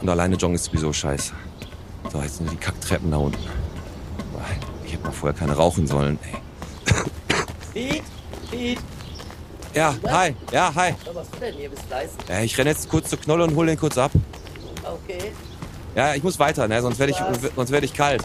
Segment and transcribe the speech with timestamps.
[0.00, 1.32] und alleine joggen ist sowieso scheiße.
[2.12, 3.38] So, jetzt sind die Kacktreppen da unten.
[4.84, 6.38] Ich hätte mal vorher keine rauchen sollen, ey.
[7.72, 8.02] Piet,
[8.50, 8.78] Piet,
[9.74, 10.94] Ja, hi, ja, hi.
[11.06, 11.70] was machst du denn hier?
[11.70, 12.12] Bist leise?
[12.28, 14.10] Ja, ich renne jetzt kurz zur Knolle und hol den kurz ab.
[14.82, 15.32] Okay,
[15.94, 16.80] Ja, ich muss weiter, ne?
[16.82, 17.18] Sonst werde ich,
[17.54, 18.24] sonst werd ich kalt.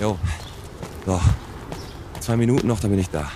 [0.00, 0.16] Jo.
[1.06, 1.20] So.
[2.20, 3.28] Zwei Minuten noch, dann bin ich da.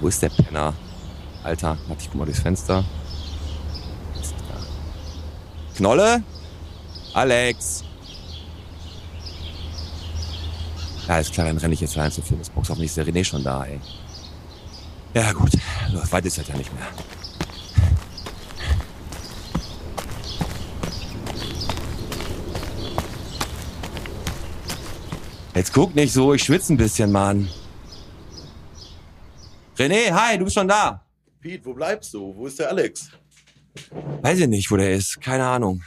[0.00, 0.74] Wo ist der Penner?
[1.42, 2.84] Alter, warte, ich guck mal durchs Fenster.
[4.20, 5.76] Ist da.
[5.76, 6.22] Knolle?
[7.14, 7.84] Alex?
[11.08, 12.68] Ja, ist klar, dann renne ich jetzt rein zur Fitnessbox.
[12.68, 13.80] Hoffentlich ist der René schon da, ey.
[15.14, 15.50] Ja, gut.
[15.92, 16.86] So, weit ist das ja nicht mehr.
[25.54, 27.48] Jetzt guck nicht so, ich schwitze ein bisschen, Mann.
[29.80, 31.00] René, hi, du bist schon da.
[31.40, 32.34] Pete, wo bleibst du?
[32.36, 33.08] Wo ist der Alex?
[34.20, 35.18] Weiß ich nicht, wo der ist.
[35.22, 35.82] Keine Ahnung.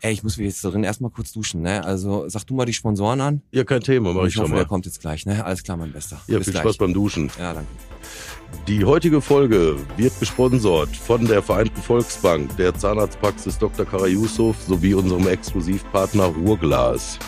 [0.00, 1.82] Ey, ich muss mich jetzt drin erstmal kurz duschen, ne?
[1.84, 3.42] Also sag du mal die Sponsoren an.
[3.50, 4.58] Ja, kein Thema, mach ich, ich schon hoffe, mal.
[4.58, 5.44] der kommt jetzt gleich, ne?
[5.44, 6.20] Alles klar, mein Bester.
[6.28, 6.62] Ja, Bis viel gleich.
[6.62, 7.32] Spaß beim Duschen.
[7.36, 7.68] Ja, danke.
[8.68, 13.84] Die heutige Folge wird gesponsert von der Vereinten Volksbank, der Zahnarztpraxis Dr.
[13.84, 17.18] Kara Yusuf sowie unserem Exklusivpartner Ruhrglas.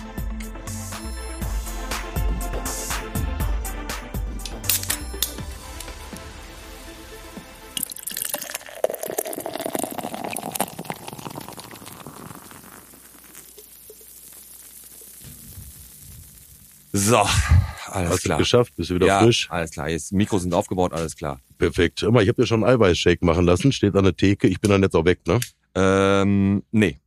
[16.96, 18.38] So, alles Hast du klar.
[18.38, 18.76] geschafft?
[18.76, 19.50] Bist du wieder ja, frisch?
[19.50, 19.88] alles klar.
[19.88, 21.40] Jetzt Mikros sind aufgebaut, alles klar.
[21.58, 22.04] Perfekt.
[22.08, 24.46] Mal, ich habe dir schon einen Eiweißshake machen lassen, steht an der Theke.
[24.46, 25.40] Ich bin dann jetzt auch weg, ne?
[25.74, 27.00] Ähm, nee.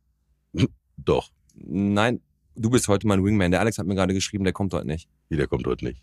[0.98, 1.30] Doch.
[1.54, 2.20] Nein,
[2.54, 3.50] du bist heute mein Wingman.
[3.50, 5.08] Der Alex hat mir gerade geschrieben, der kommt heute nicht.
[5.30, 6.02] Nee, der kommt heute nicht.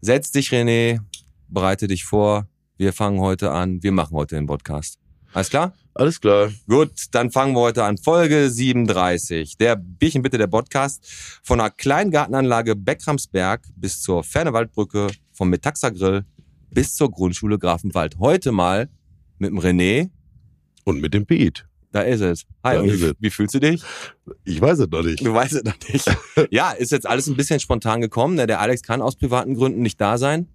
[0.00, 0.98] Setz dich, René,
[1.46, 2.48] bereite dich vor.
[2.78, 3.80] Wir fangen heute an.
[3.80, 4.98] Wir machen heute den Podcast.
[5.32, 5.74] Alles klar?
[5.94, 6.50] Alles klar.
[6.68, 7.98] Gut, dann fangen wir heute an.
[7.98, 9.56] Folge 37.
[9.58, 11.04] Der Bierchen bitte der Podcast.
[11.42, 16.24] Von der Kleingartenanlage Beckramsberg bis zur Fernewaldbrücke, vom Metaxa Grill
[16.70, 18.18] bis zur Grundschule Grafenwald.
[18.18, 18.88] Heute mal
[19.38, 20.10] mit dem René.
[20.84, 21.62] Und mit dem Pete.
[21.92, 22.46] Da ist es.
[22.64, 23.82] Hi, Da wie, wie fühlst du dich?
[24.44, 25.24] Ich weiß es noch nicht.
[25.24, 26.06] Du weißt es noch nicht.
[26.50, 28.36] ja, ist jetzt alles ein bisschen spontan gekommen.
[28.36, 28.46] ne?
[28.46, 30.48] Der Alex kann aus privaten Gründen nicht da sein.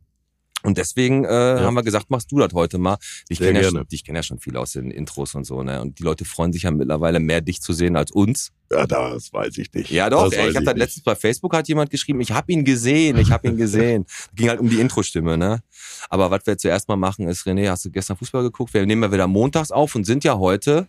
[0.65, 2.97] Und deswegen äh, haben wir gesagt, machst du das heute mal.
[3.29, 5.61] Ich kenne ja, schon- ich kenn ja schon viel aus den Intros und so.
[5.63, 5.81] Ne?
[5.81, 8.51] Und die Leute freuen sich ja mittlerweile mehr, dich zu sehen als uns.
[8.71, 9.91] Ja, das weiß ich nicht.
[9.91, 12.65] Ja doch, ey, ich habe das letztens bei Facebook hat jemand geschrieben, ich habe ihn
[12.65, 14.05] gesehen, ich habe ihn gesehen.
[14.35, 15.59] Ging halt um die Intro-Stimme, ne?
[16.09, 18.73] Aber was wir zuerst mal machen ist, René, hast du gestern Fußball geguckt?
[18.73, 20.87] Wir nehmen ja wieder montags auf und sind ja heute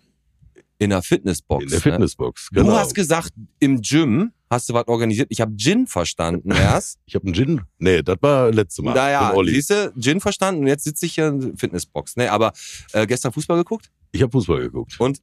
[0.78, 1.64] in der Fitnessbox.
[1.64, 1.82] In der ne?
[1.82, 2.76] Fitnessbox, Du genau.
[2.76, 5.28] hast gesagt, im Gym hast du was organisiert.
[5.30, 6.98] Ich habe Gin verstanden erst.
[7.06, 7.62] Ich habe einen Gin.
[7.78, 8.94] Nee, das war letztes Mal.
[8.94, 12.16] naja, siehst du, Gin verstanden und jetzt sitze ich hier in der Fitnessbox.
[12.16, 12.52] Ne, aber
[12.92, 13.90] äh, gestern Fußball geguckt?
[14.12, 14.98] Ich habe Fußball geguckt.
[14.98, 15.20] Und?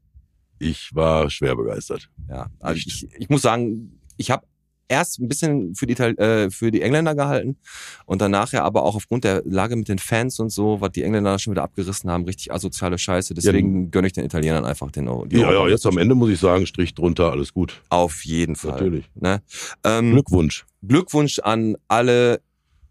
[0.60, 2.10] Ich war schwer begeistert.
[2.30, 4.46] Ja, also ich, ich muss sagen, ich habe
[4.94, 7.58] erst ein bisschen für die, äh, für die Engländer gehalten
[8.06, 11.04] und danach ja aber auch aufgrund der Lage mit den Fans und so, was die
[11.04, 13.34] Engländer schon wieder abgerissen haben, richtig asoziale Scheiße.
[13.34, 16.30] Deswegen gönne ich den Italienern einfach den die Ja, ja, Euro- jetzt am Ende muss
[16.30, 17.82] ich sagen, Strich drunter, alles gut.
[17.90, 18.72] Auf jeden Fall.
[18.72, 19.06] Natürlich.
[19.16, 19.42] Ne?
[19.84, 20.66] Ähm, Glückwunsch.
[20.88, 22.42] Glückwunsch an alle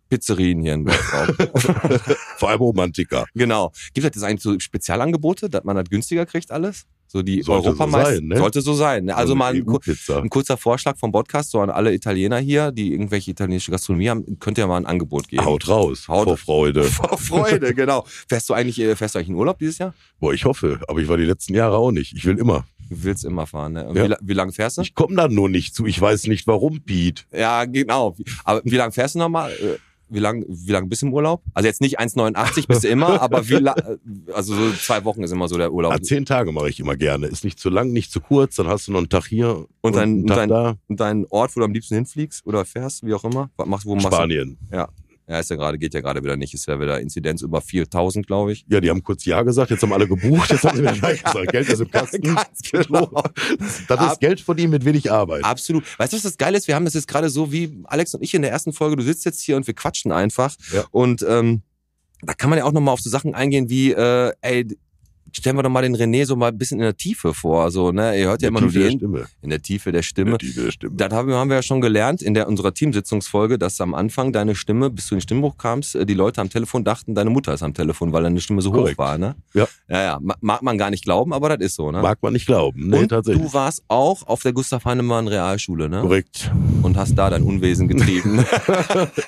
[0.08, 1.34] Pizzerien hier in Bergstraum.
[2.36, 3.24] Vor allem Romantiker.
[3.34, 3.72] genau.
[3.94, 6.86] Gibt es jetzt eigentlich so Spezialangebote, dass man das günstiger kriegt alles?
[7.12, 8.14] So die Sollte so Europameister.
[8.14, 8.36] sein, ne?
[8.38, 9.04] Sollte so sein.
[9.04, 9.14] Ne?
[9.14, 9.66] Also So mal ein,
[10.22, 14.38] ein kurzer Vorschlag vom Podcast so an alle Italiener hier, die irgendwelche italienische Gastronomie haben,
[14.40, 15.44] könnt ihr mal ein Angebot geben.
[15.44, 16.08] Haut raus.
[16.08, 16.82] Haut- vor Freude.
[16.84, 18.06] Vor Freude, genau.
[18.28, 19.92] Fährst du eigentlich, äh, fährst du eigentlich in Urlaub dieses Jahr?
[20.20, 22.14] Boah, ich hoffe, aber ich war die letzten Jahre auch nicht.
[22.16, 22.64] Ich will immer.
[22.88, 23.90] Du willst immer fahren, ne?
[23.94, 24.08] Ja.
[24.08, 24.82] wie, wie lange fährst du?
[24.82, 25.84] Ich komme da nur nicht zu.
[25.84, 27.24] Ich weiß nicht warum, Pete.
[27.30, 28.16] Ja, genau.
[28.44, 29.52] Aber wie lange fährst du nochmal?
[30.12, 31.42] Wie lang, wie lang bist du im Urlaub?
[31.54, 33.76] Also jetzt nicht 1,89 bist du immer, aber wie lang,
[34.34, 35.92] also so zwei Wochen ist immer so der Urlaub.
[35.92, 37.26] Ah, zehn Tage mache ich immer gerne.
[37.28, 38.56] Ist nicht zu lang, nicht zu kurz.
[38.56, 40.74] Dann hast du noch einen Tag hier Und dann- einen Tag dann- da.
[40.88, 43.50] Und dein Ort, wo du am liebsten hinfliegst oder fährst, wie auch immer?
[43.56, 44.58] Was machst, wo machst Spanien.
[44.70, 44.76] Du?
[44.76, 44.88] Ja,
[45.40, 46.54] ist ja gerade, geht ja gerade wieder nicht.
[46.54, 48.64] Ist ja wieder Inzidenz über 4000, glaube ich.
[48.68, 51.18] Ja, die haben kurz Ja gesagt, jetzt haben alle gebucht, jetzt haben sie wieder Nein
[51.22, 51.52] gesagt.
[51.52, 52.20] Geld ist im Kasten.
[52.22, 53.10] Ganz genau.
[53.88, 55.44] Das Ab- ist Geld verdienen mit wenig Arbeit.
[55.44, 55.84] Absolut.
[55.98, 56.68] Weißt du, was das Geile ist?
[56.68, 58.96] Wir haben das jetzt gerade so wie Alex und ich in der ersten Folge.
[58.96, 60.54] Du sitzt jetzt hier und wir quatschen einfach.
[60.72, 60.84] Ja.
[60.90, 61.62] Und ähm,
[62.22, 64.66] da kann man ja auch nochmal auf so Sachen eingehen wie, äh, ey,
[65.32, 67.70] stellen wir doch mal den René so mal ein bisschen in der Tiefe vor.
[67.70, 68.18] So, ne?
[68.18, 69.26] Ihr hört ja In immer der nur Tiefe der den, Stimme.
[69.42, 70.30] in der Tiefe der In Stimme.
[70.32, 70.94] der Tiefe der Stimme.
[70.96, 74.32] Das haben wir, haben wir ja schon gelernt in der unserer Teamsitzungsfolge, dass am Anfang
[74.32, 77.30] deine Stimme, bis du in den Stimmbruch kamst, äh, die Leute am Telefon dachten, deine
[77.30, 78.98] Mutter ist am Telefon, weil deine Stimme so Korrekt.
[78.98, 79.18] hoch war.
[79.18, 79.34] Ne?
[79.54, 79.66] Ja.
[79.88, 80.18] ja, ja.
[80.20, 81.90] Ma- Mag man gar nicht glauben, aber das ist so.
[81.90, 82.02] Ne?
[82.02, 82.88] Mag man nicht glauben.
[82.88, 83.42] Nee, und tatsächlich.
[83.44, 86.00] du warst auch auf der Gustav Heinemann Realschule, ne?
[86.02, 86.50] Korrekt.
[86.82, 88.44] Und hast da dein Unwesen getrieben.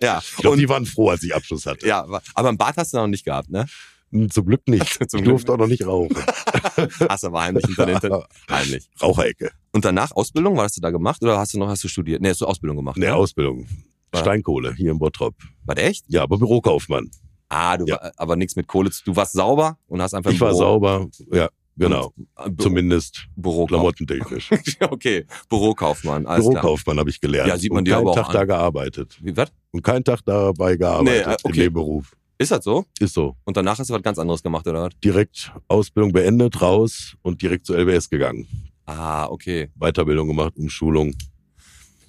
[0.00, 1.86] Ja, Ich glaube, und, die waren froh, als ich Abschluss hatte.
[1.86, 3.66] ja, aber einen Bart hast du noch nicht gehabt, ne?
[4.12, 4.86] Hm, Zum Glück nicht.
[5.08, 6.14] Zum ich Glück durfte auch noch nicht rauchen.
[7.08, 8.88] Hast aber heimlich hinter Hinter- Heimlich.
[9.02, 9.50] Raucherecke.
[9.72, 12.20] Und danach Ausbildung, was hast du da gemacht oder hast du noch hast du studiert?
[12.22, 12.96] Nee, hast du Ausbildung gemacht.
[12.98, 13.14] Ne, ne?
[13.14, 13.66] Ausbildung.
[14.14, 14.20] Ja.
[14.20, 15.34] Steinkohle hier in Bottrop.
[15.64, 16.04] War der echt?
[16.08, 17.10] Ja, aber Bürokaufmann.
[17.48, 17.94] Ah, du Ja.
[17.96, 18.90] war, aber nichts mit Kohle.
[18.90, 21.06] zu- Du warst sauber und hast einfach Ich war Büro- sauber.
[21.32, 22.12] Ja, genau.
[22.36, 23.68] Äh, Büro, Zumindest Bürokaufmann.
[23.68, 24.50] klamottentechnisch.
[24.90, 26.44] okay, Bürokaufmann, alles.
[26.46, 27.48] Bürokaufmann habe ich gelernt.
[27.48, 28.32] Ja, sieht man und dir keinen aber auch Tag an.
[28.34, 29.18] da gearbeitet.
[29.22, 29.50] Wie, was?
[29.70, 31.48] Und keinen Tag dabei gearbeitet Nee, äh, okay.
[31.58, 32.12] in dem Beruf.
[32.42, 32.86] Ist das so?
[32.98, 33.36] Ist so.
[33.44, 34.90] Und danach hast du was ganz anderes gemacht, oder was?
[35.04, 38.48] Direkt Ausbildung beendet, raus und direkt zur LBS gegangen.
[38.84, 39.70] Ah, okay.
[39.76, 41.14] Weiterbildung gemacht, Umschulung.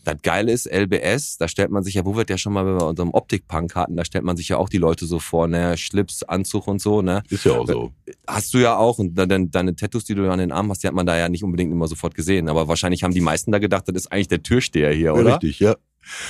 [0.05, 2.83] Das Geile ist, LBS, da stellt man sich ja, wo wird ja schon mal bei
[2.83, 6.23] unserem Optik-Punk hatten, da stellt man sich ja auch die Leute so vor, ne, Schlips,
[6.23, 7.21] Anzug und so, ne.
[7.29, 7.91] Ist ja auch so.
[8.27, 10.87] Hast du ja auch und dann deine Tattoos, die du an den Armen hast, die
[10.87, 12.49] hat man da ja nicht unbedingt immer sofort gesehen.
[12.49, 15.33] Aber wahrscheinlich haben die meisten da gedacht, das ist eigentlich der Türsteher hier, oder?
[15.33, 15.75] Richtig, ja.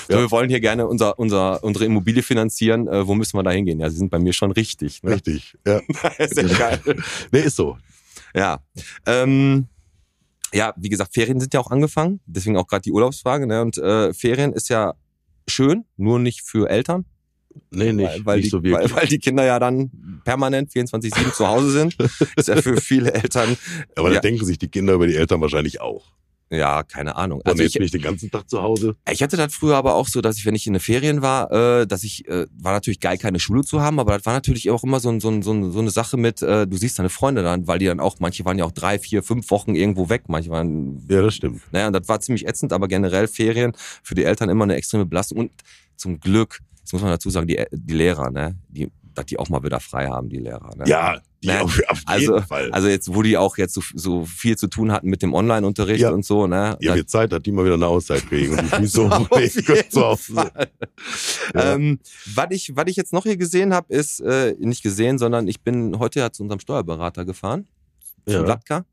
[0.07, 0.19] So, Ja.
[0.19, 2.87] wir wollen hier gerne unser, unser, unsere Immobilie finanzieren.
[2.87, 3.79] Äh, wo müssen wir da hingehen?
[3.79, 5.03] Ja, sie sind bei mir schon richtig.
[5.03, 5.11] Ne?
[5.15, 5.81] Richtig, ja.
[6.27, 6.79] Sehr geil.
[7.31, 7.77] Nee, ist so.
[8.35, 8.59] Ja.
[9.05, 9.67] Ähm,
[10.53, 12.19] ja, wie gesagt, Ferien sind ja auch angefangen.
[12.25, 13.47] Deswegen auch gerade die Urlaubsfrage.
[13.47, 13.61] Ne?
[13.61, 14.93] Und äh, Ferien ist ja
[15.47, 17.05] schön, nur nicht für Eltern.
[17.69, 18.91] Nee, nicht, weil, weil, nicht die, so wirklich.
[18.91, 21.95] weil, weil die Kinder ja dann permanent 24-7 zu Hause sind.
[22.35, 23.57] Ist ja für viele Eltern,
[23.95, 24.21] Aber da ja.
[24.21, 26.03] denken sich die Kinder über die Eltern wahrscheinlich auch.
[26.53, 27.41] Ja, keine Ahnung.
[27.43, 28.95] Also Also jetzt ich, bin ich den ganzen Tag zu Hause.
[29.11, 31.51] Ich hatte das früher aber auch so, dass ich, wenn ich in den Ferien war,
[31.51, 34.69] äh, dass ich, äh, war natürlich geil, keine Schule zu haben, aber das war natürlich
[34.69, 36.99] auch immer so, ein, so, ein, so, ein, so eine Sache mit, äh, du siehst
[36.99, 39.75] deine Freunde dann, weil die dann auch, manche waren ja auch drei, vier, fünf Wochen
[39.75, 41.61] irgendwo weg, manche waren, Ja, das stimmt.
[41.71, 43.73] naja, und das war ziemlich ätzend, aber generell Ferien
[44.03, 45.51] für die Eltern immer eine extreme Belastung und
[45.95, 49.49] zum Glück, das muss man dazu sagen, die, die Lehrer, ne, die, dass die auch
[49.49, 50.69] mal wieder frei haben, die Lehrer.
[50.75, 50.83] Ne?
[50.87, 51.61] Ja, die Ne?
[51.61, 52.71] auf, auf Also- jeden Fall.
[52.71, 56.01] Also jetzt, wo die auch jetzt so, so viel zu tun hatten mit dem Online-Unterricht
[56.01, 56.11] Ja.
[56.11, 56.77] und so, ne?
[56.81, 58.57] ja, wird Zeit, dass die mal wieder eine Auszeit kriegen.
[58.57, 59.09] Und bin so.
[59.09, 60.51] Fall.
[61.53, 61.73] Ja.
[61.75, 61.99] Ähm,
[62.33, 65.61] was ich, was ich jetzt noch hier gesehen habe, ist äh, nicht gesehen, sondern ich
[65.61, 67.67] bin heute ja zu unserem Steuerberater gefahren,
[68.27, 68.41] zu Ja.
[68.41, 68.85] Latka.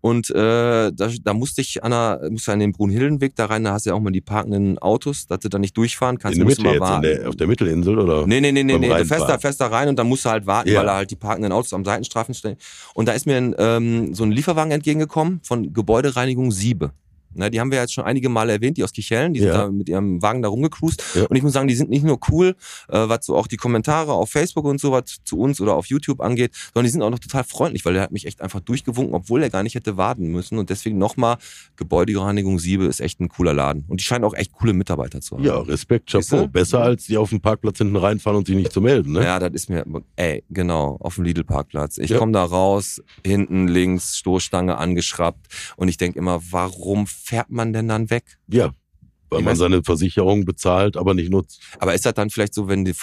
[0.00, 3.72] Und äh, da, da musste ich an, der, musste an den Brunhildenweg da rein, da
[3.72, 6.46] hast du ja auch mal die parkenden Autos, dass du da nicht durchfahren kannst, In
[6.46, 8.26] der Mitte jetzt, der, auf der Mittelinsel, oder?
[8.26, 8.88] Nee, nee, nee, nee, nee.
[8.88, 10.80] Du fährst da, fährst da rein und dann musst du halt warten, Ja.
[10.80, 12.56] weil da halt die parkenden Autos am Seitenstreifen stehen.
[12.94, 16.92] Und da ist mir ein, ähm, so ein Lieferwagen entgegengekommen von Gebäudereinigung Siebe.
[17.36, 19.64] Na, die haben wir jetzt schon einige Male erwähnt, die aus Kicheln, die sind Ja.
[19.64, 21.02] da mit ihrem Wagen da rumgecruised.
[21.14, 21.24] Ja.
[21.26, 22.56] Und ich muss sagen, die sind nicht nur cool,
[22.88, 25.86] äh, was so auch die Kommentare auf Facebook und so was zu uns oder auf
[25.86, 28.60] YouTube angeht, sondern die sind auch noch total freundlich, weil der hat mich echt einfach
[28.60, 30.58] durchgewunken, obwohl er gar nicht hätte warten müssen.
[30.58, 31.36] Und deswegen nochmal,
[31.76, 33.84] Gebäudereinigung Siebe ist echt ein cooler Laden.
[33.88, 35.44] Und die scheinen auch echt coole Mitarbeiter zu haben.
[35.44, 36.46] Ja, Respekt, Chapeau.
[36.48, 39.24] Besser als die auf dem Parkplatz hinten reinfahren und sich nicht zu melden, ne?
[39.24, 39.84] Ja, das ist mir,
[40.16, 41.98] ey, genau, auf dem Lidl-Parkplatz.
[41.98, 42.18] Ich Ja.
[42.18, 45.46] komme da raus, hinten links, Stoßstange angeschraubt
[45.76, 48.38] und ich denk immer, warum fährt man denn dann weg?
[48.48, 48.72] Ja.
[49.30, 51.60] Weil man seine Versicherung bezahlt, aber nicht nutzt.
[51.80, 52.94] Aber ist das dann vielleicht so, wenn die,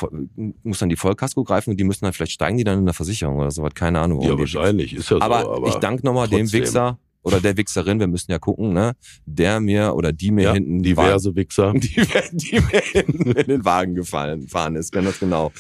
[0.64, 2.94] muss dann die Vollkasko greifen und die müssen dann vielleicht steigen die dann in der
[2.94, 3.74] Versicherung oder sowas?
[3.74, 4.22] Keine Ahnung.
[4.22, 4.94] Ja, wahrscheinlich.
[4.94, 5.22] Ist ja so.
[5.22, 6.50] aber, Aber ich danke nochmal dem.
[6.52, 8.94] Wichser oder der Wichserin, wir müssen ja gucken, ne,
[9.26, 11.74] der mir oder die mir ja, hinten diverse Wichser.
[11.76, 12.02] die,
[12.32, 15.52] die mir hinten in den Wagen gefallen fahren ist, ganz genau.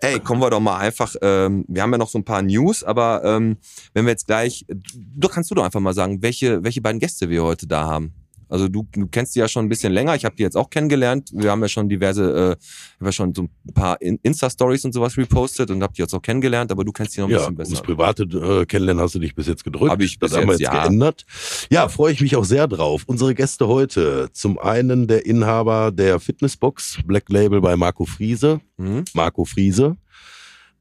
[0.00, 2.84] Ey, kommen wir doch mal einfach, ähm, wir haben ja noch so ein paar News,
[2.84, 3.56] aber ähm,
[3.94, 7.28] wenn wir jetzt gleich, du kannst du doch einfach mal sagen, welche, welche beiden Gäste
[7.28, 8.14] wir heute da haben.
[8.50, 10.68] Also du, du kennst die ja schon ein bisschen länger, ich habe die jetzt auch
[10.70, 11.30] kennengelernt.
[11.32, 12.50] Wir haben ja schon diverse, äh,
[12.98, 16.14] haben ja schon so ein paar In- Insta-Stories und sowas repostet und hab die jetzt
[16.14, 17.82] auch kennengelernt, aber du kennst die noch ein Ja, bisschen besser.
[17.82, 19.90] private äh, Kennenlernen hast du dich bis jetzt gedrückt.
[19.92, 20.82] Hab ich das bis haben wir jetzt, jetzt ja.
[20.82, 21.24] geändert.
[21.70, 23.04] Ja, freue ich mich auch sehr drauf.
[23.06, 24.28] Unsere Gäste heute.
[24.32, 28.60] Zum einen der Inhaber der Fitnessbox, Black Label bei Marco Friese.
[28.76, 29.04] Mhm.
[29.14, 29.96] Marco Friese.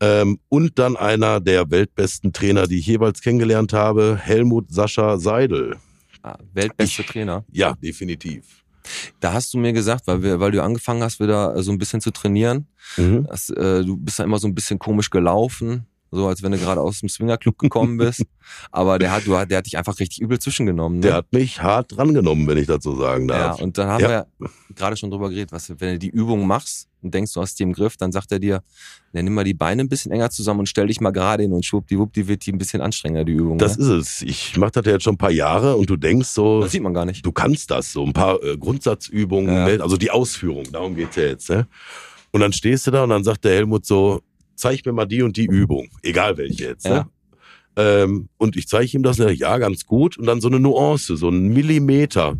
[0.02, 5.76] Ähm, und dann einer der weltbesten Trainer, die ich jeweils kennengelernt habe, Helmut Sascha Seidel.
[6.24, 7.46] Ah, Weltbeste Trainer.
[7.52, 8.64] Ja, definitiv.
[9.20, 11.78] Da hast du mir gesagt, weil, wir, weil du angefangen hast, wieder äh, so ein
[11.78, 13.26] bisschen zu trainieren, Mhm.
[13.28, 16.58] dass, äh, du bist ja immer so ein bisschen komisch gelaufen, so als wenn du
[16.58, 18.24] gerade aus dem Swingerclub gekommen bist.
[18.72, 21.00] Aber der hat, du, der hat dich einfach richtig übel zwischengenommen.
[21.00, 21.08] Ne?
[21.08, 23.62] Der hat mich hart drangenommen, wenn ich so sagen ja, darf.
[23.62, 24.08] und dann haben Ja.
[24.10, 27.42] wir ja gerade schon drüber geredet, was, wenn du die Übung machst und denkst, du
[27.42, 28.62] hast die im Griff, dann sagt er dir,
[29.14, 31.54] ne, nimm mal die Beine ein bisschen enger zusammen und stell dich mal gerade hin
[31.54, 33.58] und schwuppdiwupp, die wird die ein bisschen anstrengender, die Übung.
[33.58, 33.84] das ne?
[33.86, 34.22] ist es.
[34.24, 36.82] Ich mache das ja jetzt schon ein paar Jahre und du denkst so, das sieht
[36.84, 37.26] man gar nicht.
[37.26, 39.66] du kannst das, so ein paar äh, Grundsatzübungen, Ja.
[39.68, 39.80] ne?
[39.82, 41.50] also die Ausführung, darum geht's ja jetzt.
[41.50, 41.68] Ne?
[42.32, 44.22] Und dann stehst du da und dann sagt der Helmut so,
[44.60, 46.86] zeig mir mal die und die Übung, egal welche jetzt.
[46.86, 46.92] Ja.
[46.92, 47.10] Ne?
[47.76, 50.18] Ähm, und ich zeige ihm das, sagt, ja, ganz gut.
[50.18, 52.38] Und dann so eine Nuance, so ein Millimeter.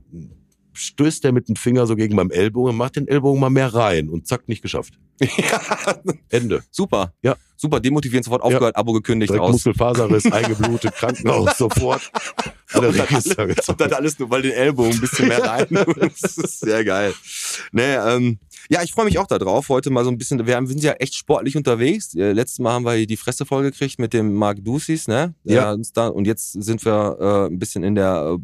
[0.74, 4.10] Stößt er mit dem Finger so gegen meinem Ellbogen, macht den Ellbogen mal mehr rein
[4.10, 4.94] und zack, nicht geschafft.
[6.30, 6.64] Ende.
[6.72, 7.14] Super.
[7.22, 7.36] Ja.
[7.62, 9.52] Super, demotivierend, sofort aufgehört, Abo gekündigt, Direkt raus.
[9.52, 12.10] Muskelfaserriss, eingeblutet, Krankenhaus, sofort.
[12.74, 15.66] Und dann, alles, und dann alles nur, weil den Ellbogen ein bisschen mehr rein.
[15.72, 17.16] das ist sehr geil.
[17.72, 18.38] Nee, ähm,
[18.72, 19.68] Ja, ich freue mich auch darauf.
[19.70, 22.14] Heute mal so ein bisschen, wir haben- sind ja echt sportlich unterwegs.
[22.14, 25.34] Äh, letztes Mal haben wir die Fresse vollgekriegt mit dem Mark Ducis, ne?
[25.44, 25.76] Ja.
[25.96, 28.42] Da, und jetzt sind wir äh, ein bisschen in der äh,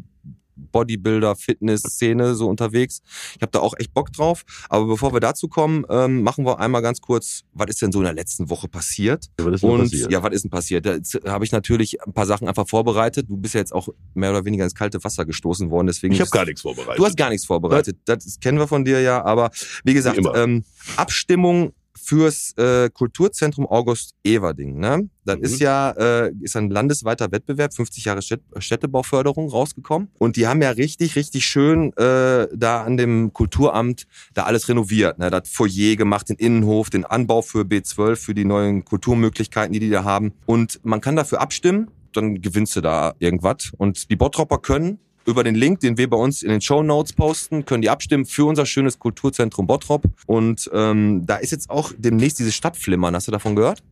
[0.56, 3.00] Bodybuilder-Fitness-Szene so unterwegs.
[3.36, 4.44] Ich habe da auch echt Bock drauf.
[4.68, 8.00] Aber bevor wir dazu kommen, ähm, machen wir einmal ganz kurz, was ist denn so
[8.00, 9.26] in der letzten Woche passiert?
[9.38, 10.12] Was ist denn Und passiert?
[10.12, 10.86] ja, was ist denn passiert?
[10.86, 13.28] Da jetzt habe ich natürlich ein paar Sachen einfach vorbereitet.
[13.28, 16.20] Du bist ja jetzt auch mehr oder weniger ins kalte Wasser gestoßen worden, deswegen ich
[16.20, 16.98] habe gar nichts vorbereitet.
[16.98, 17.98] Du hast gar nichts vorbereitet.
[18.04, 19.24] Das kennen wir von dir ja.
[19.24, 19.50] Aber
[19.84, 20.64] wie gesagt, ähm,
[20.96, 24.78] Abstimmung fürs äh, Kulturzentrum August Everding.
[24.78, 25.08] Ne?
[25.24, 25.44] Das Mhm.
[25.44, 30.08] ist ja äh, ist ein landesweiter Wettbewerb, 50 Jahre Städt Städtebauförderung rausgekommen.
[30.18, 35.18] Und die haben ja richtig, richtig schön äh, da an dem Kulturamt da alles renoviert.
[35.18, 35.30] Ne?
[35.30, 39.90] Das Foyer gemacht, den Innenhof, den Anbau für B12, für die neuen Kulturmöglichkeiten, die die
[39.90, 40.32] da haben.
[40.46, 43.72] Und man kann dafür abstimmen, dann gewinnst du da irgendwas.
[43.76, 47.12] Und die Bottropper können über den Link, den wir bei uns in den Show Notes
[47.12, 50.04] posten, können die abstimmen für unser schönes Kulturzentrum Bottrop.
[50.26, 53.14] Und ähm, da ist jetzt auch demnächst dieses Stadtflimmern.
[53.14, 53.82] Hast du davon gehört?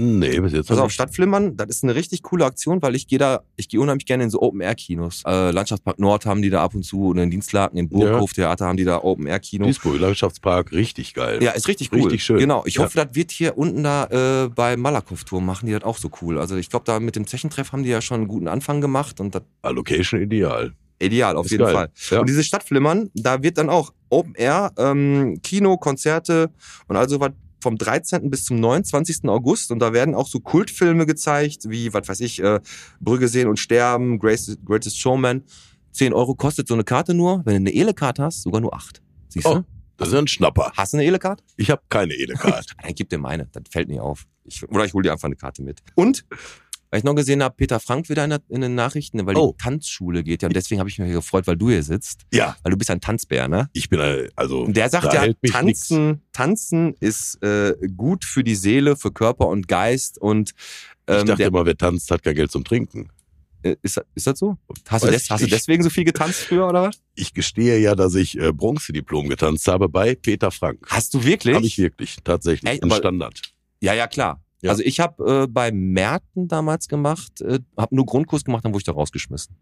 [0.00, 0.90] Nee, bis jetzt Pass noch auf.
[0.92, 4.24] Stadtflimmern, das ist eine richtig coole Aktion, weil ich gehe da, ich gehe unheimlich gerne
[4.24, 5.22] in so Open-Air-Kinos.
[5.26, 8.66] Äh, Landschaftspark Nord haben die da ab und zu und in Dienstlaken, in Burghof Theater
[8.66, 9.64] haben die da Open-Air-Kino.
[9.66, 11.42] Duisburg, Landschaftspark, richtig geil.
[11.42, 12.00] Ja, ist richtig cool.
[12.02, 12.38] Richtig schön.
[12.38, 12.62] Genau.
[12.66, 12.84] Ich Ja.
[12.84, 16.38] hoffe, das wird hier unten da äh, bei Malakow-Turm machen die das auch so cool.
[16.38, 19.20] Also ich glaube, da mit dem Zechentreff haben die ja schon einen guten Anfang gemacht
[19.20, 20.72] und das Ah, Location ideal.
[20.98, 21.74] ideal auf Ist jeden geil.
[21.74, 21.88] Fall.
[22.10, 22.20] Ja.
[22.20, 26.50] Und dieses Stadtflimmern, da wird dann auch Open Air, ähm, Kino, Konzerte
[26.88, 27.30] und also was
[27.60, 28.30] vom 13.
[28.30, 29.24] bis zum 29.
[29.28, 32.60] August und da werden auch so Kultfilme gezeigt, wie, was weiß ich, äh,
[33.00, 35.42] Brügge sehen und sterben, Greatest, Greatest Showman.
[35.92, 37.42] 10 Euro kostet so eine Karte nur.
[37.44, 39.02] Wenn du eine Ele-Karte hast, sogar nur 8.
[39.28, 39.54] Siehst Oh.
[39.56, 39.64] du?
[39.96, 40.72] Das ist ein Schnapper.
[40.76, 41.44] Hast du eine Ele-Karte?
[41.56, 42.74] Ich habe keine Edekarte.
[42.82, 44.24] Dann gib dir meine, das fällt nicht auf.
[44.44, 45.80] Ich, oder ich hole dir einfach eine Karte mit.
[45.94, 46.24] Und,
[46.90, 49.54] weil ich noch gesehen habe, Peter Frank wieder in, der, in den Nachrichten, weil Oh.
[49.56, 50.48] die Tanzschule geht ja.
[50.48, 52.22] Und deswegen habe ich mich gefreut, weil du hier sitzt.
[52.32, 53.68] ja, Weil du bist ein Tanzbär, ne?
[53.72, 58.54] ich bin ein, also Und der sagt ja, tanzen, tanzen ist äh, gut für die
[58.56, 60.18] Seele, für Körper und Geist.
[60.20, 63.08] Und ich ähm, dachte der, immer, wer tanzt, hat kein Geld zum Trinken.
[63.62, 64.56] äh, ist, das- ist das so?
[64.88, 67.00] Hast, du, des, ich hast du deswegen so viel getanzt früher, oder was?
[67.14, 70.78] Ich gestehe ja, dass ich äh, Bronzediplom getanzt habe bei Peter Frank.
[70.88, 71.54] Hast du wirklich?
[71.54, 72.70] Habe ich wirklich, tatsächlich.
[72.70, 72.82] Echt?
[72.82, 73.40] Aber- Standard.
[73.82, 74.42] Ja, ja, klar.
[74.62, 74.70] Ja.
[74.70, 78.80] Also ich habe äh, bei Merten damals gemacht, äh, habe nur Grundkurs gemacht, dann wurde
[78.80, 79.56] ich da rausgeschmissen.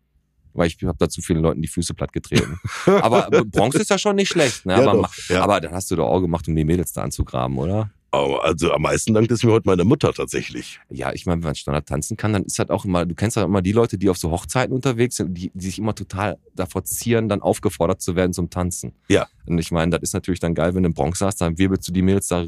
[0.54, 2.58] Weil ich habe da zu vielen Leuten die Füße platt getreten.
[2.86, 4.72] aber äh, Bronze ist ja schon nicht schlecht, ne?
[4.72, 5.42] Ja, aber, doch, ja.
[5.42, 7.90] aber dann hast du doch auch gemacht, um die Mädels da anzugraben, oder?
[8.10, 10.80] Also am meisten dankt es mir heute meine Mutter tatsächlich.
[10.88, 13.36] Ja, ich meine, wenn man Standard tanzen kann, dann ist halt auch immer, du kennst
[13.36, 16.38] halt immer die Leute, die auf so Hochzeiten unterwegs sind, die, die sich immer total
[16.54, 18.92] davor zieren, dann aufgefordert zu werden zum Tanzen.
[19.08, 19.26] Ja.
[19.44, 21.86] Und ich meine, das ist natürlich dann geil, wenn du in Bronx hast, dann wirbelst
[21.86, 22.46] du die Mädels da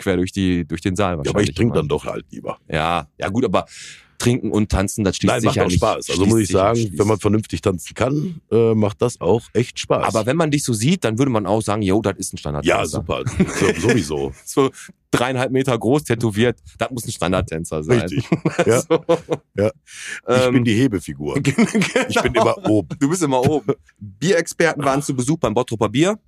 [0.00, 2.58] quer durch die, durch den Saal Ja, aber ich wahrscheinlich trinke dann doch halt lieber.
[2.68, 3.66] Ja, ja gut, aber
[4.18, 5.70] trinken und tanzen, das schließt Nein, sich macht ja auch.
[5.70, 6.10] Spaß.
[6.10, 10.04] Also muss ich sagen, wenn man vernünftig tanzen kann, äh, macht das auch echt Spaß.
[10.14, 12.36] aber wenn man dich so sieht, dann würde man auch sagen, yo, das ist ein
[12.36, 12.66] Standard.
[12.66, 13.22] ja, super.
[13.58, 14.32] So, sowieso.
[14.44, 14.70] So
[15.10, 18.00] dreieinhalb Meter groß, tätowiert, das muss ein Standardtänzer sein.
[18.00, 18.28] Richtig.
[18.66, 18.80] Ja.
[18.82, 19.02] so.
[19.56, 19.70] Ja.
[20.28, 21.36] Ich Ähm, bin die Hebefigur.
[22.08, 22.88] Ich bin immer oben.
[22.98, 23.72] Du bist immer oben.
[23.98, 26.18] Bierexperten waren zu Besuch beim Bottroper Bier.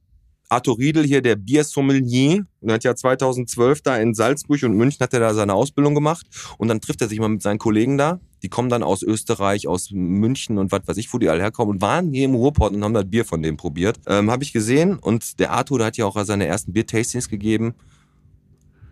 [0.53, 5.15] Arthur Riedel hier, der Biersommelier, der hat ja 2012 da in Salzburg und München hat
[5.15, 6.27] er da seine Ausbildung gemacht
[6.59, 8.21] und dann trifft er sich mal mit seinen Kollegen da.
[8.43, 11.77] Die kommen dann aus Österreich, aus München und was weiß ich, wo die alle herkommen
[11.77, 13.99] und waren hier im Ruhrport und haben das Bier von dem probiert.
[14.07, 17.75] Ähm, Habe ich gesehen und der Arthur, der hat ja auch seine ersten Bier-Tastings gegeben.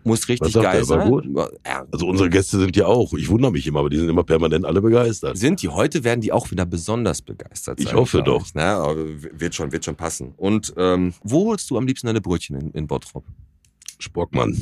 [0.03, 1.35] Muss richtig geil War sein.
[1.65, 4.23] Ja, Also unsere Gäste sind ja auch, ich wundere mich immer, aber die sind immer
[4.23, 5.37] permanent alle begeistert.
[5.37, 7.87] sind die heute werden die auch wieder besonders begeistert sein.
[7.87, 8.45] Ich hoffe doch.
[8.45, 8.77] Ich, ne?
[9.33, 10.33] Wird schon, wird schon passen.
[10.37, 13.23] Und ähm, wo holst du am liebsten deine Brötchen in, in Bottrop?
[13.99, 14.57] Sporkmann.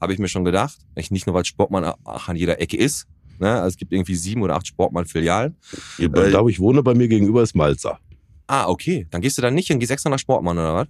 [0.00, 0.78] Habe ich mir schon gedacht.
[0.94, 3.06] Ich, nicht nur, weil Sportmann ach, an jeder Ecke ist.
[3.38, 3.50] Ne?
[3.52, 5.56] Also es gibt irgendwie sieben oder acht Sportmann-Filialen.
[5.96, 7.98] Hier, Äh, da wo ich wohne, bei mir gegenüber ist Malzer.
[8.46, 9.06] Ah, okay.
[9.10, 10.86] Dann gehst du da nicht und gehst extra nach Sportmann oder was?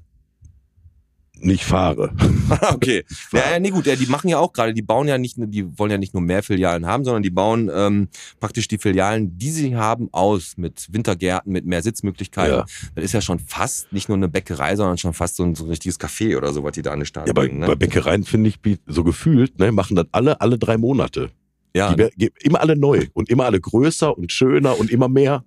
[1.38, 2.12] Nicht fahre.
[2.72, 3.04] okay.
[3.32, 3.86] Ja, ja, nee, gut.
[3.86, 6.14] Ja, die machen ja auch gerade, die bauen ja nicht, nur- die wollen ja nicht
[6.14, 8.08] nur mehr Filialen haben, sondern die bauen ähm,
[8.40, 12.58] praktisch die Filialen, die sie haben, aus mit Wintergärten, mit mehr Sitzmöglichkeiten.
[12.58, 12.64] Ja.
[12.94, 15.64] Das ist ja schon fast nicht nur eine Bäckerei, sondern schon fast so ein, so
[15.64, 17.58] ein richtiges Café oder so, was die da an den Start Ja, bei, bringen.
[17.60, 17.66] Ne?
[17.66, 21.30] bei Bäckereien finde ich so gefühlt, ne, machen das alle, alle drei Monate.
[21.74, 25.44] ja, Die, immer alle neu und immer alle größer und schöner und immer mehr.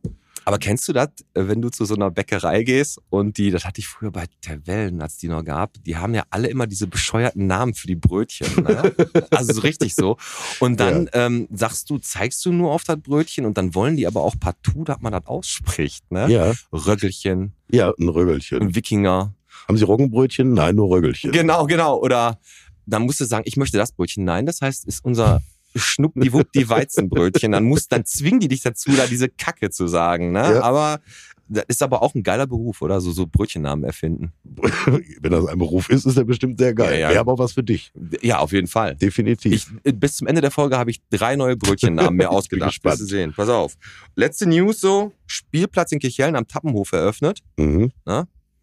[0.49, 3.65] Aber kennst du das, äh, wenn du zu so einer Bäckerei gehst und die, das
[3.65, 6.87] hatte ich früher bei Terwellen, als die noch gab, die haben ja alle immer diese
[6.87, 8.63] bescheuerten Namen für die Brötchen.
[8.63, 8.95] Ne?
[9.29, 10.17] also so richtig so.
[10.59, 14.07] Und dann ähm, sagst du, zeigst du nur auf das Brötchen und dann wollen die
[14.07, 16.11] aber auch partout, dass man das ausspricht.
[16.11, 16.27] Ne?
[16.31, 18.59] Ja, Röggelchen, ja, ein Röggelchen.
[18.59, 19.35] ein Wikinger.
[19.67, 20.51] Haben Sie Roggenbrötchen?
[20.55, 21.31] Nein, nur Röggelchen.
[21.31, 21.99] Genau, genau.
[21.99, 22.39] Oder
[22.87, 24.23] dann musst du sagen, ich möchte das Brötchen.
[24.23, 25.43] Nein, das heißt, ist unser
[25.75, 27.51] Schnuppdiwupp die Weizenbrötchen.
[27.51, 30.31] Dann muss, dann zwingen die dich dazu, da diese Kacke zu sagen.
[30.31, 30.39] Ne?
[30.39, 30.61] Ja.
[30.61, 30.99] Aber
[31.47, 33.01] Das ist aber auch ein geiler Beruf, oder?
[33.01, 34.33] So, so Brötchennamen erfinden.
[35.21, 36.93] Wenn das ein Beruf ist, ist er bestimmt sehr geil.
[36.93, 37.09] Ja, ja.
[37.09, 37.91] Wäre aber was für dich.
[38.21, 38.95] Ja, auf jeden Fall.
[38.95, 39.53] Definitiv.
[39.83, 42.79] Ich, bis zum Ende der Folge habe ich drei neue Brötchennamen mir ausgedacht.
[42.83, 43.33] du sehen.
[43.35, 43.75] Pass auf.
[44.15, 47.39] Letzte News so: Spielplatz in Kirchhellen am Tappenhof eröffnet.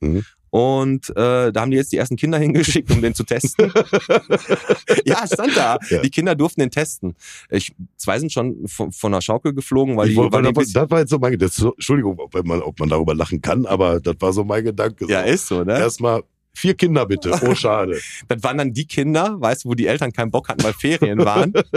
[0.00, 0.24] mhm.
[0.56, 3.70] Und äh, da haben die jetzt die ersten Kinder hingeschickt, um den zu testen.
[5.04, 5.78] ja, stand da.
[5.90, 6.00] Ja.
[6.00, 7.14] Die Kinder durften den testen.
[7.50, 10.52] Ich, zwei sind schon von, von der Schaukel geflogen, weil Ich die, wollte- weil die
[10.54, 11.72] das, das war jetzt so mein Gedanke.
[11.74, 15.04] Entschuldigung, ob man, ob man darüber lachen kann, aber das war so mein Gedanke.
[15.10, 15.78] Ja, ist so, ne?
[15.78, 16.22] Erstmal
[16.56, 17.38] vier Kinder bitte.
[17.42, 18.00] Oh, schade.
[18.28, 21.18] Das waren dann die Kinder, weißt du, wo die Eltern keinen Bock hatten, weil Ferien
[21.18, 21.52] waren.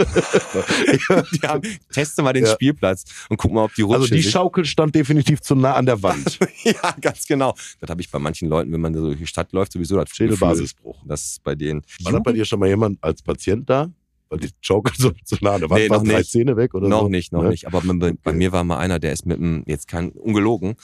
[1.32, 2.52] die haben, teste mal den Ja.
[2.52, 4.02] Spielplatz und guck mal, ob die rutschen.
[4.02, 4.22] Also die.
[4.22, 6.38] Schaukel stand definitiv zu nah an der Wand.
[6.64, 7.54] ja, ganz genau.
[7.80, 10.10] Das habe ich bei manchen Leuten, wenn man so durch die Stadt läuft, sowieso das
[10.10, 11.02] Schädelbasisbruch.
[11.06, 11.82] Das ist bei denen.
[12.02, 13.90] War das bei dir schon mal jemand als Patient da?
[14.30, 16.30] Weil die Schaukel so zu nah an der Wand Nee, war, noch drei nicht.
[16.30, 17.08] Zähne weg oder noch so?
[17.08, 17.48] nicht, noch Ne?
[17.50, 17.66] nicht.
[17.66, 18.32] Aber bei, bei Okay.
[18.32, 20.76] mir war mal einer, der ist mit dem, jetzt kein ungelogen,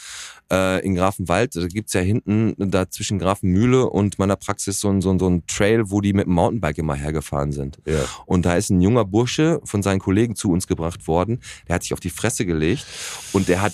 [0.52, 5.00] äh, in Grafenwald, da gibt's ja hinten, da zwischen Grafenmühle und meiner Praxis so ein,
[5.00, 7.78] so ein, so ein Trail, wo die mit dem Mountainbike immer hergefahren sind.
[7.86, 8.04] Ja.
[8.26, 11.40] Und da ist ein junger Bursche von seinen Kollegen zu uns gebracht worden.
[11.68, 12.84] Der hat sich auf die Fresse gelegt
[13.32, 13.72] und der hat,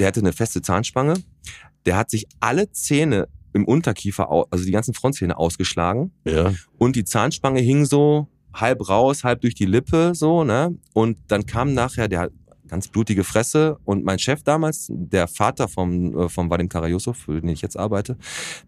[0.00, 1.14] der hatte eine feste Zahnspange.
[1.86, 6.54] Der hat sich alle Zähne im Unterkiefer, also die ganzen Frontzähne ausgeschlagen ja.
[6.78, 10.74] und die Zahnspange hing so halb raus, halb durch die Lippe, so, ne?
[10.92, 12.30] Und dann kam nachher der
[12.68, 17.40] ganz blutige Fresse und mein Chef damals, der Vater vom, äh, vom Vadim Karajusov, für
[17.40, 18.16] den ich jetzt arbeite,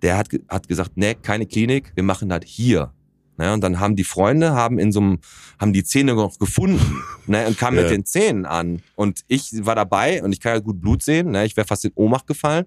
[0.02, 2.92] der hat, hat gesagt, nee, keine Klinik, wir machen das hier.
[3.36, 5.18] Ne, und dann haben die Freunde, haben in so einem,
[5.58, 7.82] haben die Zähne noch gefunden, ne, und kamen Ja.
[7.82, 8.80] mit den Zähnen an.
[8.94, 11.84] Und ich war dabei und ich kann ja gut Blut sehen, ne, ich wäre fast
[11.84, 12.66] in Ohnmacht gefallen.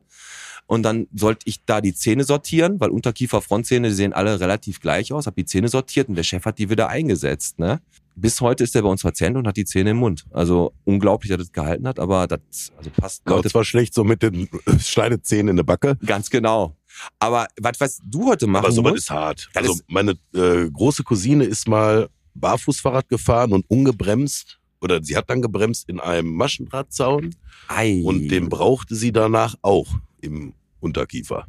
[0.68, 4.80] Und dann sollte ich da die Zähne sortieren, weil Unterkiefer, Frontzähne, die sehen alle relativ
[4.82, 5.26] gleich aus.
[5.26, 7.58] Hab die Zähne sortiert und der Chef hat die wieder eingesetzt.
[7.58, 7.80] Ne?
[8.16, 10.26] Bis heute ist er bei uns Patient und hat die Zähne im Mund.
[10.32, 14.04] Also unglaublich, dass er das gehalten hat, aber das also passt Leute zwar schlecht so
[14.04, 15.98] mit den Schneidezähnen in der Backe.
[16.06, 16.76] ganz genau.
[17.20, 19.50] Aber was, was du heute machen Aber sowas musst, ist hart.
[19.54, 24.60] Das also ist- meine äh, große Cousine ist mal Barfußfahrrad gefahren und ungebremst.
[24.82, 27.34] Oder sie hat dann gebremst in einem Maschendrahtzaun
[27.68, 29.88] ei, und den brauchte sie danach auch
[30.22, 30.54] im
[30.88, 31.46] Unterkiefer.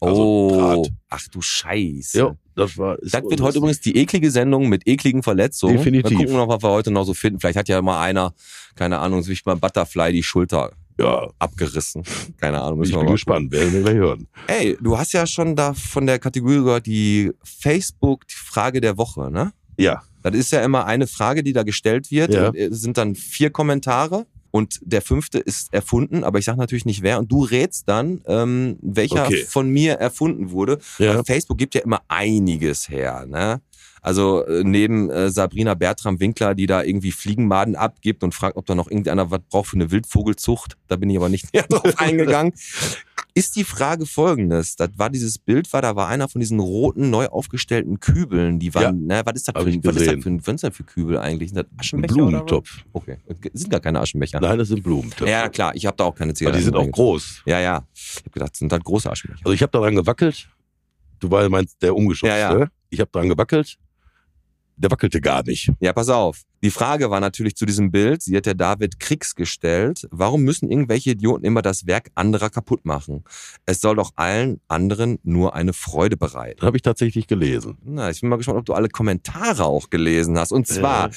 [0.00, 0.50] oh, also
[0.84, 0.92] Draht.
[1.10, 2.18] ach du Scheiße.
[2.18, 2.96] Ja, das war.
[3.02, 5.76] Das wird heute übrigens die eklige Sendung mit ekligen Verletzungen.
[5.78, 6.10] Definitiv.
[6.10, 7.40] Wir gucken noch, was wir heute noch so finden.
[7.40, 8.34] Vielleicht hat ja mal einer,
[8.74, 12.02] keine Ahnung, sich beim Butterfly die Schulter Ja, abgerissen.
[12.38, 12.82] Keine Ahnung.
[12.82, 13.50] ich bin mal gespannt.
[13.52, 14.28] Werden wir gleich hören.
[14.48, 18.98] Ey, du hast ja schon da von der Kategorie gehört, die Facebook, die Frage der
[18.98, 19.52] Woche, ne?
[19.78, 22.34] Ja, Das ist ja immer eine Frage, die da gestellt wird.
[22.34, 22.48] Ja.
[22.48, 26.84] Und es sind dann vier Kommentare und der fünfte ist erfunden, aber ich sage natürlich
[26.84, 27.18] nicht wer.
[27.18, 29.44] Und du rätst dann, ähm, welcher Okay.
[29.48, 30.78] von mir erfunden wurde.
[30.98, 31.24] ja.
[31.24, 33.60] Facebook gibt ja immer einiges her, ne?
[34.04, 38.66] Also äh, neben äh, Sabrina Bertram Winkler, die da irgendwie Fliegenmaden abgibt und fragt, ob
[38.66, 41.98] da noch irgendeiner was braucht für eine Wildvogelzucht, da bin ich aber nicht näher drauf
[41.98, 42.52] eingegangen.
[43.34, 47.08] Ist die Frage folgendes, das war dieses Bild, war da war einer von diesen roten,
[47.08, 50.22] neu aufgestellten Kübeln, die waren, ne, was ist das für, was ist das gesehen.
[50.22, 51.48] für, ein- was ist das für Kübel eigentlich?
[51.50, 52.16] Sind das Ein Aschenbecher was?
[52.28, 52.84] Blumentopf.
[52.92, 53.16] Okay,
[53.54, 54.38] sind gar keine Aschenbecher.
[54.38, 55.30] Nein, das sind Blumentöpfe.
[55.30, 56.58] Ja, klar, ich habe da auch keine Aber Zigaretten.
[56.58, 57.42] die sind auch groß.
[57.46, 57.86] Ja, ja.
[57.94, 59.40] Ich habe gedacht, das sind halt große Aschenbecher.
[59.46, 60.48] Also ich habe daran gewackelt.
[61.20, 62.36] Du war meinst der umgeschubste.
[62.38, 62.66] Ja, ja.
[62.90, 63.78] Ich habe daran gewackelt.
[64.82, 65.70] Der wackelte gar nicht.
[65.78, 66.42] Ja, pass auf.
[66.64, 70.70] Die Frage war natürlich zu diesem Bild, sie hat der David Kriegs gestellt, warum müssen
[70.70, 73.22] irgendwelche Idioten immer das Werk anderer kaputt machen?
[73.64, 76.62] Es soll doch allen anderen nur eine Freude bereiten.
[76.66, 77.78] Habe ich tatsächlich gelesen.
[77.84, 80.50] Na, ich bin mal gespannt, ob du alle Kommentare auch gelesen hast.
[80.50, 81.10] Und zwar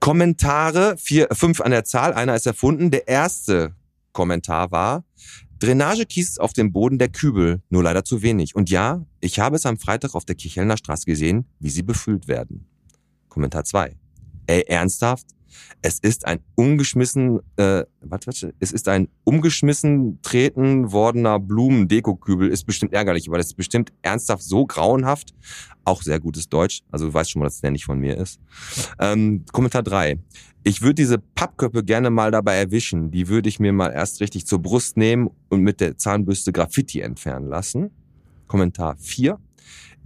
[0.00, 2.90] Kommentare, vier, fünf an der Zahl, einer ist erfunden.
[2.90, 3.76] Der erste
[4.12, 5.04] Kommentar war,
[5.60, 8.56] Drainagekies ist auf dem Boden der Kübel, nur leider zu wenig.
[8.56, 12.26] Und ja, ich habe es am Freitag auf der Kichelner Straße gesehen, wie sie befüllt
[12.26, 12.66] werden.
[13.34, 13.96] Kommentar zwei.
[14.46, 15.26] Ey, ernsthaft?
[15.82, 22.48] Es ist ein umgeschmissen, äh, warte, warte, es ist ein umgeschmissen treten wordener Blumendekokübel.
[22.48, 25.34] Ist bestimmt ärgerlich, aber das ist bestimmt ernsthaft so grauenhaft.
[25.84, 26.82] Auch sehr gutes Deutsch.
[26.92, 28.38] Also du weißt schon mal, dass der nicht von mir ist.
[29.00, 30.18] Ähm, Kommentar drei.
[30.62, 33.10] Ich würde diese Pappköpfe gerne mal dabei erwischen.
[33.10, 37.00] Die würde ich mir mal erst richtig zur Brust nehmen und mit der Zahnbürste Graffiti
[37.00, 37.90] entfernen lassen.
[38.46, 39.40] Kommentar vier.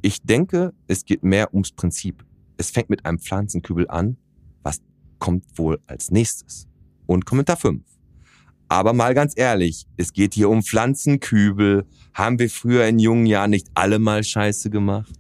[0.01, 2.25] Ich denke, es geht mehr ums Prinzip.
[2.59, 4.19] Es fängt mit einem Pflanzenkübel an.
[4.63, 4.83] Was
[5.21, 6.69] kommt wohl als nächstes?
[7.07, 7.83] Und Kommentar 5.
[8.69, 11.87] Aber mal ganz ehrlich, es geht hier um Pflanzenkübel.
[12.13, 15.15] Haben wir früher in jungen Jahren nicht alle mal Scheiße gemacht?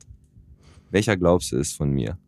[0.91, 2.19] Welcher glaubst du ist von mir?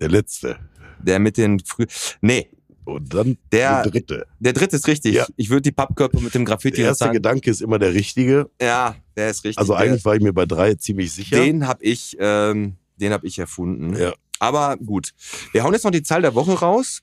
[0.00, 0.58] Der letzte.
[0.98, 1.84] Der mit den früh.
[2.22, 2.48] Nee,
[2.84, 4.26] Und dann Der- der dritte.
[4.40, 5.14] der dritte ist richtig.
[5.14, 5.26] Ja.
[5.36, 7.10] Ich würde die Pappkörper mit dem Graffiti Der erste.
[7.10, 8.50] Gedanke ist immer der richtige.
[8.60, 9.58] Ja, der ist richtig.
[9.58, 11.36] Also Der- eigentlich war ich mir bei drei ziemlich sicher.
[11.42, 13.96] Den habe ich, ähm, den habe ich erfunden.
[13.96, 14.12] Ja.
[14.38, 15.12] Aber gut.
[15.52, 17.00] Wir hauen jetzt noch die Zahl der Woche raus.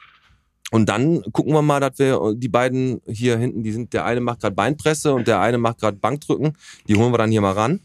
[0.70, 4.22] Und dann gucken wir mal, dass wir die beiden hier hinten, die sind, der eine
[4.22, 6.56] macht gerade Beinpresse und der eine macht gerade Bankdrücken.
[6.88, 7.82] Die holen wir dann hier mal ran.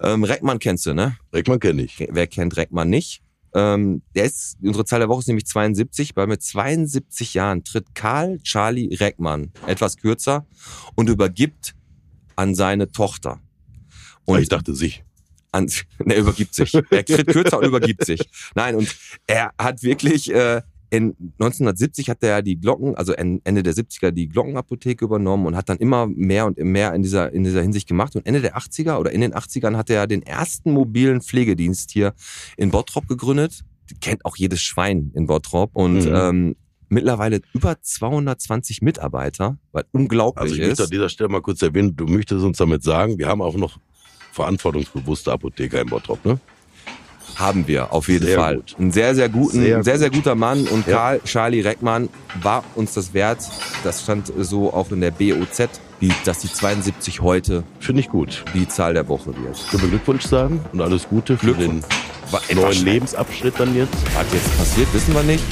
[0.00, 1.16] Ähm, Reckmann kennst du, ne?
[1.32, 2.04] Reckmann kenne ich.
[2.10, 3.22] Wer kennt Reckmann nicht?
[3.54, 7.94] Ähm, der ist, unsere Zahl der Woche ist nämlich 72, weil mit 72 Jahren tritt
[7.94, 10.46] Karl Charlie Reckmann, etwas kürzer,
[10.94, 11.74] und übergibt
[12.36, 13.40] an seine Tochter.
[14.24, 15.04] Und ich dachte sich.
[15.50, 15.70] An,
[16.06, 16.74] er übergibt sich.
[16.74, 18.20] Er tritt kürzer und übergibt sich.
[18.54, 18.94] Nein, und
[19.26, 20.62] er hat wirklich, äh,
[20.92, 25.70] in 1970 hat er die Glocken, also Ende der 70er die Glockenapotheke übernommen und hat
[25.70, 28.14] dann immer mehr und mehr in dieser, in dieser Hinsicht gemacht.
[28.14, 32.12] Und Ende der 80er oder in den 80ern hat er den ersten mobilen Pflegedienst hier
[32.58, 33.64] in Bottrop gegründet.
[34.02, 35.70] Kennt auch jedes Schwein in Bottrop.
[35.74, 36.14] Und mhm.
[36.14, 36.56] ähm,
[36.90, 41.96] mittlerweile über 220 Mitarbeiter, weil unglaublich also ich möchte an dieser Stelle mal kurz erwähnen,
[41.96, 43.78] du möchtest uns damit sagen, wir haben auch noch
[44.32, 46.38] verantwortungsbewusste Apotheker in Bottrop, ne?
[47.36, 48.56] Haben wir, auf jeden Sehr Fall.
[48.56, 48.74] gut.
[48.78, 50.66] Ein sehr, sehr guten, Sehr sehr, sehr guter Mann.
[50.66, 50.96] Und Ja.
[50.96, 52.08] Karl Charlie Reckmann
[52.42, 53.38] war uns das wert.
[53.84, 55.68] Das stand so auch in der BOZ,
[56.00, 58.44] die, dass die 72 heute Finde ich gut.
[58.54, 59.56] die Zahl der Woche wird.
[59.70, 61.82] Können wir Glückwunsch sagen und alles Gute für den
[62.54, 62.84] neuen.
[62.84, 63.92] Lebensabschnitt dann jetzt.
[64.14, 65.42] Was jetzt passiert, wissen wir nicht.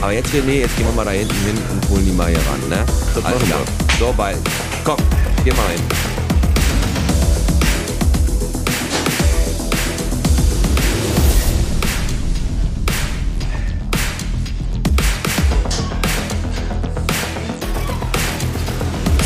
[0.00, 2.38] Aber jetzt, René, jetzt gehen wir mal da hinten hin und holen die mal hier
[2.38, 2.84] ran, ne?
[3.14, 3.60] Das Alles klar.
[3.98, 4.38] So, bald.
[4.82, 4.96] Komm,
[5.44, 6.19] geh mal hin.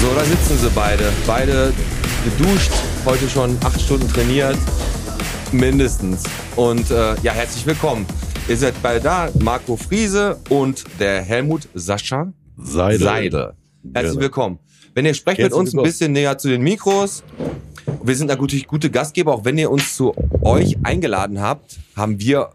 [0.04, 1.10] So, da sitzen sie beide.
[1.26, 1.72] Beide
[2.24, 2.72] geduscht,
[3.06, 4.58] heute schon acht Stunden trainiert.
[5.50, 6.24] Mindestens.
[6.56, 8.04] Und äh, ja, herzlich willkommen.
[8.46, 12.98] Ihr seid beide da, Marco Friese und der Helmut Sascha Seide.
[13.02, 13.54] Seide.
[13.94, 14.58] Herzlich willkommen.
[14.92, 17.24] Wenn ihr sprecht mit Herzlich uns ein bisschen näher zu den Mikros,
[18.02, 22.50] wir sind natürlich gute Gastgeber, auch wenn ihr uns zu euch eingeladen habt, haben wir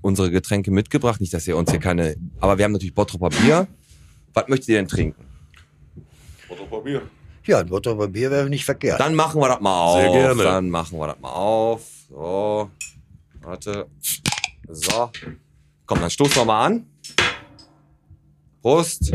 [0.00, 1.20] unsere Getränke mitgebracht.
[1.20, 3.66] Nicht, dass ihr uns hier keine, aber wir haben natürlich Bottroper Bier.
[4.32, 5.31] Was möchtet ihr denn trinken?
[7.44, 9.00] Ja, ein Bottroper Bier wäre nicht verkehrt.
[9.00, 10.00] Dann machen wir das mal auf.
[10.00, 10.42] Sehr gerne.
[10.42, 11.82] Dann machen wir das mal auf.
[12.08, 12.70] So.
[13.42, 13.86] Warte.
[14.68, 15.10] So.
[15.86, 16.86] Komm, dann stoßen wir mal an.
[18.62, 19.12] Prost.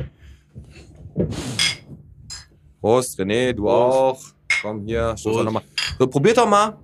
[2.82, 4.22] Prost, René, du auch.
[4.62, 5.46] Komm hier, stoß Prost.
[5.46, 5.64] noch mal.
[5.98, 6.78] So, probiert doch mal.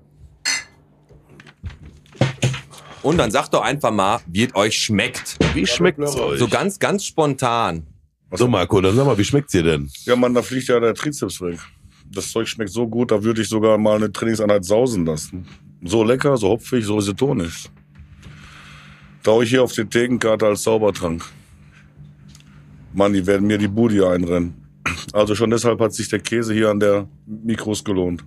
[3.02, 5.38] Und dann sagt doch einfach mal, wie es euch schmeckt.
[5.54, 6.40] Wie schmeckt's euch?
[6.40, 7.86] So ganz, ganz spontan.
[8.38, 9.90] So Marco, dann sag mal, wie schmeckt's dir denn?
[10.06, 11.60] Ja, Mann, da fliegt ja der Trizeps weg.
[12.12, 15.46] Das Zeug schmeckt so gut, da würde ich sogar mal eine Trainingseinheit sausen lassen.
[15.84, 17.70] So lecker, so hopfig, so isotonisch.
[19.24, 21.24] Da hau ich hier auf die Thekenkarte als Saubertrank.
[22.94, 24.54] Mann, die werden mir die Bude hier einrennen.
[25.14, 28.24] Also schon deshalb hat sich der Käse hier an der Mikros gelohnt.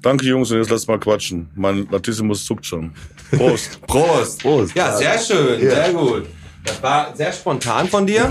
[0.00, 1.48] Danke, Jungs, und jetzt lasst mal quatschen.
[1.56, 2.92] Mein Latissimus zuckt schon.
[3.32, 3.80] Prost.
[3.86, 4.42] Prost.
[4.42, 4.76] Prost.
[4.76, 6.26] Ja, sehr schön, sehr gut.
[6.68, 8.30] Das war sehr spontan von dir.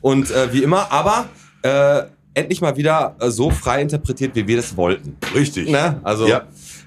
[0.00, 1.28] Und äh, wie immer, aber
[1.62, 2.02] äh,
[2.34, 5.16] endlich mal wieder äh, so frei interpretiert, wie wir das wollten.
[5.34, 5.68] Richtig.
[5.70, 6.00] Ne?
[6.02, 6.42] Also, Ja.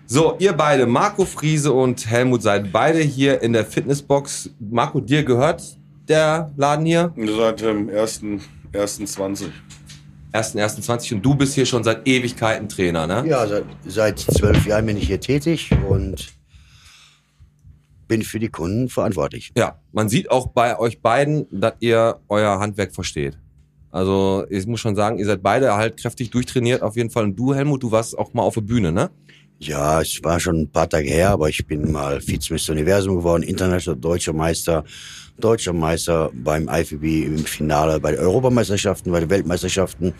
[0.06, 4.50] so, ihr beide, Marco Friese und Helmut, seid beide hier in der Fitnessbox.
[4.60, 5.64] Marco, dir gehört
[6.08, 7.14] der Laden hier?
[7.38, 9.48] Seit dem ersten, ersten 20.
[10.34, 13.24] 1.1.20 und du bist hier schon seit Ewigkeiten Trainer, ne?
[13.26, 16.28] Ja, seit, seit zwölf Jahren bin ich hier tätig und
[18.08, 19.52] bin für die Kunden verantwortlich.
[19.58, 23.38] Ja, man sieht auch bei euch beiden, dass ihr euer Handwerk versteht.
[23.92, 27.24] Also ich muss schon sagen, ihr seid beide halt kräftig durchtrainiert auf jeden Fall.
[27.24, 29.10] Und du, Helmut, du warst auch mal auf der Bühne, ne?
[29.60, 32.74] Ja, es war schon ein paar Tage her, aber ich bin mal Vize-Mr.
[32.74, 34.84] Universum geworden, internationaler deutscher Meister,
[35.40, 40.14] deutscher Meister beim IFBB im Finale, bei den Europameisterschaften, bei den Weltmeisterschaften.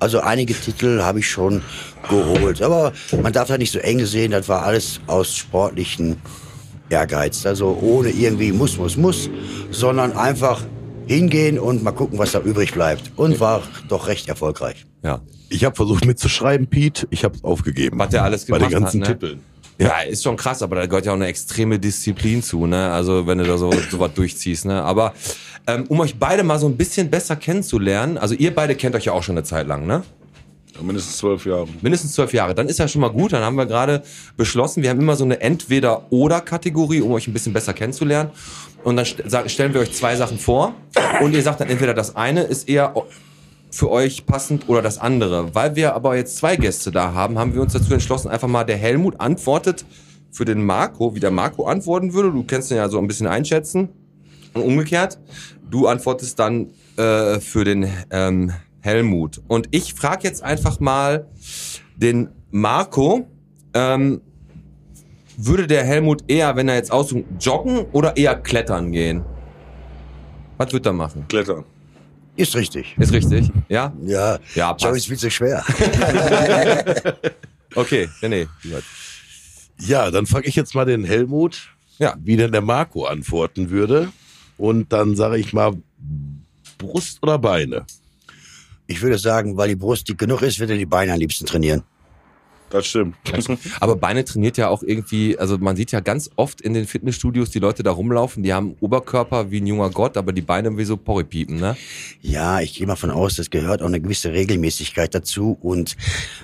[0.00, 1.62] Also einige Titel habe ich schon
[2.10, 2.60] geholt.
[2.60, 2.92] Aber
[3.22, 6.16] man darf da nicht so eng sehen, das war alles aus sportlichen
[6.94, 7.44] Ehrgeiz.
[7.44, 9.28] Also ohne irgendwie muss, muss, muss,
[9.70, 10.62] sondern einfach
[11.06, 13.12] hingehen und mal gucken, was da übrig bleibt.
[13.16, 14.86] Und war doch recht erfolgreich.
[15.02, 15.20] Ja.
[15.50, 17.06] Ich habe versucht mitzuschreiben, Pete.
[17.10, 17.98] Ich habe aufgegeben.
[17.98, 19.14] Was der alles Bei gemacht den ganzen hat, ne?
[19.18, 19.40] Titeln.
[19.78, 22.92] Ja, ist schon krass, aber da gehört ja auch eine extreme Disziplin zu, ne?
[22.92, 24.82] Also wenn du da so, so was durchziehst, ne?
[24.82, 25.14] Aber
[25.66, 29.06] ähm, um euch beide mal so ein bisschen besser kennenzulernen, also ihr beide kennt euch
[29.06, 30.04] ja auch schon eine Zeit lang, ne?
[30.74, 31.68] Ja, mindestens zwölf Jahre.
[31.82, 32.54] Mindestens zwölf Jahre.
[32.54, 33.32] Dann ist ja schon mal gut.
[33.32, 34.02] Dann haben wir gerade
[34.36, 38.30] beschlossen, wir haben immer so eine Entweder-Oder-Kategorie, um euch ein bisschen besser kennenzulernen.
[38.82, 39.06] Und dann
[39.48, 40.74] stellen wir euch zwei Sachen vor.
[41.20, 42.94] Und ihr sagt dann entweder das eine ist eher
[43.70, 45.54] für euch passend oder das andere.
[45.54, 48.64] Weil wir aber jetzt zwei Gäste da haben, haben wir uns dazu entschlossen, einfach mal
[48.64, 49.84] der Helmut antwortet
[50.30, 52.32] für den Marco, wie der Marco antworten würde.
[52.32, 53.88] Du kannst ihn ja so ein bisschen einschätzen.
[54.52, 55.18] Und umgekehrt,
[55.70, 58.52] du antwortest dann äh, für den ähm,
[58.84, 59.40] Helmut.
[59.48, 61.26] Und ich frage jetzt einfach mal
[61.96, 63.26] den Marco,
[63.72, 64.20] ähm,
[65.38, 69.24] würde der Helmut eher, wenn er jetzt aussucht, joggen oder eher klettern gehen?
[70.58, 71.24] Was wird er machen?
[71.28, 71.64] Klettern.
[72.36, 72.94] Ist richtig.
[72.98, 73.50] Ist richtig?
[73.68, 73.92] Ja?
[74.02, 74.96] Ja, Ja, passt.
[74.96, 75.64] ist viel zu schwer.
[77.76, 78.46] Okay, René.
[79.80, 82.14] Ja, dann frage ich jetzt mal den Helmut, Ja.
[82.22, 84.12] wie denn der Marco antworten würde.
[84.56, 85.72] Und dann sage ich mal
[86.78, 87.84] Brust oder Beine.
[88.86, 91.46] Ich würde sagen, weil die Brust dick genug ist, wird er die Beine am liebsten
[91.46, 91.82] trainieren.
[92.74, 93.14] Das stimmt.
[93.78, 97.50] Aber Beine trainiert ja auch irgendwie, also man sieht ja ganz oft in den Fitnessstudios
[97.50, 100.84] die Leute da rumlaufen, die haben Oberkörper wie ein junger Gott, aber die Beine wie
[100.84, 101.76] so Porripiepen, ne?
[102.20, 105.56] Ja, ich gehe mal von aus, das gehört auch eine gewisse Regelmäßigkeit dazu.
[105.60, 105.96] Und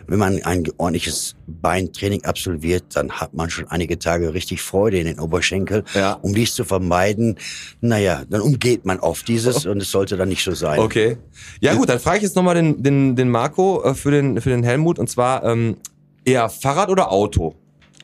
[0.06, 5.06] wenn man ein ordentliches Beintraining absolviert, dann hat man schon einige Tage richtig Freude in
[5.06, 5.82] den Oberschenkel.
[5.94, 6.12] Ja.
[6.12, 7.38] Um dies zu vermeiden,
[7.80, 10.78] naja, dann umgeht man oft dieses und es sollte dann nicht so sein.
[10.78, 11.16] Okay.
[11.60, 14.50] Ja gut, dann frage ich jetzt nochmal den, den, den Marco äh, für den, für
[14.50, 15.76] den Helmut und zwar ähm,
[16.24, 17.54] eher Fahrrad oder Auto?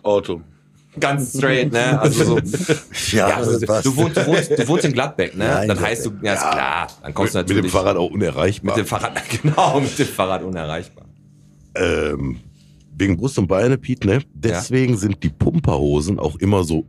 [0.03, 0.41] Auto.
[0.99, 2.01] Ganz straight, ne?
[2.01, 2.39] Also so,
[3.17, 3.85] Ja, ja, passt.
[3.85, 5.45] du, wohnst, du, wohnst, du wohnst in Gladbeck, ne?
[5.45, 7.79] Ja, in dann heißt du, ja, ist klar, dann kommst du Mit, mit natürlich dem
[7.79, 8.77] Fahrrad auch unerreichbar.
[8.77, 11.05] mit dem Fahrrad, genau, mit dem Fahrrad unerreichbar.
[11.75, 12.41] ähm,
[12.99, 14.21] wegen Brust und Beine, Piet, ne?
[14.33, 16.87] Deswegen sind die Pumperhosen auch immer so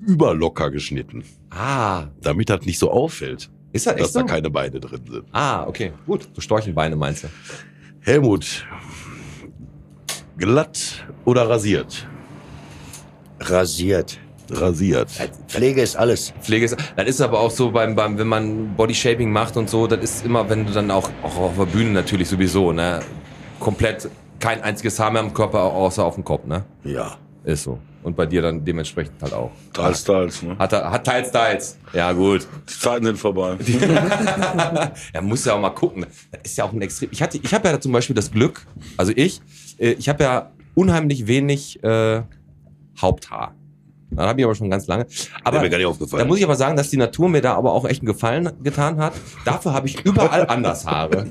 [0.00, 4.26] überlocker geschnitten, Ah, damit das nicht so auffällt, ist das dass echt da so?
[4.26, 5.24] keine Beine drin sind.
[5.32, 6.28] Ah, okay, gut.
[6.34, 7.28] So Storchenbeine meinst du?
[8.00, 8.64] Helmut,
[10.38, 12.06] glatt oder rasiert?
[13.40, 14.18] Rasiert.
[14.50, 15.08] Rasiert.
[15.48, 16.32] Pflege ist alles.
[16.42, 19.86] Pflege ist, das ist aber auch so beim, beim, wenn man Bodyshaping macht und so,
[19.86, 23.00] das ist immer, wenn du dann auch, auch auf der Bühne natürlich sowieso, ne?
[23.58, 26.64] Komplett kein einziges Haar mehr am Körper, außer auf dem Kopf, ne?
[26.84, 27.16] Ja.
[27.44, 27.78] Ist so.
[28.04, 29.50] Und bei dir dann dementsprechend halt auch.
[29.72, 30.42] Teils, teils.
[30.42, 30.56] Ne?
[30.58, 31.78] Hat, er- hat teils, teils.
[31.92, 32.46] Ja, gut.
[32.68, 33.56] Die Zeiten sind vorbei.
[35.12, 36.06] Er muss ja auch mal gucken.
[36.30, 37.08] Das ist ja auch ein extrem.
[37.12, 39.40] Ich hatte, ich habe ja zum Beispiel das Glück, also ich,
[39.78, 42.22] äh, ich habe ja unheimlich wenig äh,
[43.00, 43.54] Haupthaar.
[44.16, 45.06] Das habe ich aber schon ganz lange.
[45.42, 46.20] Aber mir gar nicht aufgefallen.
[46.20, 48.50] da muss ich aber sagen, dass die Natur mir da aber auch echt einen Gefallen
[48.62, 49.12] getan hat.
[49.44, 51.26] Dafür habe ich überall anders Haare.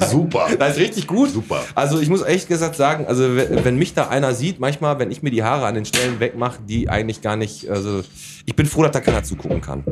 [0.08, 0.48] Super.
[0.58, 1.30] Das ist richtig gut.
[1.30, 1.62] Super.
[1.74, 5.10] Also ich muss echt gesagt sagen, also wenn wenn mich da einer sieht, manchmal, wenn
[5.10, 8.02] ich mir die Haare an den Stellen wegmache, die eigentlich gar nicht, also
[8.46, 9.84] ich bin froh, dass da keiner zugucken kann.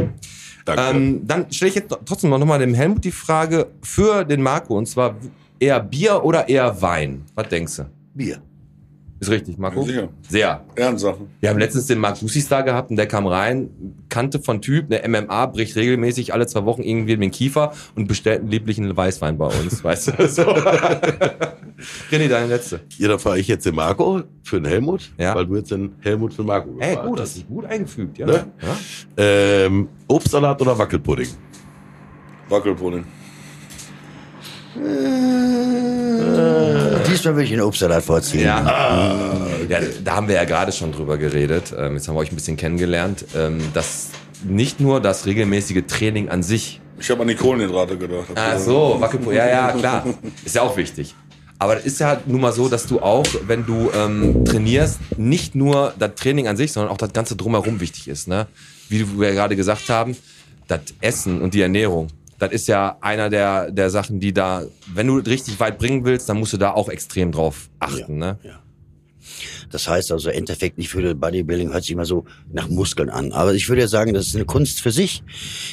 [0.65, 0.83] Danke.
[0.83, 4.77] Ähm, dann stelle ich jetzt trotzdem noch mal dem Helmut die Frage für den Marco
[4.77, 5.15] und zwar
[5.61, 7.23] eher Bier oder eher Wein?
[7.35, 7.87] Was denkst du?
[8.15, 8.43] Bier.
[9.19, 9.83] Ist richtig, Marco?
[9.83, 10.09] Sicher.
[10.29, 10.65] Sehr.
[10.77, 11.29] Ehrensachen.
[11.41, 13.71] Wir haben letztens den Marc Lucis da gehabt und der kam rein,
[14.11, 18.41] kannte von Typ, der MMA bricht regelmäßig alle zwei Wochen irgendwie den Kiefer und bestellt
[18.41, 20.29] einen lieblichen Weißwein bei uns, weißt du?
[20.29, 20.43] So.
[22.11, 22.81] René, deine letzte.
[22.99, 25.35] Ja, dann fahre ich jetzt den Marco für den Helmut, Ja.
[25.35, 27.29] weil du jetzt den Helmut für den Marco Ey, gefragt gut, hast.
[27.29, 28.27] hast dich gut eingefügt, ja.
[28.27, 28.47] Ne?
[28.63, 28.77] ja.
[29.17, 31.29] Ähm, Obstsalat oder Wackelpudding?
[32.51, 33.05] Wackelpudding.
[37.17, 38.45] Diesmal würde ich den Obstsalat vorziehen.
[38.45, 39.47] Ja.
[39.71, 41.75] ja, da haben wir ja gerade schon drüber geredet.
[41.75, 44.09] Ähm, jetzt haben wir euch ein bisschen kennengelernt, ähm, dass
[44.45, 46.83] nicht nur das regelmäßige Training an sich.
[47.01, 48.27] Ich habe an die Kohlenhydrate gedacht.
[48.35, 50.05] Ach so, Wackelpudding, ja, ja, klar.
[50.45, 51.15] Ist ja auch wichtig.
[51.59, 55.55] Aber es ist ja nun mal so, dass du auch, wenn du ähm, trainierst, nicht
[55.55, 58.29] nur das Training an sich, sondern auch das Ganze drumherum wichtig ist.
[58.29, 58.47] Ne?
[58.91, 60.15] Wie wir gerade gesagt haben,
[60.69, 65.07] das Essen und die Ernährung, das ist ja einer der, der Sachen, die da, wenn
[65.07, 68.19] du richtig weit bringen willst, dann musst du da auch extrem drauf achten.
[68.19, 68.39] Ne?
[69.71, 73.33] Das heißt also, Endeffekt, ich würde Bodybuilding hört sich immer so nach Muskeln an.
[73.33, 75.23] Aber ich würde ja sagen, das ist eine Kunst für sich.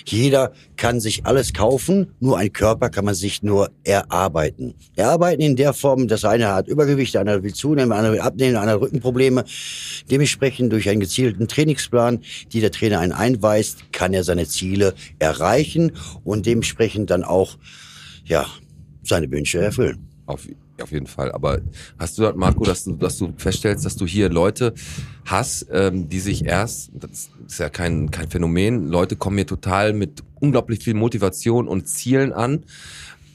[0.05, 4.73] Jeder kann sich alles kaufen, nur ein Körper kann man sich nur erarbeiten.
[4.95, 8.73] Erarbeiten in der Form, dass einer hat Übergewicht, einer will zunehmen, einer will abnehmen, einer
[8.73, 9.45] hat Rückenprobleme.
[10.09, 12.21] Dementsprechend durch einen gezielten Trainingsplan,
[12.51, 15.91] die der Trainer einen einweist, kann er seine Ziele erreichen
[16.23, 17.57] und dementsprechend dann auch,
[18.25, 18.45] ja,
[19.03, 20.07] seine Wünsche erfüllen.
[20.25, 20.47] Auf,
[20.81, 21.31] auf jeden Fall.
[21.31, 21.59] Aber
[21.99, 24.73] hast du das, Marco, dass du, dass du feststellst, dass du hier Leute
[25.25, 29.93] hast, ähm, die sich erst, das ist ja kein, kein Phänomen, Leute kommen hier total
[29.93, 32.63] mit unglaublich viel Motivation und Zielen an.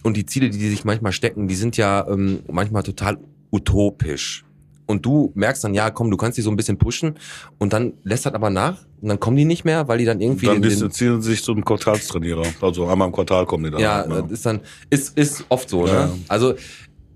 [0.02, 3.18] Und die Ziele, die die sich manchmal stecken, die sind ja ähm, manchmal total
[3.52, 4.44] utopisch.
[4.86, 7.16] Und du merkst dann, ja, komm, du kannst die so ein bisschen pushen
[7.58, 10.18] und dann lässt das aber nach und dann kommen die nicht mehr, weil die dann
[10.20, 12.44] irgendwie Dann distanzieren sie sich zum Quartalstrainierer.
[12.62, 13.80] Also einmal im Quartal kommen die dann.
[13.80, 14.22] ja, halt, ne?
[14.22, 16.06] das ist dann ist ist oft so, Ja.
[16.06, 16.12] ne?
[16.28, 16.54] Also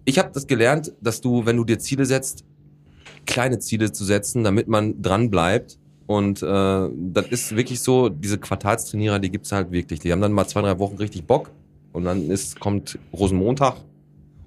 [0.04, 2.44] ich habe das gelernt, dass du, wenn du dir Ziele setzt,
[3.26, 5.78] kleine Ziele zu setzen, damit man dran bleibt.
[6.06, 10.00] Und äh, das ist wirklich so, diese Quartalstrainierer, die gibt's halt wirklich.
[10.00, 11.50] Die haben dann mal zwei, drei Wochen richtig Bock
[11.92, 13.76] und dann ist, kommt Rosenmontag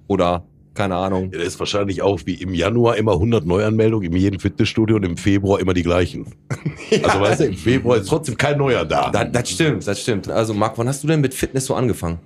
[0.06, 1.30] oder keine Ahnung.
[1.32, 5.04] Ja, das ist wahrscheinlich auch wie im Januar immer 100 Neuanmeldungen in jedem Fitnessstudio und
[5.04, 6.26] im Februar immer die gleichen.
[7.02, 9.10] Also weißt du, im Februar ist trotzdem kein neuer da.
[9.10, 10.28] Das, das stimmt, das stimmt.
[10.28, 12.20] Also Marc, wann hast du denn mit Fitness so angefangen?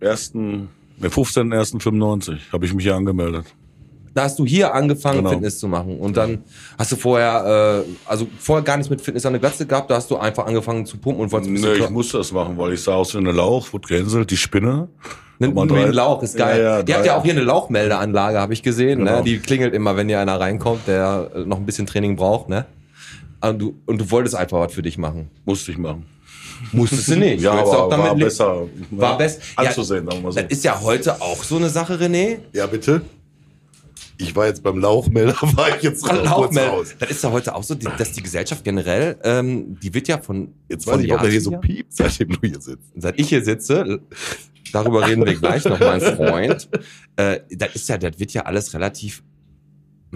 [0.00, 0.68] Ersten,
[1.02, 3.46] 15.01.95 habe ich mich hier angemeldet.
[4.14, 5.30] Da hast du hier angefangen, Genau.
[5.30, 5.98] Fitness zu machen.
[5.98, 6.38] Und dann
[6.78, 9.96] hast du vorher, äh, also vorher gar nichts mit Fitness an der Glatze gehabt, da
[9.96, 12.56] hast du einfach angefangen zu pumpen und wolltest ein bisschen Nee, ich musste das machen,
[12.56, 14.88] weil ich sah aus wie eine Lauch, wurde gehänselt, die Spinne.
[15.38, 15.84] Drei.
[15.84, 16.62] ein Lauch ist geil.
[16.62, 19.00] Ja, ja, ihr habt ja auch hier eine Lauchmeldeanlage, habe ich gesehen.
[19.00, 19.10] Ne?
[19.10, 19.22] Genau.
[19.22, 22.48] Die klingelt immer, wenn hier einer reinkommt, der äh, noch ein bisschen Training braucht.
[22.48, 22.64] Ne?
[23.42, 25.28] Und, du, und du wolltest einfach was für dich machen.
[25.44, 26.06] Musste ich machen.
[26.72, 27.42] Musstest du nicht.
[27.42, 30.40] Ja, aber auch damit war besser, War ja, best- ja, anzusehen, sagen wir so.
[30.40, 32.38] Das ist ja heute auch so eine Sache, René.
[32.52, 33.02] Ja, bitte?
[34.18, 36.70] Ich war jetzt beim Lauchmelder, war ich jetzt kurz Lauchmelde.
[36.70, 36.94] raus.
[36.98, 40.54] Das ist ja heute auch so, dass die Gesellschaft generell, ähm, die wird ja von.
[40.70, 42.92] Jetzt weiß ich, Jahr ob er hier so piept, seitdem du hier sitzt.
[42.96, 44.00] seit ich hier sitze,
[44.72, 46.66] darüber reden wir gleich noch, mein Freund.
[47.16, 49.22] Äh, das ist ja, das wird ja alles relativ,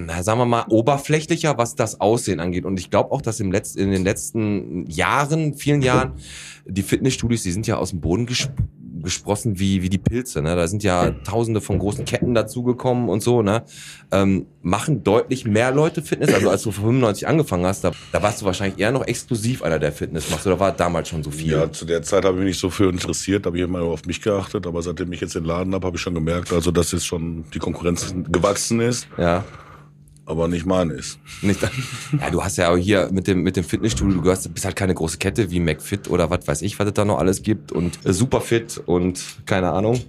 [0.06, 2.64] na, sagen wir mal, oberflächlicher, was das Aussehen angeht.
[2.64, 6.12] Und ich glaube auch, dass im Letz-, in den letzten Jahren, vielen Jahren,
[6.66, 8.50] die Fitnessstudios, die sind ja aus dem Boden gesp
[9.02, 10.42] gesprossen wie, wie die Pilze.
[10.42, 10.56] Ne?
[10.56, 13.42] Da sind ja tausende von großen Ketten dazugekommen und so.
[13.42, 13.64] Ne?
[14.12, 16.32] Ähm, machen deutlich mehr Leute Fitness.
[16.32, 19.62] Also als du vor 95 angefangen hast, da, da warst du wahrscheinlich eher noch exklusiv
[19.62, 20.46] einer, der Fitness macht.
[20.46, 21.52] Oder war damals schon so viel?
[21.52, 23.92] Ja, zu der Zeit habe ich mich nicht so für interessiert, habe ich immer nur
[23.92, 26.70] auf mich geachtet, aber seitdem ich jetzt den Laden habe, habe ich schon gemerkt, also
[26.70, 29.44] dass jetzt schon die Konkurrenz gewachsen ist, ja.
[30.30, 31.18] Aber nicht meine ist.
[31.42, 34.64] Nicht, ja, du hast ja auch hier mit dem, mit dem Fitnessstudio, du gehörst, bist
[34.64, 37.42] halt keine große Kette wie McFit oder was weiß ich, was es da noch alles
[37.42, 40.00] gibt und äh, Superfit und keine Ahnung.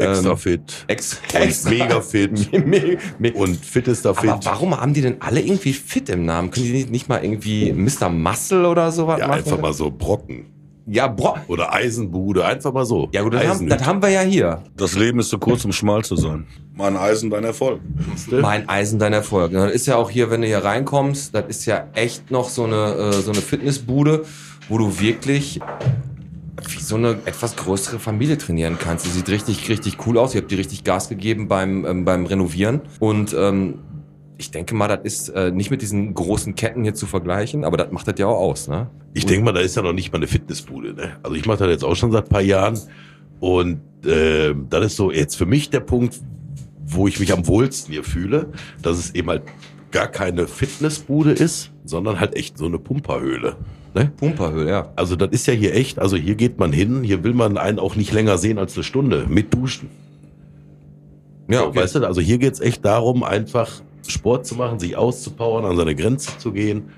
[0.00, 0.84] Extra Ähm, fit.
[0.86, 1.20] Ex,
[1.64, 2.52] Und mega fit.
[2.66, 4.30] Me- me- Und fittester fit.
[4.30, 6.50] aber warum haben die denn alle irgendwie fit im Namen?
[6.52, 8.08] Können die nicht, mal irgendwie Mr.
[8.08, 9.38] Muscle oder sowas Ja, machen?
[9.38, 10.46] einfach mal so Brocken.
[10.90, 13.08] Ja, bro Oder Eisenbude, einfach mal so.
[13.12, 14.62] ja gut, das haben, das haben wir ja hier.
[14.76, 16.46] Das Leben ist zu kurz, um schmal zu sein.
[16.74, 17.80] Mein Eisen, dein Erfolg.
[18.30, 19.52] Mein Eisen, dein Erfolg.
[19.52, 22.64] Das ist ja auch hier, wenn du hier reinkommst, das ist ja echt noch so
[22.64, 24.24] eine, äh, so eine Fitnessbude,
[24.68, 25.60] wo du wirklich
[26.66, 29.06] wie so eine etwas größere Familie trainieren kannst.
[29.06, 30.34] Die sieht richtig, richtig cool aus.
[30.34, 32.80] Ihr habt die richtig Gas gegeben beim, ähm, beim Renovieren.
[32.98, 33.80] Und ähm,
[34.38, 37.76] ich denke mal, das ist äh, nicht mit diesen großen Ketten hier zu vergleichen, aber
[37.76, 38.88] das macht das ja auch aus, ne?
[39.12, 40.94] Ich denke mal, da ist ja noch nicht mal eine Fitnessbude.
[40.94, 41.16] Ne?
[41.24, 42.78] Also ich mache das jetzt auch schon seit ein paar Jahren.
[43.40, 46.20] Und äh, das ist so jetzt für mich der Punkt,
[46.86, 48.46] wo ich mich am wohlsten hier fühle,
[48.80, 49.42] dass es eben halt
[49.90, 53.56] gar keine Fitnessbude ist, sondern halt echt so eine Pumperhöhle.
[53.94, 54.12] Ne?
[54.16, 54.92] Pumperhöhle, ja.
[54.94, 57.80] Also das ist ja hier echt, also hier geht man hin, hier will man einen
[57.80, 59.88] auch nicht länger sehen als eine Stunde mit Duschen.
[61.48, 61.80] Ja, So, okay.
[61.80, 65.94] Weißt du, also hier geht's echt darum, einfach Sport zu machen, sich auszupowern, an seine
[65.94, 66.90] Grenze zu gehen.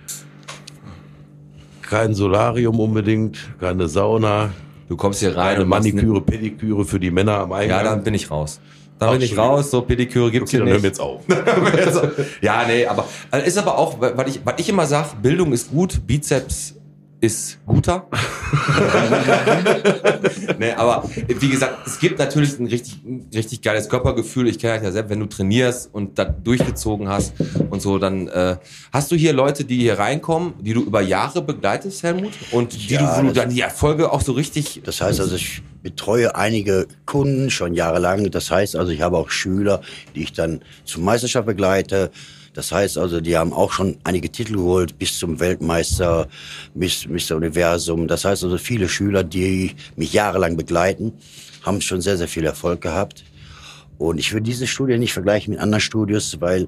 [1.83, 4.51] Kein Solarium unbedingt, keine Sauna,
[4.90, 7.85] Du kommst hier rein keine Maniküre, Pediküre für die Männer am Eingang.
[7.85, 8.61] Ja, dann bin ich raus.
[8.99, 10.99] Dann Ach, bin ich raus, so Pediküre gibt's okay, hier dann nicht.
[11.46, 12.42] hören wir jetzt auf.
[12.42, 15.70] Ja, nee, aber also ist aber auch, was ich, was ich immer sag, Bildung ist
[15.70, 16.75] gut, Bizeps
[17.20, 18.09] ist guter.
[20.59, 24.48] nee, aber wie gesagt, es gibt natürlich ein richtig, ein richtig geiles Körpergefühl.
[24.48, 27.35] Ich kenne das ja selbst, wenn du trainierst und das durchgezogen hast
[27.68, 28.56] und so, dann äh,
[28.92, 32.94] hast du hier Leute, die hier reinkommen, die du über Jahre begleitest, Helmut, und die
[32.94, 34.80] Ja, du, wo du dann die Erfolge auch so richtig.
[34.85, 38.30] Das heißt also, ich betreue einige Kunden schon jahrelang.
[38.30, 39.83] Das heißt also, ich habe auch Schüler,
[40.14, 42.11] die ich dann zur Meisterschaft begleite.
[42.52, 46.28] Das heißt also, die haben auch schon einige Titel geholt, bis zum Weltmeister,
[46.74, 47.36] bis Mr.
[47.36, 48.08] Universum.
[48.08, 51.12] Das heißt also, viele Schüler, die mich jahrelang begleiten,
[51.62, 53.24] haben schon sehr, sehr viel Erfolg gehabt.
[53.98, 56.66] Und ich würde diese Studie nicht vergleichen mit anderen Studios, weil,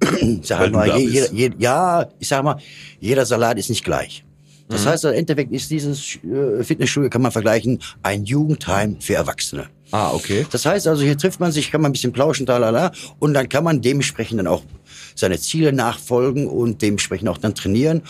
[0.20, 2.58] ich sag mal, jeder, je, ja, ich sag mal,
[3.00, 4.24] jeder Salat ist nicht gleich.
[4.68, 9.68] Das heißt, im Endeffekt ist dieses äh, Fitnessstudio, kann man vergleichen, ein Jugendheim für Erwachsene.
[9.94, 10.44] Ah, okay.
[10.50, 13.48] Das heißt also, hier trifft man sich, kann man ein bisschen plauschen, talala, und dann
[13.48, 14.64] kann man dementsprechend dann auch
[15.14, 18.02] seine Ziele nachfolgen und dementsprechend auch dann trainieren.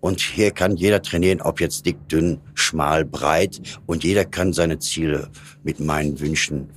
[0.00, 3.58] Und hier kann jeder trainieren, ob jetzt dick, dünn, schmal, breit.
[3.86, 5.30] Und jeder kann seine Ziele
[5.62, 6.68] mit meinen Wünschen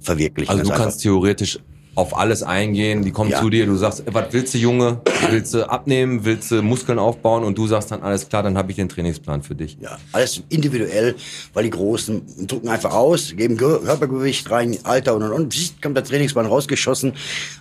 [0.00, 0.50] verwirklichen.
[0.50, 1.58] Also du kannst theoretisch
[1.96, 3.40] auf alles eingehen, die kommen Ja.
[3.40, 5.00] zu dir, du sagst, was willst du Junge?
[5.30, 6.24] Willst du abnehmen?
[6.26, 7.42] Willst du Muskeln aufbauen?
[7.42, 9.78] Und du sagst dann, alles klar, dann habe ich den Trainingsplan für dich.
[9.80, 11.14] Ja, alles individuell,
[11.54, 15.96] weil die Großen drucken einfach aus, geben Ge- Körpergewicht rein, Alter und und und, kommt
[15.96, 17.14] der Trainingsplan rausgeschossen.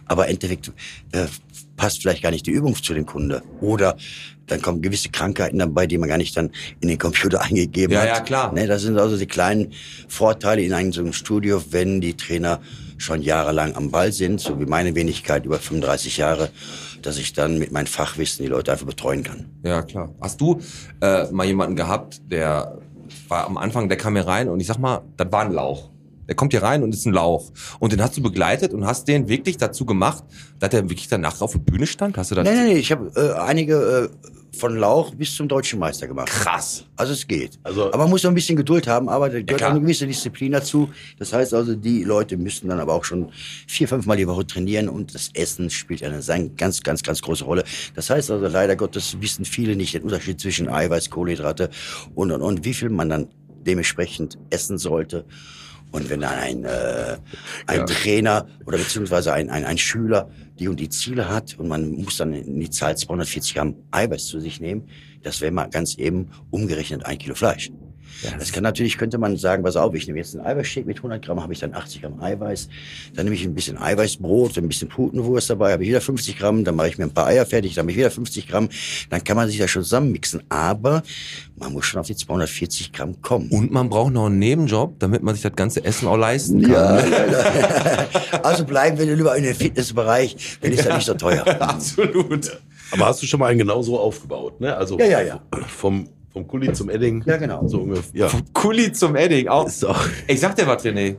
[0.05, 0.69] Aber im Endeffekt
[1.13, 1.27] äh,
[1.77, 3.41] passt vielleicht gar nicht die Übung zu dem Kunde.
[3.61, 3.95] Oder
[4.47, 6.51] dann kommen gewisse Krankheiten dabei, die man gar nicht dann
[6.81, 8.07] in den Computer eingegeben Ja, hat.
[8.09, 8.51] ja, klar.
[8.53, 9.71] Ne, das sind also die kleinen
[10.09, 12.59] Vorteile in einem so einem Studio, wenn die Trainer
[12.97, 16.49] schon jahrelang am Ball sind, so wie meine Wenigkeit über 35 Jahre,
[17.01, 19.45] dass ich dann mit meinem Fachwissen die Leute einfach betreuen kann.
[19.63, 20.13] Ja, klar.
[20.21, 20.61] Hast du
[21.01, 22.79] äh, mal jemanden gehabt, der
[23.27, 25.91] war am Anfang, der kam hier rein und ich sag mal, das war ein Lauch.
[26.27, 27.51] Der kommt hier rein und ist ein Lauch.
[27.79, 30.23] Und den hast du begleitet und hast den wirklich dazu gemacht,
[30.59, 32.17] dass er wirklich danach auf der Bühne stand?
[32.17, 32.45] Hast du das?
[32.45, 36.27] Nein, nein, nein, ich habe äh, einige äh, von Lauch bis zum deutschen Meister gemacht.
[36.29, 36.85] Krass.
[36.95, 37.59] Also es geht.
[37.63, 40.07] Also- aber man muss noch ein bisschen Geduld haben, aber da gehört auch eine gewisse
[40.07, 40.89] Disziplin dazu.
[41.19, 43.31] Das heißt also, die Leute müssen dann aber auch schon
[43.67, 46.21] vier, fünfmal die Woche trainieren und das Essen spielt eine
[46.55, 47.63] ganz, ganz, ganz große Rolle.
[47.95, 51.69] Das heißt also, leider Gottes wissen viele nicht den Unterschied zwischen Eiweiß, Kohlenhydrate
[52.15, 53.27] und, und, und wie viel man dann
[53.65, 55.25] dementsprechend essen sollte.
[55.91, 57.17] Und wenn dann ein, äh,
[57.67, 57.85] ein Ja.
[57.85, 60.29] Trainer oder beziehungsweise ein, ein, ein Schüler
[60.59, 64.25] die und die Ziele hat und man muss dann in die Zahl 240 Gramm Eiweiß
[64.27, 64.87] zu sich nehmen,
[65.23, 67.71] das wäre mal ganz eben umgerechnet ein Kilo Fleisch.
[68.39, 71.23] Das kann natürlich, könnte man sagen, pass auf, ich nehme jetzt einen Eiweißshake mit 100
[71.23, 72.69] Gramm, habe ich dann 80 Gramm Eiweiß,
[73.15, 76.63] dann nehme ich ein bisschen Eiweißbrot, ein bisschen Putenwurst dabei, habe ich wieder 50 Gramm,
[76.63, 78.69] dann mache ich mir ein paar Eier fertig, dann habe ich wieder 50 Gramm,
[79.09, 81.03] dann kann man sich das schon zusammenmixen, aber
[81.57, 83.49] man muss schon auf die 240 Gramm kommen.
[83.49, 87.11] Und man braucht noch einen Nebenjob, damit man sich das ganze Essen auch leisten kann.
[87.11, 88.07] Ja,
[88.43, 91.45] also bleiben wir lieber in den Fitnessbereich, dann ist das nicht so teuer.
[91.59, 92.59] Absolut.
[92.91, 94.75] Aber hast du schon mal einen genauso aufgebaut, ne?
[94.75, 95.41] Also Ja, ja, ja.
[95.67, 97.23] vom, vom Kuli zum Edding.
[97.25, 97.65] Ja, genau.
[97.65, 98.19] So ungefähr.
[98.23, 98.27] Ja.
[98.27, 99.47] Vom Kuli zum Edding.
[99.47, 99.67] Auch.
[99.67, 101.15] Ist auch, Ich sag dir was, René.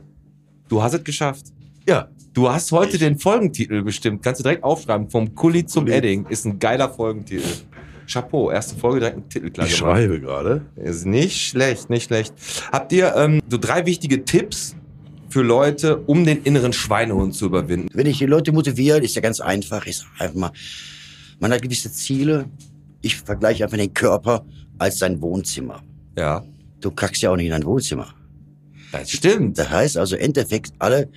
[0.69, 1.45] Du hast es geschafft.
[1.87, 2.07] ja.
[2.33, 4.21] Du hast heute den Folgentitel bestimmt.
[4.21, 5.09] Kannst du direkt aufschreiben.
[5.09, 5.97] Vom Kuli zum Kuli.
[5.97, 6.27] Edding.
[6.27, 7.47] Ist ein geiler Folgentitel.
[8.07, 8.51] Chapeau.
[8.51, 9.95] Erste Folge direkt einen Titel klar Ich gemacht.
[9.97, 10.61] schreibe gerade.
[10.75, 12.35] Ist nicht schlecht, nicht schlecht.
[12.71, 14.75] Habt ihr ähm, so drei wichtige Tipps
[15.29, 17.89] für Leute, um den inneren Schweinehund zu überwinden?
[17.93, 19.87] Wenn ich die Leute motiviere, ist ja ganz einfach.
[19.87, 20.51] Ich sag einfach mal,
[21.39, 22.45] man hat gewisse Ziele.
[23.01, 24.45] Ich vergleiche einfach den Körper
[24.77, 25.83] als dein Wohnzimmer.
[26.17, 26.43] Ja.
[26.79, 28.07] Du kackst ja auch nicht in dein Wohnzimmer.
[28.91, 29.57] Das stimmt.
[29.57, 31.09] Das heißt also, im Endeffekt, alle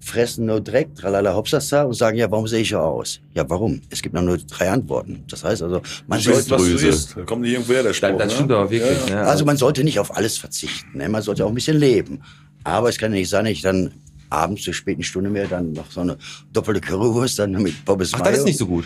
[0.00, 3.20] fressen nur Dreck, tralala hopsasa und sagen, ja, warum sehe ich so aus?
[3.34, 3.80] Ja, warum?
[3.88, 5.22] Es gibt noch nur drei Antworten.
[5.28, 7.16] Das heißt also, man Du bist, sollte, was du isst.
[7.16, 8.18] Da kommt nicht irgendwoher der Spruch.
[8.18, 8.34] Das, ne?
[8.34, 8.98] stimmt aber wirklich.
[9.08, 9.22] Ja, ja.
[9.22, 9.28] Ne?
[9.28, 10.98] also man sollte nicht auf alles verzichten.
[10.98, 11.08] Ne?
[11.08, 12.20] Man sollte auch ein bisschen leben.
[12.64, 13.92] Aber es kann ja nicht sein, dass ich dann
[14.32, 16.16] abends zur späten Stunde mehr dann noch so eine
[16.52, 18.44] doppelte Currywurst dann mit Bobbes Ach, das ist Mayo.
[18.46, 18.84] nicht so gut.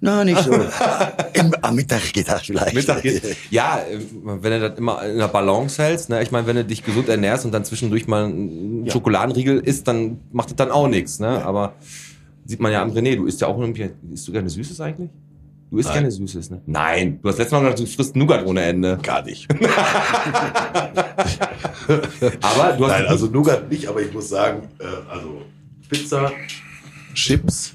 [0.00, 0.52] Na, nicht so.
[1.34, 2.74] Im, am Mittag geht das vielleicht.
[2.74, 6.22] Mittag geht, ja, äh, wenn du das immer in der Balance hältst, ne?
[6.22, 10.18] ich meine, wenn du dich gesund ernährst und dann zwischendurch mal einen Schokoladenriegel isst, dann
[10.32, 11.20] macht das dann auch nichts.
[11.20, 11.44] Ne?
[11.44, 11.74] Aber
[12.44, 15.10] sieht man ja am René, du isst ja auch irgendwie, isst du gerne Süßes eigentlich?
[15.70, 15.94] Du isst Nein.
[15.98, 16.60] gerne Süßes, ne?
[16.66, 18.98] Nein, du hast letztes Mal gesagt, du frisst Nougat ohne Ende.
[19.02, 19.48] Gar nicht.
[22.40, 25.42] Aber du hast Nein, also Nougat nicht, aber ich muss sagen, äh, also
[25.88, 26.30] Pizza,
[27.14, 27.72] Chips,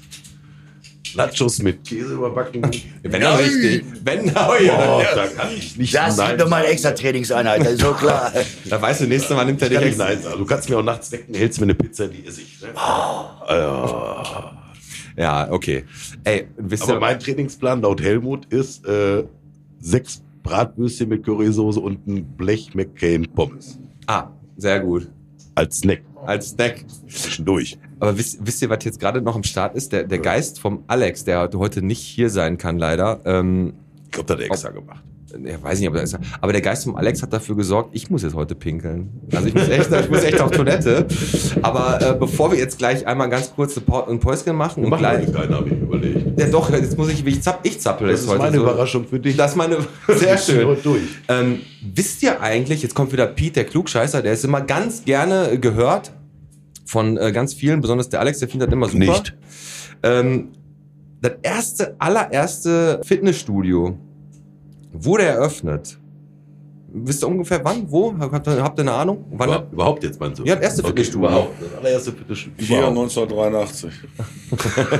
[1.14, 2.62] Nachos mit Käse überbacken.
[3.02, 6.56] wenn dann richtig, wenn, oh ja, Oh, da kann ich nicht Das ist doch mal
[6.56, 6.64] eine sagen.
[6.72, 8.32] extra Trainingseinheit, das ist so klar.
[8.64, 10.18] da weißt du, nächstes Mal nimmt er Ich dich nein.
[10.38, 12.60] Du kannst mir auch nachts wecken, hältst mir eine Pizza, die esse ich.
[12.62, 12.68] Ne?
[15.16, 15.84] Ja, okay.
[16.24, 19.24] Ey, wisst Aber mein Trainingsplan laut Helmut ist äh,
[19.78, 23.78] sechs Bratwürstchen mit Currysoße und ein Blech McCain Pommes.
[24.06, 25.08] ah, sehr gut.
[25.54, 26.84] Als Snack Als Snack.
[27.08, 27.78] zwischendurch.
[28.00, 29.92] Aber wisst, wisst ihr, was jetzt gerade noch im Start ist?
[29.92, 33.20] Der, der Geist vom Alex, der heute nicht hier sein kann, leider.
[33.24, 33.74] Ähm,
[34.06, 35.04] Ich glaube, das hat er extra gemacht.
[35.44, 36.18] Ja, weiß nicht, ob das ist.
[36.40, 39.10] Aber der Geist vom Alex hat dafür gesorgt, ich muss jetzt heute pinkeln.
[39.34, 41.06] Also ich muss echt, ich muss echt auf Toilette.
[41.62, 45.26] Aber äh, bevor wir jetzt gleich einmal ganz kurz ein Päuschen machen und Machen gleich.
[45.26, 46.40] wir keinen, habe ich überlegt.
[46.40, 48.38] Ja doch, jetzt muss ich, ich, zapp, ich zappel Das ist heute.
[48.38, 48.62] meine so.
[48.62, 49.36] Überraschung für dich.
[49.36, 49.78] Das ist meine,
[50.08, 50.76] sehr Wir schön.
[50.82, 51.02] durch.
[51.28, 51.60] Ähm,
[51.94, 56.12] wisst ihr eigentlich, jetzt kommt wieder Pete, der Klugscheißer, der ist immer ganz gerne gehört
[56.84, 58.98] von äh, ganz vielen, besonders der Alex, der findet das immer super.
[59.04, 59.34] Nicht.
[60.02, 60.48] Ähm,
[61.20, 63.96] das erste, allererste Fitnessstudio
[64.92, 65.98] wurde eröffnet.
[66.94, 67.90] Wisst ihr ungefähr wann?
[67.90, 68.14] Wo?
[68.18, 69.24] Habt ihr, habt ihr eine Ahnung?
[69.32, 69.48] Wann?
[69.48, 70.44] Über, überhaupt jetzt meinst du?
[70.44, 71.28] Ja, das erste okay, Fitnessstudio.
[71.28, 71.62] Überhaupt.
[71.62, 72.66] Das allererste Fitnessstudio.
[72.66, 72.98] Hier überhaupt.
[72.98, 73.92] 1983.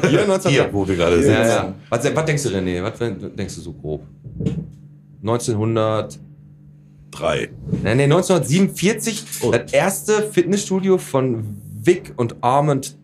[0.11, 0.51] Hier 19...
[0.51, 1.33] Hier, wo wir gerade Ja, sind.
[1.33, 1.75] ja.
[1.91, 2.83] Was, was denkst du, René?
[2.83, 4.03] Was denkst du so grob?
[5.23, 6.19] 1900...
[7.11, 7.51] Drei.
[7.83, 9.51] Nein, nee, 1947 Oh.
[9.51, 11.45] das erste Fitnessstudio von
[11.85, 12.97] Vic und Armand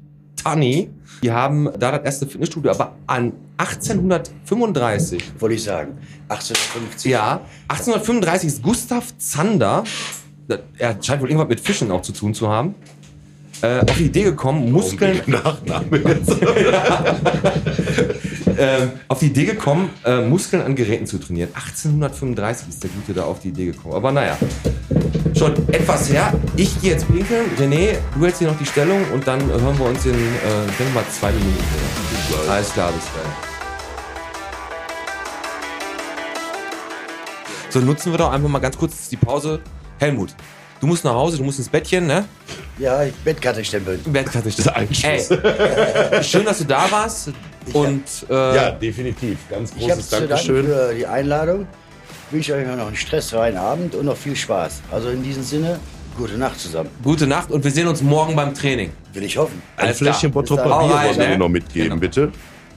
[0.43, 0.89] Tunney.
[1.23, 5.33] Die haben da das erste Fitnessstudio, aber an 1835.
[5.39, 5.99] Wollte ich sagen.
[6.29, 7.11] 1850.
[7.11, 9.85] Ja, 1835 ist Gustav Zander,
[10.79, 12.75] er scheint wohl irgendwas mit Fischen auch zu tun zu haben,
[13.61, 16.31] äh, auf die Idee gekommen, Muskeln, Nachname jetzt.
[18.57, 21.49] äh, auf die Idee gekommen, äh, Muskeln an Geräten zu trainieren.
[21.55, 23.95] 1835 ist der Gute da auf die Idee gekommen.
[23.95, 24.37] Aber naja,
[25.37, 26.33] schon etwas her.
[26.57, 27.47] Ich gehe jetzt pinkeln.
[27.59, 30.17] René, du hältst hier noch die Stellung und dann hören wir uns in, äh,
[30.71, 31.57] ich denke mal, zwei Minuten
[32.29, 32.53] wieder.
[32.53, 33.49] Alles klar, bis gleich.
[37.71, 39.61] So, nutzen wir doch einfach mal ganz kurz die Pause.
[39.99, 40.35] Helmut,
[40.81, 42.25] du musst nach Hause, du musst ins Bettchen, ne?
[42.79, 44.01] Ja, ich Bettkarte stempeln.
[44.07, 45.31] Im Bett kannst du Das ist Einschluss.
[45.31, 47.31] Ey, schön, dass du da warst.
[47.73, 49.39] Und äh, Ja, definitiv.
[49.51, 50.65] Ganz großes Dankeschön.
[50.67, 51.67] für die Einladung.
[52.29, 54.83] Ich wünsche euch noch einen stressfreien Abend und noch viel Spaß.
[54.93, 55.79] Also in diesem Sinne,
[56.17, 56.91] gute Nacht zusammen.
[57.03, 58.93] gute Nacht und wir sehen uns morgen beim Training.
[59.15, 59.63] Will ich hoffen.
[59.79, 59.99] Ein Alles.
[59.99, 61.29] Fläschchen Bottrop rein, wollen wir ne?
[61.33, 62.01] dir noch mitgeben, Genau.
[62.01, 62.33] bitte.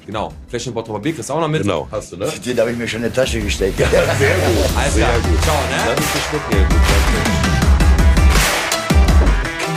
[0.05, 0.33] Genau.
[0.47, 1.61] Fläschchen Bottroper Bier kriegst du auch noch mit.
[1.63, 2.27] Genau, hast du, ne?
[2.45, 3.77] Den habe ich mir schon in die Tasche gesteckt.
[3.77, 3.99] Sehr gut.
[4.77, 5.19] Alles Sehr klar.
[5.19, 5.41] gut.
[5.43, 5.95] Ciao, ne?
[5.95, 6.67] Dir schmecken.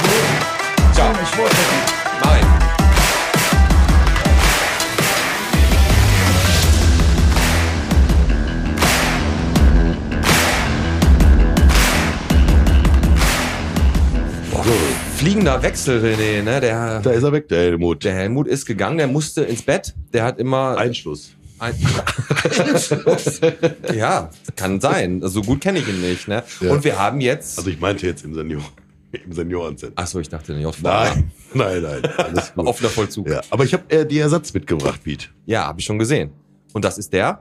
[0.02, 0.94] Gut.
[0.94, 1.10] Ciao.
[1.22, 1.56] Ich wollte.
[15.24, 16.60] Fliegender Wechsel, René, ne?
[16.60, 18.04] Der, da ist er weg, der Helmut.
[18.04, 19.94] der Helmut ist gegangen, der musste ins Bett.
[20.12, 20.76] Der hat immer.
[20.76, 21.30] Einschluss.
[21.58, 21.74] Ein
[23.94, 25.22] ja, kann sein.
[25.22, 26.28] So gut kenne ich ihn nicht.
[26.28, 26.42] Ne?
[26.60, 26.72] Ja.
[26.72, 27.56] Und wir haben jetzt.
[27.56, 28.60] Also ich meinte jetzt im Senior,
[29.12, 29.98] im Seniorencenter.
[29.98, 30.82] Achso, ich dachte nicht.
[30.82, 32.66] Nein, nein, nein, alles gut.
[32.66, 33.26] Offener Vollzug.
[33.26, 35.30] Ja, Ja, aber ich habe äh, die Ersatz mitgebracht, Piet.
[35.46, 36.32] ja habe ich schon gesehen.
[36.74, 37.40] Und das ist der?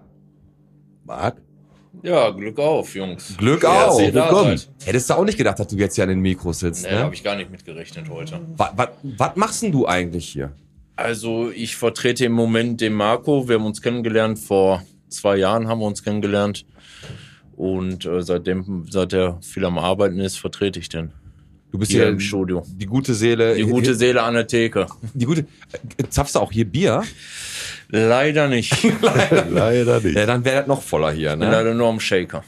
[1.03, 1.36] Marc?
[2.02, 3.36] Ja, Glück auf, Jungs.
[3.38, 4.00] Glück Ja, auf.
[4.00, 4.60] Willkommen.
[4.84, 6.84] Hättest du auch nicht gedacht, dass du jetzt hier an den Mikros sitzt.
[6.86, 7.00] Nee, ne?
[7.00, 8.39] habe ich gar nicht mitgerechnet heute.
[8.58, 10.52] Was, was, was machst denn du eigentlich hier?
[10.96, 13.48] Also ich vertrete im Moment den Marco.
[13.48, 16.66] Wir haben uns kennengelernt vor zwei Jahren, haben wir uns kennengelernt.
[17.56, 21.12] Und äh, seitdem, seit er viel am Arbeiten ist, vertrete ich den.
[21.72, 22.64] Du bist Hier hier im Studio.
[22.68, 23.56] die gute Seele.
[23.56, 24.88] Die gute Seele an der Theke.
[25.14, 25.41] Die gute.
[25.98, 27.04] Äh, Zapfst du auch hier Bier?
[27.96, 28.84] Leider nicht.
[28.84, 28.91] Ich
[29.52, 30.16] Leider nicht.
[30.16, 31.36] Ja, dann wäre das noch voller hier.
[31.36, 31.52] Ne?
[31.52, 32.44] leider nur am Shaker.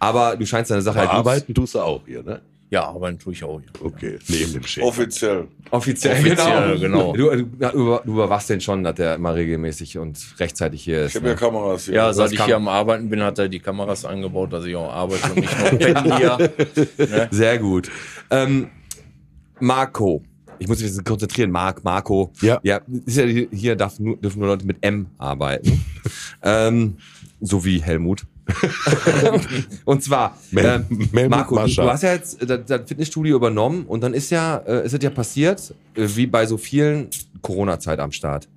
[0.00, 2.40] Aber du scheinst deine Sache halt Arbeiten tust du auch hier, ne?
[2.68, 3.86] Ja, aber tue ich auch hier.
[3.86, 4.82] Okay, neben dem Shake.
[4.82, 5.46] Offiziell.
[5.70, 7.12] Offiziell, Offiziell, genau.
[7.12, 11.10] Du, du, du, du überwachst den schon, dass der immer regelmäßig und rechtzeitig hier ist.
[11.10, 11.38] Ich habe ja ne?
[11.38, 11.94] Kameras hier.
[11.94, 14.74] Ja, das seit ich hier am Arbeiten bin, hat er die Kameras eingebaut, dass ich
[14.74, 17.28] auch arbeite und nicht nur pennen hier.
[17.30, 17.88] Sehr gut.
[18.30, 18.68] Ähm,
[19.60, 20.24] Marco.
[20.58, 21.50] Ich muss mich jetzt konzentrieren.
[21.50, 22.32] Marc, Marco.
[22.40, 22.60] Ja.
[22.62, 25.84] Ja, ist ja hier hier darf nur, dürfen nur Leute mit M arbeiten.
[26.42, 26.96] ähm,
[27.40, 28.26] so wie Helmut.
[29.84, 33.84] und zwar, Mel- ähm, Melmut Marco, du, du hast ja jetzt das, das Fitnessstudio übernommen
[33.86, 37.08] und dann ist ja, äh, ist es ja passiert, äh, wie bei so vielen
[37.42, 38.48] Corona-Zeit am Start.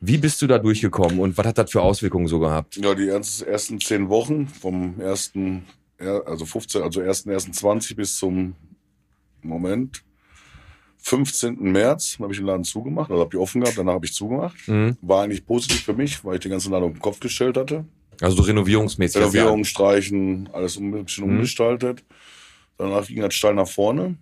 [0.00, 2.76] Wie bist du da durchgekommen und was hat das für Auswirkungen so gehabt?
[2.76, 5.64] Ja, die ersten, zehn Wochen vom ersten,
[5.98, 8.54] also 15, also ersten, ersten 20 bis zum
[9.42, 10.04] Moment
[10.98, 11.56] 15.
[11.60, 14.56] März habe ich den Laden zugemacht, also habe die offen gehabt, danach habe ich zugemacht.
[14.68, 14.96] Mhm.
[15.00, 17.84] War eigentlich positiv für mich, weil ich den ganzen Laden auf den Kopf gestellt hatte.
[18.20, 19.20] Also so renovierungsmäßig.
[19.20, 21.36] Renovierung, Streichen, alles um, ein bisschen Mhm.
[21.36, 22.04] umgestaltet.
[22.76, 24.16] Danach ging das steil nach vorne.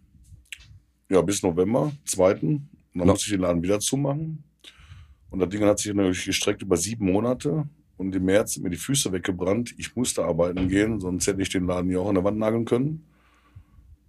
[1.09, 2.33] Ja, bis November, 2.
[2.33, 4.43] Und dann No- musste ich den Laden wieder zumachen.
[5.31, 7.69] Und das Ding hat sich natürlich gestreckt über sieben Monate.
[7.97, 9.75] Und im März sind mir die Füße weggebrannt.
[9.79, 12.65] Ich musste arbeiten gehen, sonst hätte ich den Laden ja auch an der Wand nageln
[12.67, 13.07] können.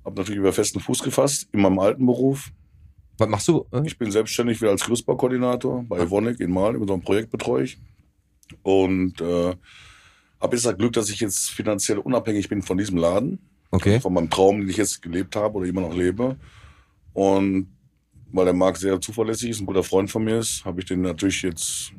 [0.08, 2.53] Hab natürlich über festen Fuß gefasst, in meinem alten Beruf.
[3.18, 3.66] Was machst du?
[3.74, 3.82] äh?
[3.86, 7.66] Ich bin selbstständig wieder als Gerüstbaukoordinator bei Evonik in Mal, über so ein Projekt betreue
[7.66, 7.78] ich.
[8.64, 9.53] Und äh,
[10.39, 13.39] habe jetzt das Glück, dass ich jetzt finanziell unabhängig bin von diesem Laden,
[13.70, 13.99] Okay.
[13.99, 16.38] von meinem Traum, den ich jetzt gelebt habe oder immer noch lebe.
[17.12, 17.68] Und
[18.32, 21.01] weil der Marc sehr zuverlässig ist, ein guter Freund von mir ist, habe ich den
[21.01, 21.91] natürlich jetzt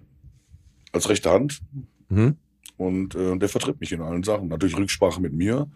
[0.93, 1.61] als rechte Hand.
[2.09, 2.37] Mhm.
[2.79, 4.49] Und äh, der vertritt mich in allen Sachen.
[4.49, 5.69] Natürlich Rücksprache mit mir.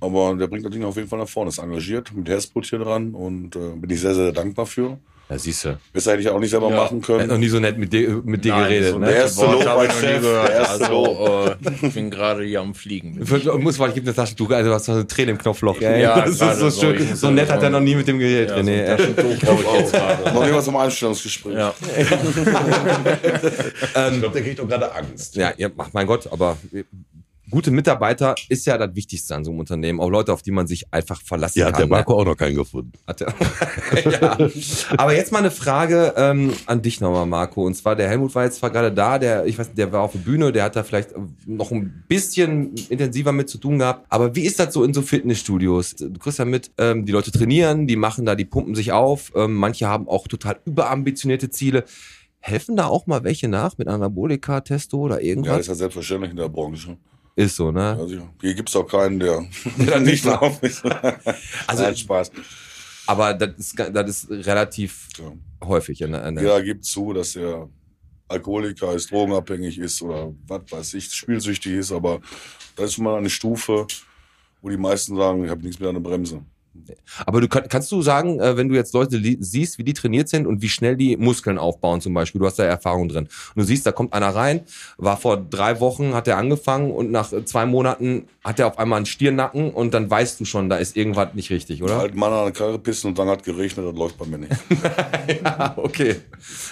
[0.00, 1.48] Aber der bringt das Ding auf jeden Fall nach vorne.
[1.48, 4.98] Ist engagiert, mit Herzblut hier dran und äh, bin ich sehr, sehr dankbar für.
[5.30, 5.78] Ja, siehst du.
[5.90, 6.76] Besser hätte ich auch nicht selber Ja.
[6.76, 7.28] machen Er hat können.
[7.30, 8.90] noch nie so nett mit dir, mit dir Nein, geredet.
[8.92, 9.06] so ne?
[9.06, 13.18] der erste Lob nie Chef, der erste Also, äh, ich bin gerade hier am Fliegen.
[13.22, 16.02] Ich muss mal, ich gebe eine Taschentuch, also du hast eine Träne im Knopfloch, ey.
[16.02, 16.80] Ja, das ist so so.
[16.92, 17.16] schön.
[17.16, 18.86] So nett ja hat er so- noch nie mit dem geredet, Ja, so René.
[18.90, 18.98] ein
[19.62, 20.34] ich jetzt gerade.
[20.34, 21.54] Noch irgendwas zum Einstellungsgespräch.
[21.54, 21.74] Ja.
[24.12, 25.36] Ich glaube, der kriegt doch gerade Angst.
[25.36, 26.56] Ja, ja, mein Gott, aber
[27.50, 30.00] gute Mitarbeiter ist ja das Wichtigste an so einem Unternehmen.
[30.00, 31.82] Auch Leute, auf die man sich einfach verlassen Ja, hat kann.
[31.82, 32.92] der Marco auch noch keinen gefunden.
[32.94, 33.00] Ne?
[33.06, 33.34] Hat er.
[34.20, 34.38] ja.
[34.96, 37.64] Aber jetzt mal eine Frage ähm, an dich nochmal, Marco.
[37.64, 40.12] Und zwar, der Helmut war jetzt zwar gerade da, der, ich weiß, der war auf
[40.12, 41.10] der Bühne, der hat da vielleicht
[41.46, 44.06] noch ein bisschen intensiver mit zu tun gehabt.
[44.08, 45.96] Aber wie ist das so in so Fitnessstudios?
[45.96, 49.32] Du kriegst ja mit, ähm, die Leute trainieren, die machen da, die pumpen sich auf.
[49.36, 51.84] Ähm, manche haben auch total überambitionierte Ziele.
[52.40, 55.60] Helfen da auch mal welche nach mit Anabolika, Testo oder Ja, irgendwas?
[55.60, 56.96] ist ja selbstverständlich in der Branche.
[57.36, 57.96] Ist so, ne?
[57.98, 59.44] Also, hier gibt's auch keinen, der,
[59.78, 60.84] Der dann nicht drauf ist.
[61.66, 62.30] Also- Nein, Spaß.
[63.06, 65.32] Aber das ist, das ist relativ Ja.
[65.68, 66.00] häufig.
[66.00, 67.68] In der, in der Jeder gibt zu, dass er
[68.28, 72.20] Alkoholiker ist, drogenabhängig ist oder was weiß ich, spielsüchtig ist, aber
[72.76, 73.86] das ist schon mal eine Stufe,
[74.62, 76.42] wo die meisten sagen, ich habe nichts mehr an der Bremse.
[77.26, 80.28] Aber du kann, kannst du sagen, äh, wenn du jetzt Leute siehst, wie die trainiert
[80.28, 83.24] sind und wie schnell die Muskeln aufbauen zum Beispiel, du hast da Erfahrung drin.
[83.54, 84.62] Und du siehst, da kommt einer rein,
[84.96, 88.78] war vor drei Wochen, hat er angefangen und nach äh, zwei Monaten hat er auf
[88.78, 91.98] einmal einen Stirnacken und dann weißt du schon, da ist irgendwas nicht richtig, oder?
[91.98, 94.52] Halt Mann an der Karre pissen und dann hat geregnet, das läuft bei mir nicht.
[95.44, 96.16] ja, okay.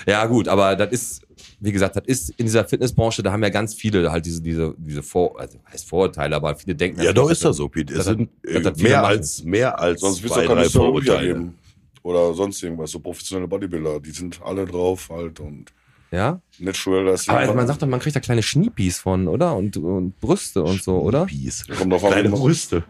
[0.07, 1.23] Ja, gut, aber das ist,
[1.63, 4.75] wie gesagt, das ist in dieser Fitnessbranche, da haben ja ganz viele halt diese, diese,
[4.79, 7.01] diese Vor, also heißt Vorurteile, aber viele denken.
[7.01, 7.95] Ja, doch ist das so, Pete.
[7.95, 9.05] Es sind äh, mehr machen.
[9.05, 11.27] als, mehr als Sonst zwei, drei Vorurteile.
[11.29, 11.59] geben.
[12.03, 15.73] Oder sonst irgendwas, so professionelle Bodybuilder, die sind alle drauf halt und
[16.13, 16.43] Ja?
[16.59, 19.57] Natural, das Aber man sagt doch, man kriegt da kleine Schniepis von, oder?
[19.57, 21.25] Und, und Brüste und so, oder?
[21.25, 21.65] Peace.
[21.79, 22.85] Kommt drauf an, Kleine wie man- Brüste.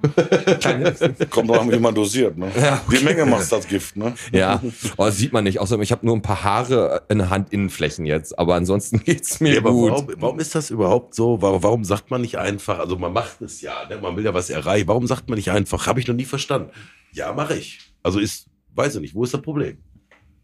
[0.59, 0.93] Kleine,
[1.31, 2.37] kommt drauf an, wie man dosiert.
[2.37, 2.51] Ne?
[2.61, 2.83] Ja.
[2.91, 3.97] Die Menge macht das Gift.
[3.97, 4.13] Ne?
[4.33, 4.61] ja,
[4.97, 5.61] oh, das sieht man nicht.
[5.61, 9.61] Außerdem, ich habe nur ein paar Haare in Handinnenflächen jetzt, aber ansonsten geht's mir Ja,
[9.61, 9.91] aber gut.
[9.93, 11.41] warum, warum ist das überhaupt so?
[11.41, 13.99] Warum, warum sagt man nicht einfach, also man macht es ja, ne?
[14.03, 14.89] man will ja was erreichen.
[14.89, 15.87] Warum sagt man nicht einfach?
[15.87, 16.71] Habe ich noch nie verstanden.
[17.13, 17.79] Ja, mache ich.
[18.03, 19.79] Also ist, weiß ich nicht, wo ist das Problem?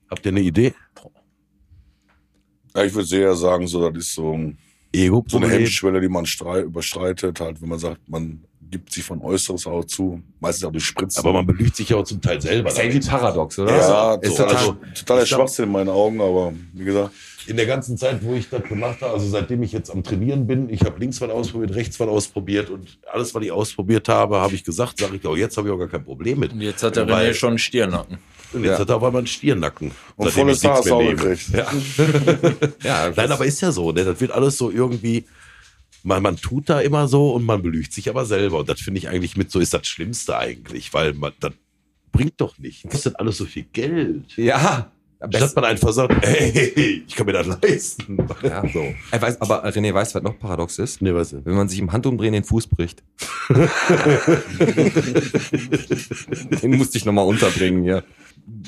[0.09, 0.75] Habt ihr eine Idee?
[2.79, 4.39] Ja, ich würde sehr sagen, so, das ist so,
[4.93, 6.25] Ego so eine Hemmschwelle, die man
[6.65, 10.85] überstreitet, halt, wenn man sagt, man gibt sich von Äußeres auch zu, meistens auch durch
[10.85, 11.19] Spritzen.
[11.21, 12.69] Aber man belügt sich ja auch zum Teil selber.
[12.69, 13.77] ist ja irgendwie paradox, oder?
[13.77, 17.11] ja, ist so, total, also, totaler Schwachsinn in meinen Augen, aber wie gesagt,
[17.49, 20.47] In der ganzen Zeit, wo ich das gemacht habe, also seitdem ich jetzt am Trainieren
[20.47, 24.37] bin, ich habe links was ausprobiert, rechts was ausprobiert und alles, was ich ausprobiert habe,
[24.37, 26.53] habe ich gesagt, sage ich auch, jetzt habe ich auch gar kein Problem mit.
[26.53, 28.19] Und jetzt hat der Weil- René schon einen Stirnacken.
[28.53, 28.79] Und jetzt Ja.
[28.79, 29.91] hat er aber mal einen Stirnacken.
[30.17, 31.49] und volles ich Haar nichts du gekriegt.
[31.51, 31.67] Ja.
[33.09, 34.05] ja, Nein, aber ist ja so, ne?
[34.05, 35.25] Das wird alles so irgendwie.
[36.05, 38.61] Man, man tut da immer so und man belügt sich aber selber.
[38.61, 41.53] Und das finde ich eigentlich mit so ist das Schlimmste eigentlich, weil man das
[42.13, 42.89] bringt doch nicht.
[42.89, 44.37] Kostet alles so viel Geld.
[44.37, 44.91] ja.
[45.35, 48.19] Statt man einfach sagt, hey, ich kann mir das leisten.
[48.41, 48.63] Ja.
[48.73, 48.95] So.
[49.11, 51.03] Er weiß, aber René weiß, was noch paradox ist?
[51.03, 51.45] Nee, was denn?
[51.45, 53.03] Wenn man sich im Handumdrehen den Fuß bricht.
[56.63, 58.05] den musste ich nochmal unterbringen hier.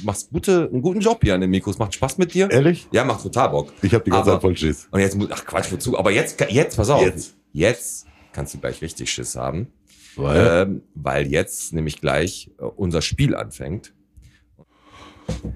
[0.03, 1.79] Machst gute, einen guten Job hier an den Mikros.
[1.79, 2.51] Macht Spaß mit dir?
[2.51, 2.87] Ehrlich?
[2.93, 3.73] Ja, macht total Bock.
[3.83, 4.89] Ich habe die ganze Aber- Zeit voll Schiss.
[4.91, 5.99] Und jetzt muss, ach Quatsch, wozu?
[5.99, 7.03] Aber jetzt, jetzt, pass auf.
[7.03, 7.35] Jetzt.
[7.53, 9.69] Jetzt kannst du gleich richtig Schiss haben.
[10.17, 13.93] Weil, Ähm, weil jetzt nämlich gleich äh, unser Spiel anfängt.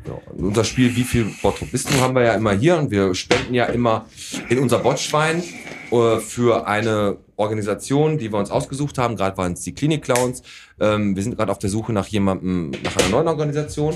[0.06, 3.14] Ja, unser Spiel, wie viel Bottrop bist du, haben wir ja immer hier und wir
[3.14, 4.06] spenden ja immer
[4.48, 5.42] in unser Botschwein
[5.90, 9.16] äh, für eine Organisation, die wir uns ausgesucht haben.
[9.16, 10.42] Gerade waren es die Klinik Clowns.
[10.80, 13.94] Ähm, wir sind gerade auf der Suche nach jemandem, nach einer neuen Organisation.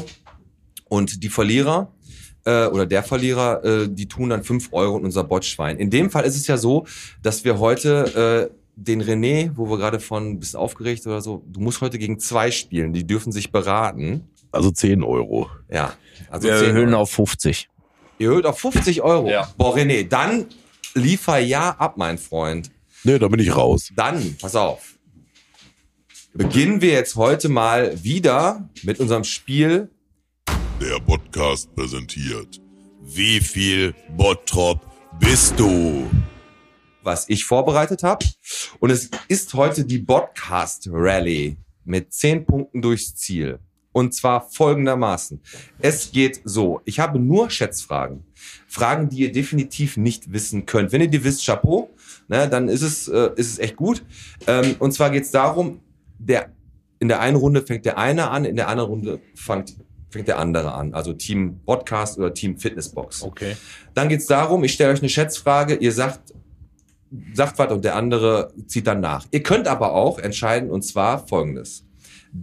[0.88, 1.92] Und die Verlierer
[2.44, 5.76] äh, oder der Verlierer, äh, die tun dann fünf Euro in unser Botschwein.
[5.76, 6.86] In dem Fall ist es ja so,
[7.22, 11.60] dass wir heute äh, den René, wo wir gerade von bist aufgeregt oder so, du
[11.60, 14.30] musst heute gegen zwei spielen, die dürfen sich beraten.
[14.52, 15.50] Also 10 Euro.
[15.70, 15.94] Ja,
[16.30, 17.02] also Wir 10 erhöhen Euro.
[17.02, 17.68] auf 50.
[18.18, 19.28] Ihr erhöht auf 50 Euro.
[19.28, 19.52] Ja.
[19.56, 20.46] Boah, René, dann
[20.94, 22.70] liefer ja ab, mein Freund.
[23.04, 23.90] Nee, da bin ich raus.
[23.94, 24.94] Dann, pass auf.
[26.34, 29.90] Beginnen wir jetzt heute mal wieder mit unserem Spiel
[30.80, 32.60] Der Podcast präsentiert.
[33.02, 34.80] Wie viel Bottrop
[35.18, 36.08] bist du?
[37.08, 38.26] was ich vorbereitet habe.
[38.80, 43.60] Und es ist heute die Podcast Rally mit 10 Punkten durchs Ziel.
[43.98, 45.40] Und zwar folgendermaßen.
[45.80, 46.80] Es geht so.
[46.84, 48.22] Ich habe nur Schätzfragen.
[48.68, 50.92] Fragen, die ihr definitiv nicht wissen könnt.
[50.92, 51.90] Wenn ihr die wisst, Chapeau,
[52.28, 54.04] ne, dann ist es, äh, ist es echt gut.
[54.46, 55.80] Ähm, und zwar geht es darum,
[56.16, 56.52] der,
[57.00, 59.74] in der einen Runde fängt der eine an, in der anderen Runde fängt,
[60.10, 60.94] fängt der andere an.
[60.94, 63.24] Also Team Podcast oder Team Fitnessbox.
[63.24, 63.56] Okay.
[63.94, 66.34] Dann geht's darum, ich stelle euch eine Schätzfrage, ihr sagt,
[67.34, 69.26] sagt was und der andere zieht dann nach.
[69.32, 71.87] Ihr könnt aber auch entscheiden, und zwar folgendes.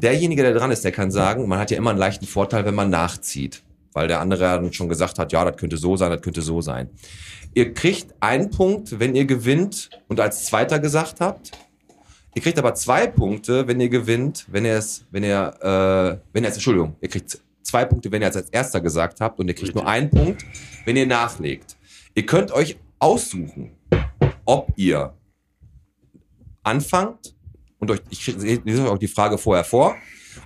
[0.01, 2.75] Derjenige, der dran ist, der kann sagen, man hat ja immer einen leichten Vorteil, wenn
[2.75, 3.63] man nachzieht.
[3.93, 6.41] Weil der andere ja dann schon gesagt hat, ja, das könnte so sein, das könnte
[6.41, 6.89] so sein.
[7.53, 11.51] Ihr kriegt einen Punkt, wenn ihr gewinnt und als Zweiter gesagt habt.
[12.33, 16.43] Ihr kriegt aber zwei Punkte, wenn ihr gewinnt, wenn ihr es, wenn ihr, äh, wenn
[16.43, 19.47] ihr es, Entschuldigung, ihr kriegt zwei Punkte, wenn ihr es als Erster gesagt habt und
[19.47, 20.45] ihr kriegt nur einen Punkt,
[20.83, 21.77] wenn ihr nachlegt.
[22.13, 23.71] Ihr könnt euch aussuchen,
[24.43, 25.13] ob ihr
[26.63, 27.34] anfangt
[27.89, 28.25] und euch, ich
[28.65, 29.95] lese euch auch die Frage vorher vor,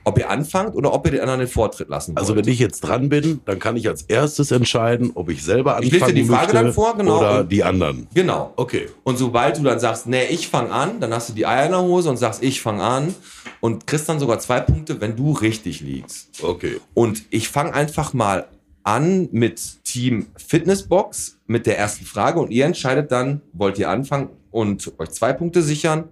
[0.04, 2.20] ob ihr anfangt oder ob ihr den anderen den Vortritt lassen wollt.
[2.20, 5.80] Also wenn ich jetzt dran bin, dann kann ich als erstes entscheiden, ob ich selber
[5.82, 7.18] Ich anfangen lese dir die Frage dann vor, genau.
[7.20, 8.08] oder Und- die anderen.
[8.14, 8.54] Genau.
[8.56, 8.88] Okay.
[9.04, 11.72] Und sobald du dann sagst, nee, ich fange an, dann hast du die Eier in
[11.72, 13.16] der Hose und sagst, ich fange an
[13.62, 16.30] und kriegst dann sogar zwei Punkte, wenn du richtig liegst.
[16.44, 16.80] Okay.
[16.94, 18.46] Und ich fange einfach mal
[18.84, 24.30] an mit Team Fitnessbox mit der ersten Frage und ihr entscheidet dann, wollt ihr anfangen
[24.52, 26.06] und euch zwei Punkte sichern?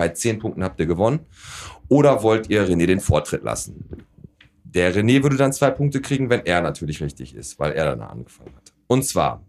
[0.00, 1.26] Bei zehn Punkten habt ihr gewonnen.
[1.90, 3.84] Oder wollt ihr René den Vortritt lassen?
[4.64, 8.00] Der René würde dann zwei Punkte kriegen, wenn er natürlich richtig ist, weil er dann
[8.00, 8.72] angefangen hat.
[8.86, 9.44] Und zwar,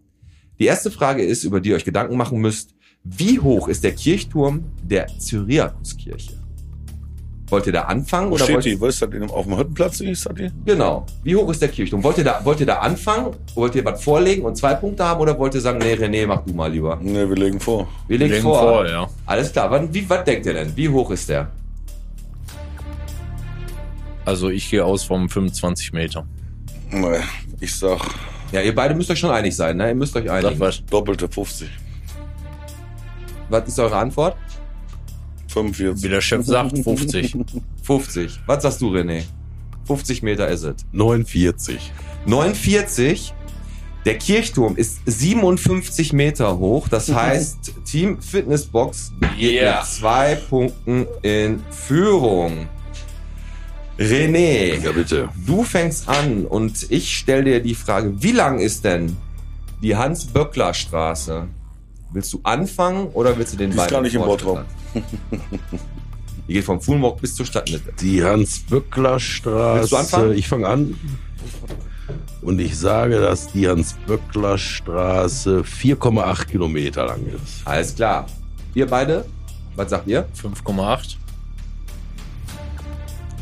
[0.58, 3.92] die erste Frage ist, über die ihr euch Gedanken machen müsst, wie hoch ist der
[3.92, 6.41] Kirchturm der Cyriakuskirche?
[7.52, 8.80] Wollt ihr da anfangen Wo oder steht wollt die?
[8.80, 9.10] Wo ist das?
[9.30, 10.50] Auf dem Hüttenplatz ist das die?
[10.64, 11.04] Genau.
[11.22, 12.02] Wie hoch ist der Kirchturm?
[12.02, 13.36] Wollt ihr da, wollt ihr da anfangen?
[13.54, 16.40] Wollt ihr was vorlegen und zwei Punkte haben oder wollt ihr sagen, nee, René, mach
[16.46, 16.96] du mal lieber?
[17.02, 17.86] Ne, wir legen vor.
[18.08, 18.58] Wir legen, Legen vor.
[18.58, 19.06] vor, ja.
[19.26, 19.70] Alles klar.
[19.70, 20.74] Wann, wie, was denkt ihr denn?
[20.74, 21.48] Wie hoch ist der?
[24.24, 26.24] Also ich gehe aus vom 25 Meter.
[26.90, 27.22] Ne,
[27.60, 28.00] ich sag
[28.50, 29.88] Ja, ihr beide müsst euch schon einig sein, ne?
[29.88, 30.58] Ihr müsst euch Sag einigen.
[30.58, 30.82] was.
[30.86, 31.68] doppelte 50.
[33.50, 34.36] Was ist eure Antwort?
[35.52, 36.02] 45.
[36.04, 37.36] Wie der Chef sagt, 50.
[37.82, 38.40] 50.
[38.46, 39.22] Was sagst du, René?
[39.86, 40.76] 50 Meter ist es.
[40.92, 41.92] 49.
[42.26, 43.34] 49.
[44.04, 46.88] Der Kirchturm ist 57 Meter hoch.
[46.88, 49.76] Das heißt, Team Fitnessbox geht Yeah.
[49.80, 52.66] mit zwei Punkten in Führung.
[53.98, 55.28] René, Ja, bitte.
[55.46, 59.16] du fängst an und ich stelle dir die Frage, wie lang ist denn
[59.82, 61.46] die Hans-Böckler-Straße?
[62.12, 64.64] Willst du anfangen oder willst du den Die ist gar nicht im lassen?
[66.48, 67.92] Die geht vom Fulmrock bis zur Stadtmitte.
[68.00, 69.96] Die Willst du Hans-Böckler-Straße.
[69.98, 70.32] anfangen?
[70.34, 70.98] Ich fange an.
[72.42, 77.64] Und ich sage, dass die Hans-Böckler-Straße 4,8 Kilometer lang ist.
[77.64, 78.26] Alles klar.
[78.74, 79.24] Ihr beide,
[79.76, 80.26] was sagt ihr?
[80.42, 81.16] 5,8.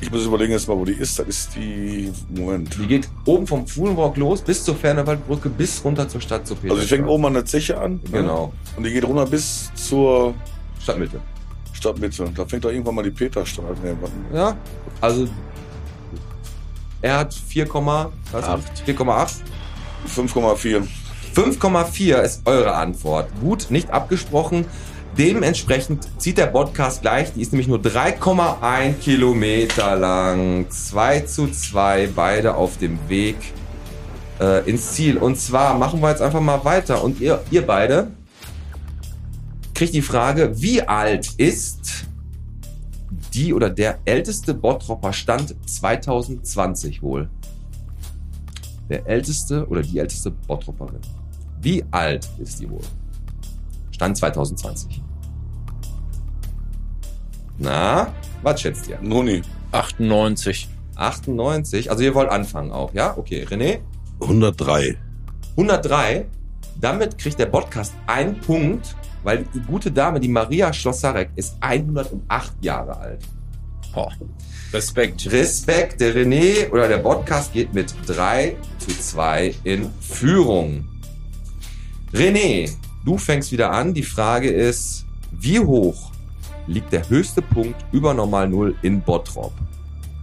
[0.01, 1.19] Ich muss überlegen jetzt mal, wo die ist.
[1.19, 2.11] Das ist die.
[2.31, 2.77] Moment.
[2.79, 6.73] Die geht oben vom Fulmrock los bis zur Fernewaldbrücke bis runter zur Stadt zu Peter.
[6.73, 8.01] Also, ich fängt oben an der Zeche an.
[8.05, 8.21] ne?
[8.21, 8.53] Genau.
[8.77, 10.35] Und die geht runter bis zur
[10.81, 11.21] Stadtmitte.
[11.73, 12.31] Stadtmitte.
[12.35, 13.77] Da fängt doch irgendwann mal die Peterstraße.
[13.83, 14.13] Warte.
[14.33, 14.57] Ja.
[15.01, 15.29] Also
[17.03, 18.45] er hat 4, was?
[18.45, 18.63] Acht.
[18.87, 19.37] 4,8.
[20.07, 20.87] 5,4.
[21.35, 23.29] 5,4 ist eure Antwort.
[23.41, 24.67] Gut, nicht abgesprochen.
[25.19, 27.33] Dementsprechend zieht der Podcast gleich.
[27.33, 30.67] Die ist nämlich nur 3,1 Kilometer lang.
[30.71, 33.37] 2 zu 2, beide auf dem Weg
[34.41, 35.19] äh, ins Ziel.
[35.19, 37.03] Und zwar machen wir jetzt einfach mal weiter.
[37.03, 38.09] Und ihr, ihr beide
[39.75, 42.07] kriegt die Frage, wie alt ist
[43.35, 47.29] die oder der älteste Bottropper Stand 2020 wohl?
[48.89, 51.01] Der älteste oder die älteste Bottropperin.
[51.61, 52.81] Wie alt ist die wohl?
[54.01, 55.03] Stand 2020.
[57.59, 58.99] Na, was schätzt ihr?
[59.03, 59.43] Nuni.
[59.73, 60.71] 98.
[60.97, 63.15] 98, also ihr wollt anfangen auch, ja?
[63.19, 63.81] Okay, René?
[64.23, 64.97] 103.
[65.51, 66.25] 103.
[66.81, 72.55] Damit kriegt der Podcast einen Punkt, weil die gute Dame, die Maria Schlossarek, ist 108
[72.63, 73.23] Jahre alt.
[73.93, 74.13] Boah.
[74.73, 75.31] Respekt.
[75.31, 80.89] Respekt, der René oder der Podcast geht mit 3 zu 2 in Führung.
[82.15, 82.71] René,
[83.05, 83.95] du fängst wieder an.
[83.95, 86.11] Die Frage ist, wie hoch
[86.67, 89.53] liegt der höchste Punkt über Normal Null in Bottrop?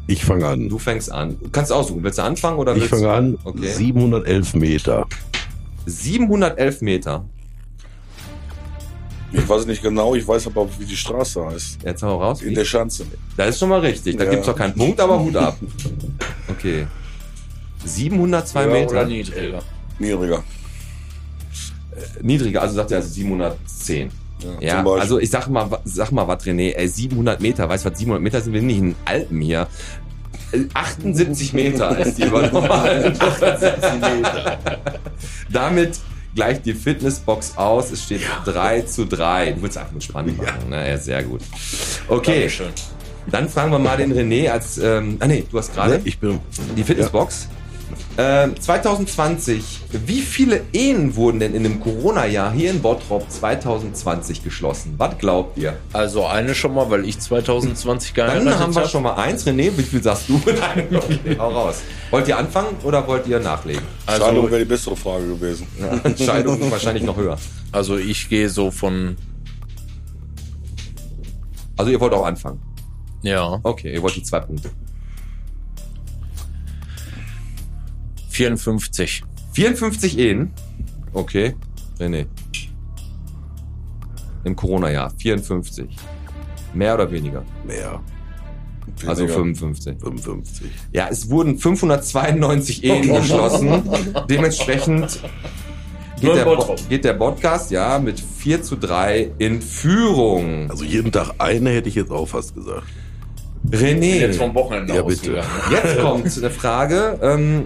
[0.07, 0.69] Ich fange an.
[0.69, 1.38] Du fängst an.
[1.41, 2.01] Du kannst aussuchen.
[2.03, 3.38] Willst du anfangen oder Ich willst fange an.
[3.43, 3.67] Okay.
[3.73, 5.05] 711 Meter.
[5.86, 7.25] 711 Meter.
[9.34, 11.80] Ich weiß nicht genau, ich weiß aber, wie die Straße heißt.
[11.84, 12.41] Jetzt hau raus.
[12.41, 13.05] In der Schanze.
[13.36, 14.15] Das ist schon mal richtig.
[14.17, 14.30] Da Ja.
[14.32, 15.57] gibt's doch keinen Punkt, aber Hut ab.
[16.47, 16.88] Okay.
[17.84, 18.91] 702 Ja, Meter.
[18.91, 19.59] Oder niedriger.
[19.99, 20.43] Niedriger.
[22.22, 24.10] Niedriger, also sagt er also 710.
[24.60, 25.02] Ja, zum Beispiel.
[25.02, 28.22] also ich sag mal, sag mal was, René, ey, 700 Meter, weißt du was, 700
[28.22, 29.68] Meter sind wir nicht in den Alpen hier.
[30.52, 33.14] Äh, 78 Meter ist die über normal.
[33.20, 34.60] 78 Meter.
[35.52, 36.00] Damit
[36.36, 37.91] gleicht die Fitnessbox aus.
[37.91, 39.54] Es steht 3 zu 3.
[39.54, 40.70] Du willst einfach nur spannend machen.
[40.70, 40.88] Ne?
[40.88, 41.41] Ja, sehr gut.
[42.08, 42.68] Okay, Dankeschön.
[43.32, 46.39] dann fragen wir mal den René als, ähm, ah nee, du hast gerade Ich bin.
[46.78, 47.48] die Fitnessbox.
[48.20, 54.95] Ähm, 2020, wie viele Ehen wurden denn in dem Corona-Jahr hier in Bottrop 2020 geschlossen?
[54.97, 55.78] Was glaubt ihr?
[55.93, 58.89] Also eine schon mal, weil ich 2020 geheiratet Dann haben wir hab.
[58.89, 59.45] schon mal eins.
[59.45, 60.41] René, wie viel sagst du?
[60.45, 61.82] Nein, okay, hau raus.
[62.09, 63.84] Wollt ihr anfangen oder wollt ihr nachlegen?
[64.07, 65.68] Scheidung Also, wäre die bessere Frage gewesen.
[65.80, 67.38] Ja, Scheidung wahrscheinlich noch höher.
[67.72, 69.15] also ich gehe so von,
[71.78, 72.59] Also ihr wollt auch anfangen.
[73.22, 74.72] ja, Okay, ihr wollt die zwei Punkte.
[78.38, 79.23] 54.
[79.53, 80.51] 54 Ehen.
[81.13, 81.55] Okay,
[81.99, 82.27] René.
[84.43, 85.88] Im Corona-Jahr 54.
[86.75, 87.43] Mehr oder weniger?
[87.65, 87.99] Mehr.
[89.07, 89.39] Also Weniger.
[89.39, 89.97] 55.
[89.99, 90.67] 55.
[90.93, 93.81] Ja, es wurden 592 Ehen geschlossen.
[94.29, 95.19] Dementsprechend
[96.21, 100.69] geht der, geht der Podcast ja mit 4 zu 3 in Führung.
[100.69, 102.85] Also jeden Tag eine hätte ich jetzt auch fast gesagt.
[103.71, 105.41] René, Jetzt vom Wochenende Ja, bitte.
[105.71, 107.19] jetzt kommt eine Frage.
[107.21, 107.65] Ähm,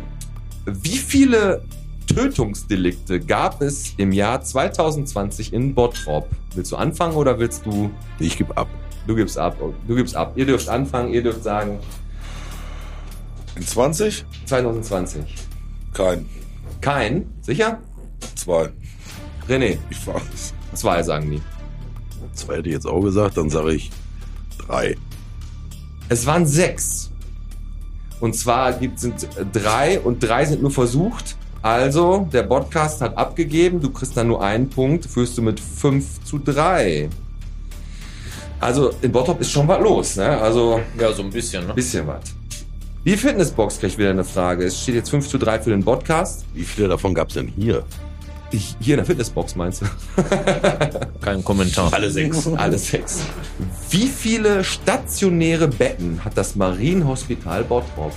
[0.66, 1.64] wie viele
[2.08, 6.30] Tötungsdelikte gab es im Jahr 2020 in Bottrop?
[6.56, 7.90] Willst du anfangen oder willst du...
[8.20, 8.68] Ich gebe ab.
[9.08, 9.58] Du gibst ab.
[9.88, 10.34] Du gibst ab.
[10.36, 11.80] Ihr dürft anfangen, ihr dürft sagen
[13.56, 14.26] In 20?
[14.46, 15.24] 2020.
[15.94, 16.28] Kein.
[16.82, 17.26] Kein?
[17.42, 17.80] Sicher?
[18.36, 18.70] Zwei.
[19.48, 20.54] René, Ich weiß.
[20.74, 21.42] zwei sagen die.
[22.34, 23.92] Zwei hätte ich jetzt auch gesagt, dann sage ich
[24.58, 24.96] drei.
[26.10, 27.11] Es waren sechs.
[28.22, 31.36] Und zwar gibt, sind drei und drei sind nur versucht.
[31.64, 33.82] Also, der Podcast hat abgegeben.
[33.82, 35.06] Du kriegst dann nur einen Punkt.
[35.06, 37.10] Führst du mit 5 zu 3.
[38.60, 40.40] Also, in Bottrop ist schon was los, ne?
[40.40, 41.74] Also, Ja, so ein bisschen, ne?
[41.74, 42.22] bisschen was.
[43.06, 44.66] Die Fitnessbox kriegt wieder eine Frage.
[44.66, 46.46] Es steht jetzt 5 zu 3 für den Podcast.
[46.54, 47.84] Wie viele davon gab es denn hier?
[48.52, 49.86] Hier in der Fitnessbox meinst du?
[51.22, 51.94] Kein Kommentar.
[51.94, 52.48] Alle sechs.
[52.48, 53.22] Alle sechs.
[53.90, 58.14] Wie viele stationäre Betten hat das Marienhospital Bottrop?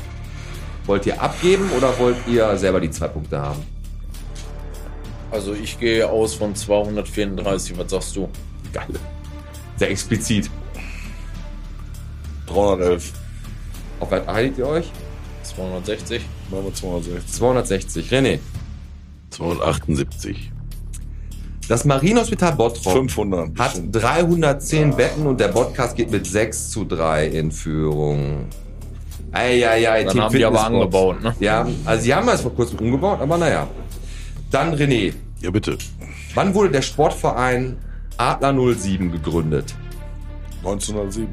[0.87, 3.63] Wollt ihr abgeben oder wollt ihr selber die zwei Punkte haben?
[5.31, 7.77] Also ich gehe aus von 234.
[7.79, 8.29] Was sagst du?
[8.73, 8.87] Geil.
[9.77, 10.51] Sehr explizit.
[12.47, 13.13] 311.
[14.01, 14.91] Auf was einigt ihr euch?
[15.43, 16.23] 260.
[16.51, 17.33] Machen wir 260.
[17.33, 18.13] 260.
[18.13, 18.39] René.
[19.35, 20.53] 278.
[21.69, 23.59] Das Marienhospital Bottrop 500.
[23.59, 28.47] hat 310 Betten und der Podcast geht mit 6 zu 3 in Führung.
[29.33, 31.35] Eieiei, Dann haben die aber angebaut, ne?
[31.41, 33.67] Ja, also sie haben es vor kurzem umgebaut, aber naja.
[34.51, 35.13] Dann René.
[35.41, 35.77] Ja, bitte.
[36.35, 37.77] Wann wurde der Sportverein
[38.17, 39.75] Adler 07 gegründet?
[40.59, 41.29] 1907.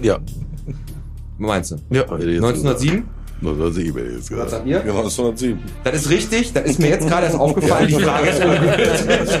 [0.00, 0.18] Ja.
[1.38, 1.76] Was meinst du?
[1.90, 3.94] Ja, hätte ich jetzt 1907?
[3.94, 3.94] gesagt.
[3.94, 4.76] 1907 hätte ich jetzt Was sagt ihr?
[4.76, 5.58] Ja, 1907.
[5.84, 7.88] Das ist richtig, das ist mir jetzt gerade erst aufgefallen.
[7.88, 9.40] Die Frage ist ungültig.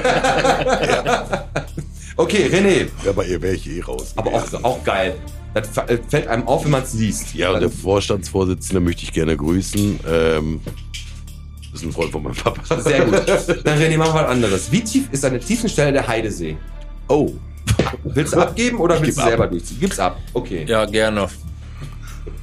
[2.16, 2.86] Okay, René.
[3.02, 4.12] Ja, aber ihr wäre ich eh raus.
[4.16, 5.14] Aber auch, auch geil.
[5.54, 7.34] Das äh, fällt einem auf, wenn man es liest.
[7.34, 9.98] Ja, und der Vorstandsvorsitzende möchte ich gerne grüßen.
[10.06, 10.60] Ähm,
[11.72, 12.78] das ist ein Freund von meinem Papa.
[12.82, 13.26] Sehr gut.
[13.64, 14.70] Dann René, machen wir was anderes.
[14.70, 16.58] Wie tief ist an der tiefsten Stelle der Heidesee?
[17.08, 17.32] Oh,
[18.04, 19.28] Willst du abgeben oder Ich willst du ab.
[19.28, 19.80] selber durchziehen?
[19.80, 20.18] Gib's ab.
[20.34, 20.66] Okay.
[20.68, 21.26] Ja, gerne.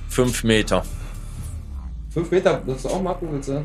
[0.09, 0.83] Fünf Meter.
[2.17, 3.27] Fünf Meter, willst du auch machen?
[3.31, 3.63] Willst du?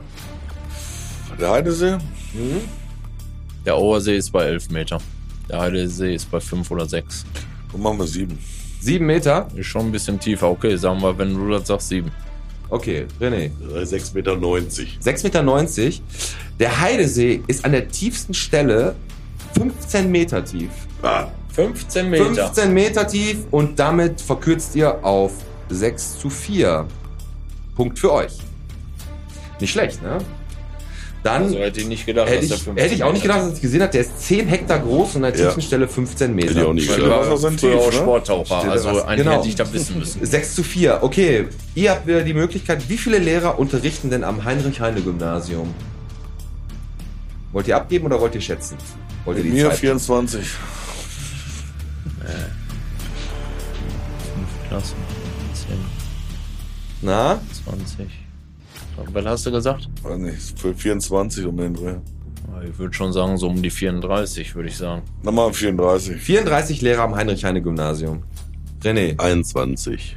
[1.40, 1.96] Der Heidesee?
[3.64, 4.98] Der Auersee ist bei 11 Meter.
[5.48, 7.24] Der Heidesee ist bei 5 oder 6.
[7.72, 8.38] Dann machen wir 7.
[8.78, 9.48] Sieben Meter?
[9.57, 10.50] Ist schon ein bisschen tiefer.
[10.50, 12.11] Okay, sagen wir, wenn du das sagst, 7.
[12.68, 13.53] Okay, René.
[13.74, 14.32] 6,90 Meter.
[14.32, 16.03] 6,90 Meter.
[16.61, 18.94] Der Heidesee ist an der tiefsten Stelle
[19.55, 20.68] 15 Meter tief.
[21.00, 22.24] Ah, 15 Meter.
[22.26, 25.32] 15 Meter tief und damit verkürzt ihr auf
[25.70, 26.86] 6 zu 4.
[27.74, 28.32] Punkt für euch.
[29.60, 30.18] Nicht schlecht, ne?
[31.22, 33.22] Dann Also hätte ich nicht gedacht, hätte, dass der ich, 15 hätte ich auch nicht
[33.22, 35.46] gedacht, dass ich gesehen habe, der ist 10 Hektar groß und an der Ja.
[35.46, 36.48] tiefsten Stelle 15 Meter.
[36.50, 37.20] Hätte ich auch nicht gedacht.
[37.20, 37.92] Wasser sind früher auch ne?
[37.92, 38.70] Sporttaucher.
[38.70, 39.38] Also einen Genau.
[39.38, 40.26] hätte ich da wissen müssen.
[40.26, 40.98] 6 zu 4.
[41.02, 41.46] Okay,
[41.76, 45.72] ihr habt wieder die Möglichkeit, wie viele Lehrer unterrichten denn am Heinrich-Heine-Gymnasium?
[47.52, 48.76] Wollt ihr abgeben oder wollt ihr schätzen?
[49.24, 49.78] Wollt ihr die Mir Zeit?
[49.78, 50.44] 24.
[54.68, 54.96] Klassen.
[55.54, 55.66] 10,
[57.02, 57.40] Na?
[57.72, 58.06] 20.
[59.14, 59.88] Was hast du gesagt?
[60.02, 61.86] Weiß nicht, für 24 um den Dreh.
[61.86, 65.02] Ja, Ich würde schon sagen, so um die 34, würde ich sagen.
[65.22, 66.20] Dann machen wir 34.
[66.20, 68.22] 34 Lehrer am Heinrich-Heine-Gymnasium.
[68.82, 70.16] René, 21.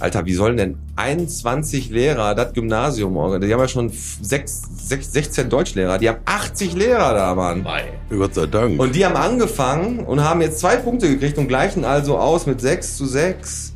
[0.00, 3.48] Alter, wie sollen denn 21 Lehrer das Gymnasium organisieren?
[3.48, 5.98] Die haben ja schon 6, 6, 16 Deutschlehrer.
[5.98, 7.64] Die haben 80 Lehrer da, Mann.
[8.10, 8.80] Gott sei Dank.
[8.80, 12.60] Und die haben angefangen und haben jetzt zwei Punkte gekriegt und gleichen also aus mit
[12.60, 13.73] 6 zu 6.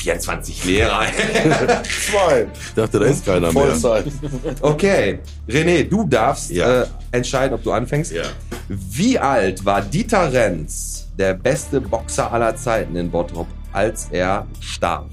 [0.00, 1.02] 24 Lehrer.
[2.10, 2.46] Zwei.
[2.52, 3.52] ich dachte, da ist keiner mehr.
[3.52, 4.06] Vollzeit.
[4.62, 5.18] okay.
[5.48, 6.82] René, du darfst Ja.
[6.82, 8.12] äh, entscheiden, ob du anfängst.
[8.12, 8.22] Ja.
[8.68, 15.10] Wie alt war Dieter Renz, der beste Boxer aller Zeiten in Bottrop, als er starb?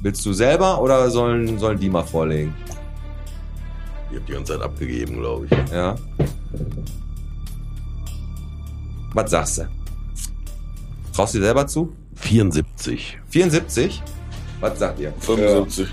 [0.00, 2.54] Willst du selber oder sollen, sollen die mal vorlegen?
[4.10, 5.72] Ich hab die ganze Zeit abgegeben, glaube ich.
[5.72, 5.94] Ja.
[9.14, 9.81] Was sagst du?
[11.12, 11.92] Traust du dir selber zu?
[12.16, 13.18] 74.
[13.28, 14.02] 74?
[14.60, 15.12] Was sagt ihr?
[15.20, 15.88] 75.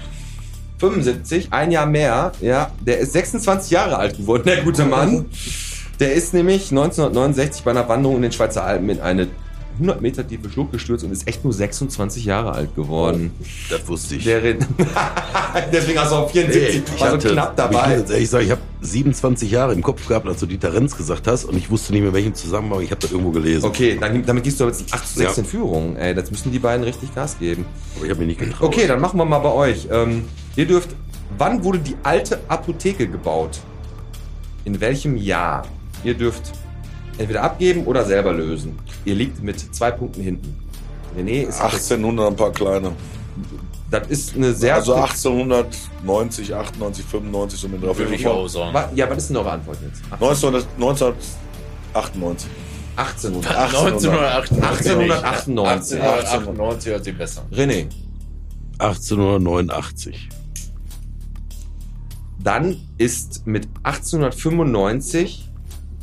[0.77, 2.31] 75, ein Jahr mehr.
[2.39, 5.25] Ja, der ist 26 Jahre alt geworden, der gute Mann.
[5.99, 9.27] Der ist nämlich 1969 bei einer Wanderung in den Schweizer Alpen in eine
[9.79, 13.31] 100 Meter tiefe Schlucht gestürzt und ist echt nur 26 Jahre alt geworden.
[13.69, 14.25] Das wusste ich.
[14.25, 14.41] Der
[15.71, 18.25] Deswegen hast du auch 74, ich war so knapp aber Ich dabei.
[18.25, 21.55] sagen, ich habe 27 Jahre im Kopf gehabt, als du Dieter Renz gesagt hast und
[21.57, 22.81] ich wusste nicht mehr, welchen Zusammenhang.
[22.81, 23.65] Ich habe das irgendwo gelesen.
[23.65, 25.43] Okay, dann, damit gehst du jetzt 8 zu 6 Ja.
[25.43, 25.95] in Führung.
[25.95, 27.65] Ey, das müssen die beiden richtig Gas geben.
[27.95, 28.67] Aber ich habe mich nicht getraut.
[28.67, 29.87] Okay, dann machen wir mal bei euch.
[29.91, 30.25] Ähm,
[30.57, 30.89] ihr dürft,
[31.37, 33.59] wann wurde die alte Apotheke gebaut?
[34.65, 35.65] In welchem Jahr?
[36.03, 36.51] Ihr dürft
[37.19, 38.79] entweder abgeben oder selber lösen.
[39.05, 40.57] Ihr liegt mit zwei Punkten hinten.
[41.17, 42.93] René ist 1800 ein paar kleine.
[43.91, 44.75] Das ist eine sehr.
[44.75, 47.97] Also 1890, 98, 95 so mit drauf.
[47.97, 48.77] Würde ich auch sagen.
[48.95, 50.01] Ja, was ist denn eure Antwort jetzt?
[50.11, 50.67] 1900
[51.93, 52.49] 1998.
[52.95, 53.57] 1800.
[53.57, 54.63] 1898.
[54.63, 56.01] 1898.
[56.01, 57.45] 1898 hört sich besser.
[57.51, 57.87] René.
[58.77, 60.29] 1889.
[62.41, 65.48] Dann ist mit 1895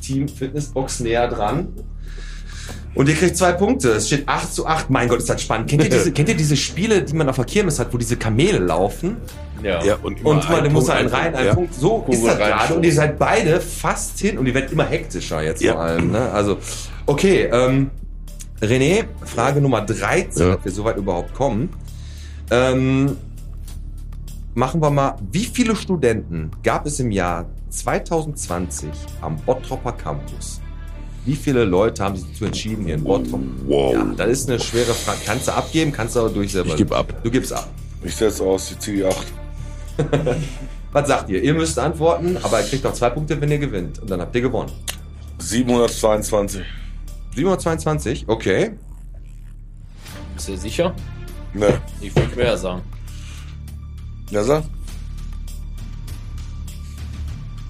[0.07, 1.69] Team Fitnessbox näher dran.
[2.95, 3.91] Und ihr kriegt zwei Punkte.
[3.91, 4.89] Es steht 8 zu 8.
[4.89, 5.69] Mein Gott, ist das spannend.
[5.69, 8.17] Kennt ihr diese, kennt ihr diese Spiele, die man auf der Kirmes hat, wo diese
[8.17, 9.19] Kamele laufen?
[9.63, 9.83] Ja.
[9.85, 11.55] Ja, und Und man muss einen ein rein, Punkt, einen ja.
[11.55, 11.75] Punkt.
[11.75, 12.75] So Kugel ist das gerade.
[12.75, 15.73] Und ihr seid beide fast hin und die werden immer hektischer jetzt Ja.
[15.73, 16.11] vor allem.
[16.13, 16.31] Ne?
[16.31, 16.57] Also,
[17.07, 17.49] okay.
[17.53, 17.91] Ähm,
[18.63, 20.55] René, Frage Nummer 13, Ja.
[20.55, 21.69] ob wir soweit überhaupt kommen.
[22.51, 23.17] Ähm,
[24.55, 27.47] machen wir mal, wie viele Studenten gab es im Jahr
[27.77, 30.61] 2020 am Bottropper Campus?
[31.25, 33.41] Wie viele Leute haben sich dazu entschieden hier in Bottrop?
[33.67, 33.95] Wow.
[33.95, 35.19] Ja, das ist eine schwere Frage.
[35.27, 36.71] Kannst du abgeben, kannst du aber durch selber.
[36.71, 37.13] Ich gebe ab.
[37.25, 37.69] Du gibst ab.
[38.05, 39.27] Ich setze aus, ich ziehe die 8.
[40.93, 41.43] Was sagt ihr?
[41.43, 43.99] Ihr müsst antworten, aber ihr kriegt noch zwei Punkte, wenn ihr gewinnt.
[43.99, 44.71] Und dann habt ihr gewonnen.
[45.39, 46.65] 722.
[47.35, 48.73] 722, okay.
[50.35, 50.95] Bist du sicher?
[51.53, 51.81] Ne.
[52.01, 52.83] Ich will quer sagen.
[54.31, 54.63] Ja, sag.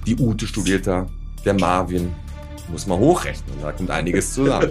[0.07, 1.07] Die Ute studiert da.
[1.44, 2.12] Der Marvin.
[2.70, 3.57] Muss mal hochrechnen.
[3.62, 4.70] Da kommt einiges zusammen.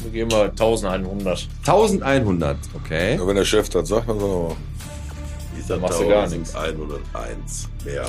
[0.00, 1.48] Wir gehen mal 1100.
[1.66, 3.16] 1100, okay.
[3.16, 4.56] Ja, wenn der Chef das sagt, dann sagen wir mal.
[5.56, 6.54] Dieser Machst du gar nichts.
[6.54, 8.04] 101 mehr.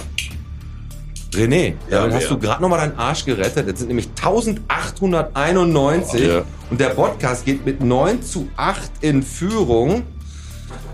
[1.34, 3.68] René, Ja, damit hast du gerade nochmal deinen Arsch gerettet.
[3.68, 6.44] Jetzt sind nämlich 1891 Ja.
[6.70, 10.04] und der Podcast geht mit 9 zu 8 in Führung.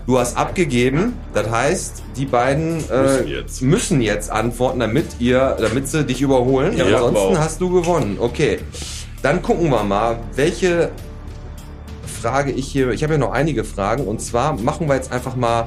[0.06, 3.62] Du hast abgegeben, das heißt, die beiden äh, Müssen jetzt.
[3.62, 6.76] müssen jetzt antworten, damit ihr, damit sie dich überholen.
[6.76, 7.38] Ja, Ansonsten auch.
[7.38, 8.16] hast du gewonnen.
[8.20, 8.60] Okay,
[9.22, 10.90] dann gucken wir mal, welche
[12.22, 12.90] Frage ich hier.
[12.90, 15.66] Ich habe ja noch einige Fragen und zwar machen wir jetzt einfach mal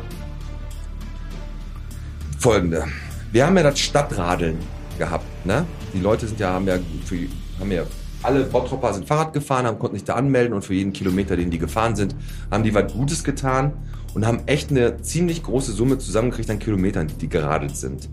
[2.39, 2.85] folgende.
[3.33, 4.57] Wir haben ja das Stadtradeln
[4.97, 5.65] gehabt, ne?
[5.93, 7.17] Die Leute sind ja, haben ja, für,
[7.59, 7.83] haben ja
[8.23, 11.51] alle Bottropper sind Fahrrad gefahren, haben, konnten sich da anmelden und für jeden Kilometer, den
[11.51, 12.15] die gefahren sind,
[12.51, 13.73] haben die was Gutes getan
[14.13, 18.09] und haben echt eine ziemlich große Summe zusammengekriegt an Kilometern, die, die geradelt sind.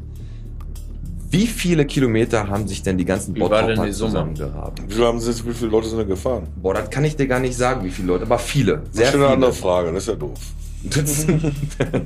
[1.30, 4.10] Wie viele Kilometer haben sich denn die ganzen Wie war denn Bottropper die Summe?
[4.12, 4.82] zusammengehabt?
[4.88, 6.46] Wie viele, haben Sie, wie viele Leute sind da gefahren?
[6.62, 8.82] Boah, das kann ich dir gar nicht sagen, wie viele Leute, aber viele.
[8.92, 9.28] Sehr das ist eine viele.
[9.28, 10.38] andere Frage, das ist ja doof.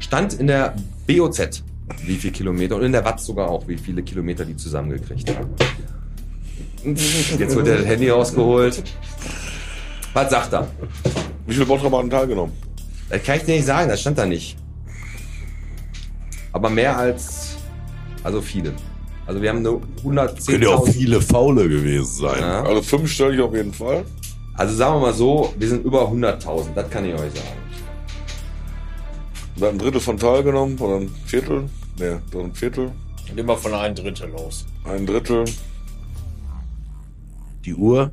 [0.00, 0.74] Stand in der
[1.06, 1.62] BOZ,
[2.04, 5.50] wie viele Kilometer und in der Watt sogar auch, wie viele Kilometer die zusammengekriegt haben.
[7.38, 8.82] Jetzt wird das Handy rausgeholt.
[10.14, 10.68] Was sagt er?
[11.48, 12.52] Wie viele Bottroper haben teilgenommen?
[13.08, 14.58] Das kann ich dir nicht sagen, das stand da nicht.
[16.52, 17.56] Aber mehr als,
[18.22, 18.74] also viele.
[19.24, 20.92] Also wir haben eine Können ja auch 110.000.
[20.92, 22.40] viele Faule gewesen sein.
[22.40, 22.62] Ja.
[22.64, 24.04] Also fünf stelle ich auf jeden Fall.
[24.54, 27.58] Also sagen wir mal so, wir sind über 100.000, das kann ich euch sagen.
[29.56, 31.64] Da hat ein Drittel von teilgenommen oder ein Viertel.
[31.98, 32.92] Ne, doch ein Viertel.
[33.30, 34.66] Und immer von ein Drittel los.
[34.84, 35.46] Ein Drittel.
[37.64, 38.10] Die Uhr.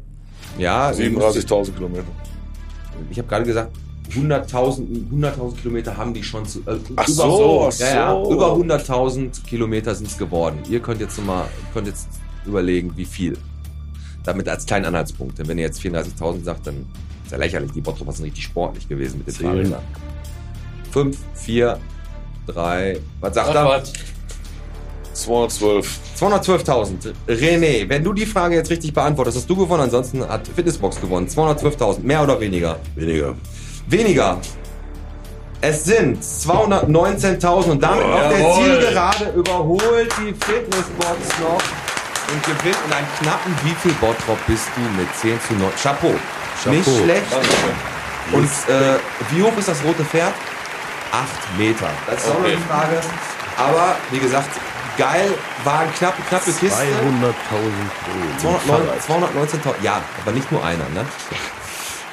[0.57, 2.05] Ja, 37.000 Kilometer.
[3.09, 3.75] Ich habe gerade gesagt,
[4.11, 6.59] 100.000 100.000 Kilometer haben die schon zu.
[6.59, 8.33] Äh, Ach über, so, ach ja, ja, so.
[8.33, 10.59] über 100.000 Kilometer sind es geworden.
[10.69, 12.07] Ihr könnt jetzt mal, könnt jetzt
[12.45, 13.37] überlegen, wie viel.
[14.23, 15.37] Damit als kleinen Anhaltspunkt.
[15.37, 16.85] Denn wenn ihr jetzt 34.000 sagt, dann
[17.23, 17.71] ist ja lächerlich.
[17.71, 19.45] Die Bottroper sind richtig sportlich gewesen mit den.
[19.45, 19.83] Fahrrädern.
[20.91, 21.79] 5, 4,
[22.47, 23.65] 3, was sagt Ach, er?
[23.65, 23.93] was?
[25.25, 25.99] 212.
[26.19, 27.13] 212.000.
[27.27, 29.83] René, wenn du die Frage jetzt richtig beantwortest, hast du gewonnen.
[29.83, 31.27] Ansonsten hat Fitnessbox gewonnen.
[31.27, 32.01] 212.000.
[32.03, 32.77] Mehr oder weniger?
[32.95, 33.35] Weniger.
[33.87, 34.37] Weniger.
[35.61, 38.53] Es sind 219.000 und damit auf der.
[38.53, 41.61] Zielgerade überholt die Fitnessbox noch
[42.31, 45.71] und gewinnt in einem knappen wie viel Bottrop bist du mit 10 zu 9.
[45.81, 46.07] Chapeau.
[46.69, 47.03] Nicht Chapeau.
[47.03, 47.31] schlecht.
[47.31, 47.75] Dankeschön.
[48.33, 48.97] Und äh,
[49.31, 50.33] wie hoch ist das rote Pferd?
[51.11, 51.87] 8 Meter.
[52.07, 52.53] Das ist auch noch Okay.
[52.53, 53.01] eine Frage.
[53.57, 54.49] Aber wie gesagt,
[54.97, 55.29] geil,
[55.63, 56.77] war eine knappe, knappe 200.000 Kiste.
[56.79, 57.33] Euro.
[58.39, 61.05] 219 219.000, ja, aber nicht nur einer, ne?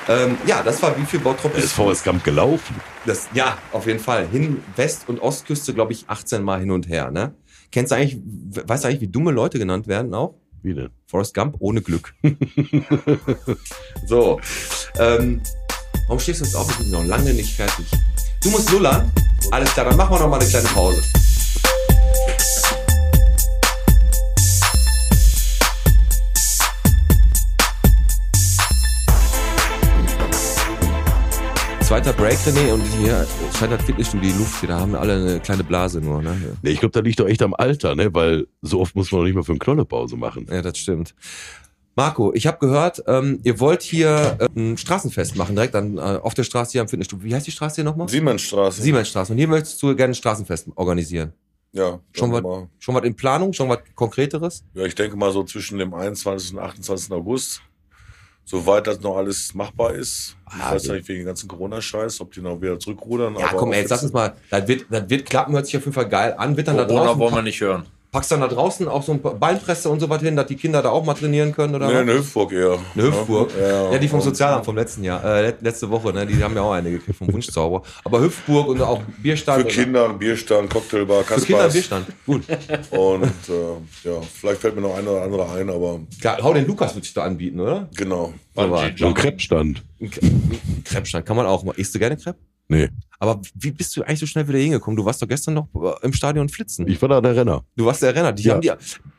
[0.09, 1.73] Ähm, ja, das war wie viel Bottrop ist?
[1.73, 2.75] Forrest Gump gelaufen.
[3.07, 4.27] Das, ja, auf jeden Fall.
[4.27, 7.35] Hin, West- und Ostküste, glaube ich, 18 Mal hin und her, ne?
[7.71, 8.17] Kennst du eigentlich,
[8.51, 10.35] we- weißt du eigentlich, wie dumme Leute genannt werden auch?
[10.63, 10.91] Wie denn?
[11.07, 12.15] Forrest Gump ohne Glück.
[14.07, 14.41] so.
[14.99, 15.41] Ähm,
[16.07, 16.69] warum stehst du jetzt auf?
[16.71, 17.87] Ich bin noch lange nicht fertig.
[18.43, 19.11] Du musst lullern.
[19.53, 21.01] Alles klar, dann machen wir noch mal eine kleine Pause.
[31.93, 33.27] Zweiter Break, René, und hier
[33.59, 34.71] scheint das Fitnessstudio die Luft hier.
[34.71, 36.57] Da haben wir alle eine kleine Blase nur, ne?
[36.63, 38.15] Nee, ich glaube, da liegt doch echt am Alter, ne?
[38.15, 40.47] Weil so oft muss man doch nicht mal für eine Knollepause machen.
[40.51, 41.15] Ja, das stimmt.
[41.95, 46.01] Marco, ich habe gehört, ähm, ihr wollt hier äh, ein Straßenfest machen, direkt an, äh,
[46.01, 47.27] auf der Straße hier am Fitnessstudio.
[47.27, 48.09] Wie heißt die Straße hier nochmal?
[48.09, 48.81] Siemensstraße.
[48.81, 49.33] Siemensstraße.
[49.33, 51.35] Und hier möchtest du gerne ein Straßenfest organisieren.
[51.73, 52.69] Ja, Schon was, mal.
[52.79, 54.65] schon was in Planung, schon was Konkreteres?
[54.73, 56.55] Ja, ich denke mal so zwischen dem 21.
[56.55, 57.13] und 28.
[57.13, 57.61] August.
[58.45, 60.37] Soweit das noch alles machbar ist.
[60.55, 60.95] Ich Ah, weiß ja.
[60.95, 63.37] nicht wegen dem ganzen Corona-Scheiß, ob die noch wieder zurückrudern.
[63.39, 64.35] Ja, komm, ey, jetzt lass uns mal.
[64.51, 66.57] Das wird, das wird klappen, hört sich auf jeden Fall geil an.
[66.57, 67.87] Wird dann da Corona draußen, wollen wir nicht hören.
[68.13, 70.55] Packst dann da draußen auch so ein paar Beinpresse und so was hin, dass die
[70.57, 72.01] Kinder da auch mal trainieren können oder Nee, was?
[72.03, 72.79] eine Hüpfburg eher.
[72.95, 73.51] Eine Hüpfburg.
[73.59, 76.27] Ja, Ja, die vom Sozialamt vom letzten Jahr, äh, let- letzte Woche, ne?
[76.27, 77.83] Die haben ja auch eine gekriegt vom Wunschzauber.
[78.05, 79.63] Aber Hüpfburg und auch Bierstand.
[79.63, 81.73] Für Kinder ein Bierstand, Cocktailbar, Für Kinder ein.
[81.73, 82.07] Bierstand.
[82.27, 82.43] Gut.
[82.91, 86.67] Und äh, ja, vielleicht fällt mir noch eine oder andere ein, aber Klar, hau den
[86.67, 87.89] Lukas würde ich da anbieten, oder?
[87.97, 88.35] genau.
[88.55, 88.75] So
[89.07, 89.15] ein.
[89.15, 89.83] Kreppstand.
[90.01, 91.73] Ein ein Krebsstand kann man auch mal.
[91.77, 92.39] Isst du gerne Crepe?
[92.73, 92.89] Nee.
[93.19, 94.97] Aber wie bist du eigentlich so schnell wieder hingekommen?
[94.97, 96.89] Du warst doch gestern noch äh, im Stadion Flitzen.
[96.89, 97.63] Ich war da der Renner.
[97.77, 98.33] du warst der Renner.
[98.33, 98.55] Die, Ja.
[98.55, 98.73] haben die,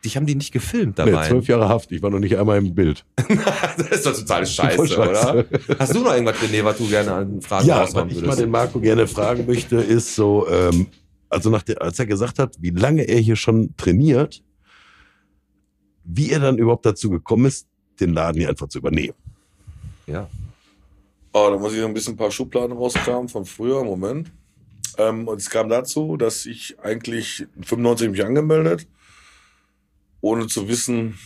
[0.04, 1.28] dich haben die nicht gefilmt Nee, dabei.
[1.30, 1.90] zwölf Jahre Haft.
[1.94, 3.06] Ich war noch nicht einmal im Bild.
[3.78, 5.00] das ist doch total scheiße, scheiße.
[5.00, 5.46] oder?
[5.80, 8.50] Hast du noch irgendwas, René, was du gerne an Fragen Ja, was ich mal den
[8.50, 10.88] Marco gerne fragen möchte, ist so, ähm,
[11.30, 14.44] also nach der, als er gesagt hat, wie lange er hier schon trainiert,
[16.04, 17.68] wie er dann überhaupt dazu gekommen ist,
[18.02, 19.14] den Laden hier einfach zu übernehmen.
[20.08, 20.28] Ja.
[21.34, 23.84] Oh, da muss ich noch ein bisschen ein paar Schubladen rauskramen von früher.
[23.84, 24.32] Moment.
[24.98, 28.86] Ähm, und es kam dazu, dass ich eigentlich 95 mich angemeldet,
[30.22, 31.18] ohne zu wissen,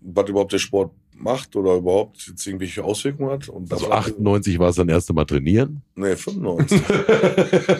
[0.00, 3.48] was überhaupt der Sport macht oder überhaupt jetzt irgendwelche Auswirkungen hat.
[3.48, 5.80] Und Also das- 98 war es dann erste Mal trainieren.
[5.94, 6.82] Nee, 95.
[6.88, 6.96] Hat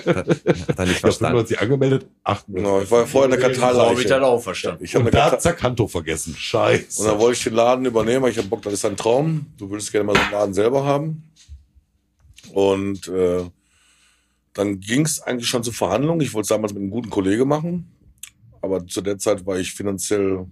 [0.06, 1.46] er nicht Ich habe verstanden.
[1.46, 2.54] 95 angemeldet, 98.
[2.64, 4.22] genau, ich war ja vorher in der So habe ich Katarleiche.
[4.26, 4.84] auch verstanden.
[4.84, 6.34] Ich habe da zack Handtuch vergessen.
[6.36, 7.02] Scheiße.
[7.02, 9.46] Und dann wollte ich den Laden übernehmen, weil ich habe Bock, das ist ein Traum.
[9.58, 11.24] Du würdest gerne mal so einen Laden selber haben.
[12.57, 13.44] Und äh,
[14.54, 16.22] dann ging es eigentlich schon zur Verhandlung.
[16.22, 17.84] Ich wollte es damals mit einem guten Kollege machen.
[18.62, 20.46] Aber zu der Zeit war ich finanziell,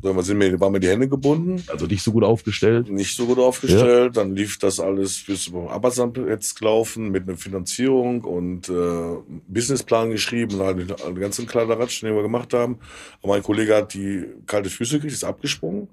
[0.00, 2.88] sagen wir, sind mir, waren mir die Hände gebunden, also nicht so gut aufgestellt.
[2.88, 4.16] nicht so gut aufgestellt.
[4.16, 9.16] Dann lief das alles bis zum Arbeitsamt jetzt gelaufen mit einer Finanzierung und äh,
[9.48, 12.78] Businessplan geschrieben und halt den ganzen Kladderadatsch, den wir gemacht haben.
[13.24, 15.88] Aber mein Kollege hat die kalte Füße gekriegt, ist abgesprungen.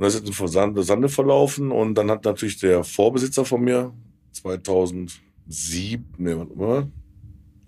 [0.00, 1.70] Und das ist in Versand- Sande verlaufen.
[1.70, 3.92] Und dann hat natürlich der Vorbesitzer von mir
[4.32, 6.88] 2007, nee, warte mal,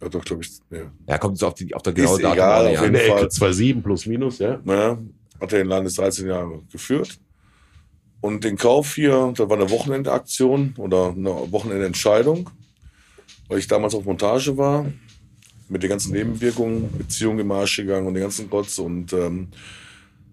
[0.01, 2.33] ja doch, glaube ich, nee, Ja, kommt jetzt auf, die, auf der genaue Ist Datum
[2.39, 2.83] egal, auf ja.
[2.85, 3.25] jeden In der Fall.
[3.25, 4.59] Ecke 2,7 plus minus, ja.
[4.65, 4.97] ne,
[5.43, 7.19] hat er den Laden jetzt 13 Jahre geführt.
[8.23, 12.49] Und den Kauf hier, das war eine Wochenendaktion oder eine Wochenendentscheidung,
[13.49, 14.87] weil ich damals auf Montage war,
[15.69, 18.79] mit den ganzen Nebenwirkungen, Beziehung im Arsch gegangen und den ganzen Rotz.
[18.79, 19.49] Und ähm,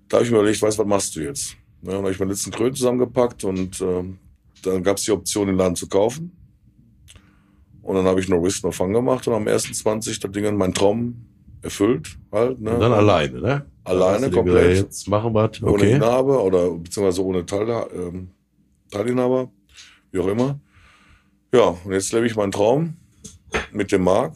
[0.07, 1.57] da habe ich mir überlegt, weißt du, was machst du jetzt?
[1.81, 4.17] Und dann habe ich meinen letzten Kröten zusammengepackt und ähm,
[4.63, 6.35] dann gab es die Option, den Laden zu kaufen.
[7.81, 10.73] Und dann habe ich No Risk No Fun gemacht und am 1.20 das Ding mein
[10.73, 11.25] Traum
[11.61, 12.59] erfüllt halt.
[12.59, 12.71] Ne?
[12.73, 13.65] Und dann alleine, ne?
[13.83, 14.69] Alleine, komplett.
[14.69, 15.93] gedacht, Jetzt machen wir ohne Okay.
[15.93, 18.29] Inhaber oder beziehungsweise ohne Teil, ähm,
[18.91, 19.49] Teilinhaber,
[20.11, 20.59] wie auch immer.
[21.53, 22.95] Ja, und jetzt lebe ich meinen Traum
[23.71, 24.35] mit dem Marc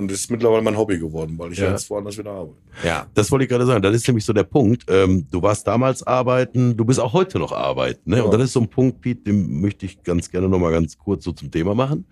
[0.00, 1.70] und es ist mittlerweile mein Hobby geworden, weil ich Ja.
[1.70, 2.56] jetzt woanders wieder arbeite.
[2.84, 3.06] Ja.
[3.14, 3.82] Das wollte ich gerade sagen.
[3.82, 4.84] Das ist nämlich so der Punkt.
[4.88, 8.10] Ähm, du warst damals arbeiten, du bist auch heute noch arbeiten.
[8.10, 8.18] Ne?
[8.18, 8.22] Ja.
[8.24, 11.24] Und das ist so ein Punkt, Piet, den möchte ich ganz gerne nochmal ganz kurz
[11.24, 12.04] so zum Thema machen.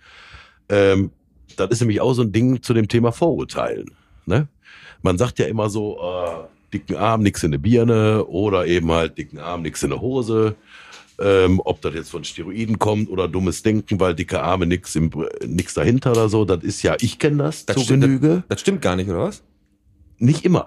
[0.68, 1.10] Ähm,
[1.56, 3.90] das ist nämlich auch so ein Ding zu dem Thema Vorurteilen.
[4.26, 4.48] Ne?
[5.02, 9.16] Man sagt ja immer so, äh, dicken Arm, nix in der Birne oder eben halt
[9.16, 10.54] dicken Arm, nix in der Hose.
[11.20, 15.10] Ähm, ob das jetzt von Steroiden kommt oder dummes Denken, weil dicke Arme nix, im,
[15.44, 18.44] nix dahinter oder so, das ist ja, ich kenne das, Das zur stimmt, Genüge.
[18.48, 19.42] Das stimmt gar nicht, oder was?
[20.18, 20.66] Nicht immer.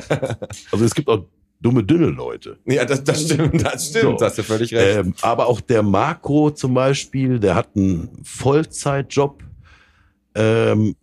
[0.72, 1.24] also es gibt auch
[1.62, 2.58] dumme, dünne Leute.
[2.66, 4.04] Ja, das, das stimmt, das stimmt.
[4.04, 4.16] So.
[4.16, 4.98] Da hast du völlig recht.
[4.98, 9.42] Ähm, aber auch der Marco zum Beispiel, der hat einen Vollzeitjob,
[10.34, 10.96] ähm,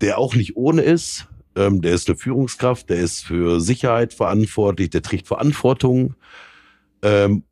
[0.00, 1.28] der auch nicht ohne ist.
[1.54, 6.14] Ähm, der ist eine Führungskraft, der ist für Sicherheit verantwortlich, der trägt Verantwortung
[7.06, 7.42] ähm,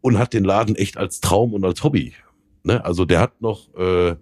[0.00, 2.12] und hat den Laden echt als Traum und als Hobby.
[2.62, 2.84] Ne?
[2.84, 4.16] Also der hat noch, äh,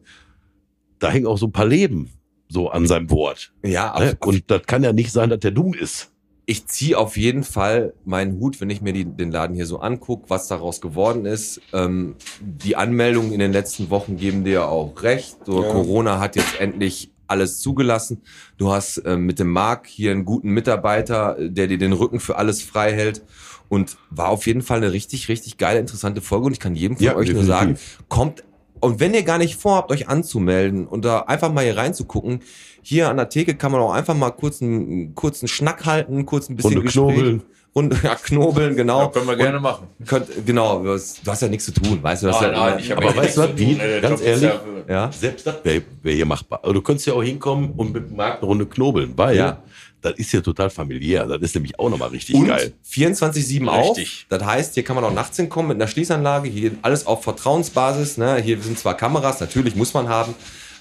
[0.98, 2.10] da hängen auch so ein paar Leben
[2.48, 3.52] so an seinem Wort.
[3.64, 4.16] ja, Ne?
[4.20, 6.10] Und das kann ja nicht sein, dass der dumm ist.
[6.46, 9.78] ich ziehe auf jeden Fall meinen Hut, wenn ich mir die, den Laden hier so
[9.80, 11.60] angucke, was daraus geworden ist.
[11.72, 15.36] Ähm, die Anmeldungen in den letzten Wochen geben dir auch recht.
[15.46, 15.70] So, Ja.
[15.72, 18.20] Corona hat jetzt endlich alles zugelassen.
[18.58, 22.20] Du hast ähm, mit dem Marc hier einen guten Mitarbeiter, äh, der dir den Rücken
[22.20, 23.22] für alles frei hält.
[23.68, 26.46] Und war auf jeden Fall eine richtig, richtig geile, interessante Folge.
[26.46, 27.48] Und ich kann jedem von Ja, euch nur definitiv.
[27.48, 28.44] sagen, kommt
[28.80, 32.40] und wenn ihr gar nicht vorhabt, euch anzumelden und da einfach mal hier reinzugucken,
[32.82, 36.26] hier an der Theke kann man auch einfach mal kurz einen, einen kurzen Schnack halten,
[36.26, 37.42] kurz ein bisschen Runde knobeln.
[37.72, 39.00] Und ja, knobeln, genau.
[39.00, 39.88] Ja, können wir gerne machen.
[39.98, 42.26] Und Könnt, genau, du hast, du hast ja nichts zu tun, weißt du?
[42.26, 43.80] Du hast ja, hab Aber weißt du was, Piet?
[44.02, 44.50] Ganz ehrlich,
[44.86, 46.60] ja, Selbst das wäre wär hier machbar.
[46.62, 49.62] Aber du könntest ja auch hinkommen und mit dem Markt eine Runde knobeln, weil Ja.
[50.04, 51.26] Das ist ja total familiär.
[51.26, 52.74] Das ist nämlich auch nochmal richtig und geil.
[52.86, 53.96] 24-7 auf.
[53.96, 54.26] Richtig.
[54.28, 56.48] Das heißt, hier kann man auch nachts hinkommen mit einer Schließanlage.
[56.48, 58.18] Hier alles auf Vertrauensbasis.
[58.18, 58.36] Ne?
[58.42, 60.34] Hier sind zwar Kameras, natürlich muss man haben,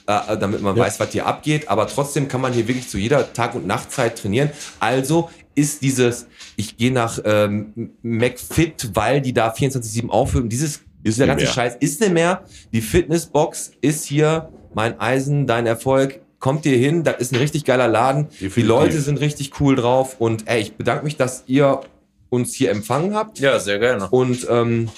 [0.08, 0.84] äh, damit man Ja.
[0.84, 1.70] weiß, was hier abgeht.
[1.70, 4.50] Aber trotzdem kann man hier wirklich zu jeder Tag- und Nachtzeit trainieren.
[4.80, 6.28] Also ist dieses,
[6.58, 10.50] ich gehe nach ähm, McFit, weil die da 24-7 aufhören.
[10.50, 11.54] Dieses, dieser nicht ganze mehr.
[11.54, 12.44] Scheiß ist nicht mehr.
[12.74, 16.20] Die Fitnessbox ist hier mein Eisen, dein Erfolg.
[16.44, 18.28] Kommt hier hin, das ist ein richtig geiler Laden.
[18.28, 18.68] Die Definitiv.
[18.68, 21.80] Leute sind richtig cool drauf und ey, ich bedanke mich, dass ihr
[22.28, 23.40] uns hier empfangen habt.
[23.40, 24.10] Ja, sehr gerne.
[24.10, 24.90] Und ähm,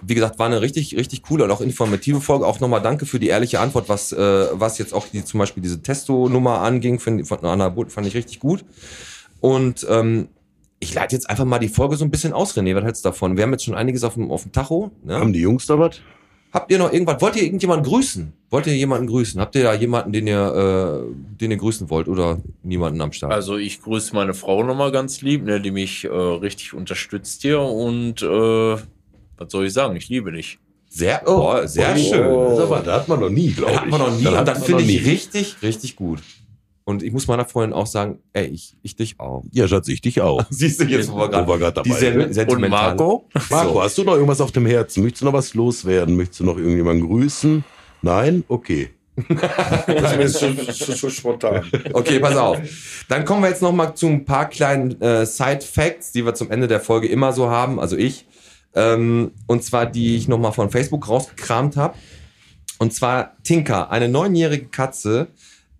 [0.00, 2.46] wie gesagt, war eine richtig, richtig coole und auch informative Folge.
[2.46, 5.60] Auch nochmal danke für die ehrliche Antwort, was, äh, was jetzt auch die, zum Beispiel
[5.60, 8.64] diese Testo-Nummer anging, find, von Anna Butt, fand ich richtig gut.
[9.40, 10.28] Und ähm,
[10.78, 12.76] ich leite jetzt einfach mal die Folge so ein bisschen aus, René.
[12.76, 13.36] Was hältst du davon?
[13.36, 14.92] Wir haben jetzt schon einiges auf dem, auf dem Tacho.
[15.02, 15.18] Ne?
[15.18, 16.00] Haben die Jungs da was?
[16.52, 17.20] Habt ihr noch irgendwas?
[17.20, 18.32] Wollt ihr irgendjemanden grüßen?
[18.50, 19.40] Wollt ihr jemanden grüßen?
[19.40, 23.32] Habt ihr da jemanden, den ihr, äh, den ihr grüßen wollt oder niemanden am Start?
[23.32, 27.60] Also ich grüße meine Frau nochmal ganz lieb, ne, die mich äh, richtig unterstützt hier
[27.60, 28.76] und äh,
[29.38, 29.96] was soll ich sagen?
[29.96, 30.58] Ich liebe dich.
[30.88, 32.48] sehr, oh, sehr Oh, schön.
[32.50, 33.80] Das, aber, das hat man noch nie, glaube ich.
[33.80, 34.24] Hat man noch nie.
[34.24, 35.10] Das und das finde ich nie.
[35.10, 36.20] richtig, richtig gut.
[36.88, 39.42] Und ich muss meiner Freundin auch sagen, ey, ich, ich dich auch.
[39.50, 40.44] Ja, Schatz, ich dich auch.
[40.50, 42.48] Siehst du jetzt, wo wir Wo wir gerade die dabei sen sind.
[42.48, 43.28] Und Marco?
[43.50, 43.82] Marco, So.
[43.82, 45.02] hast du noch irgendwas auf dem Herzen?
[45.02, 46.14] Möchtest du noch was loswerden?
[46.14, 47.64] Möchtest du noch irgendjemanden grüßen?
[48.02, 48.44] Nein?
[48.46, 48.90] Okay.
[49.26, 51.64] Das ist mir zu, zu, zu spontan.
[51.92, 52.58] Okay, pass auf.
[53.08, 56.52] Dann kommen wir jetzt noch mal zu ein paar kleinen äh, Side-Facts, die wir zum
[56.52, 58.26] Ende der Folge immer so haben, also ich.
[58.76, 61.94] Ähm, und zwar, die ich noch mal von Facebook rausgekramt habe.
[62.78, 65.28] Und zwar Tinker, eine neunjährige Katze,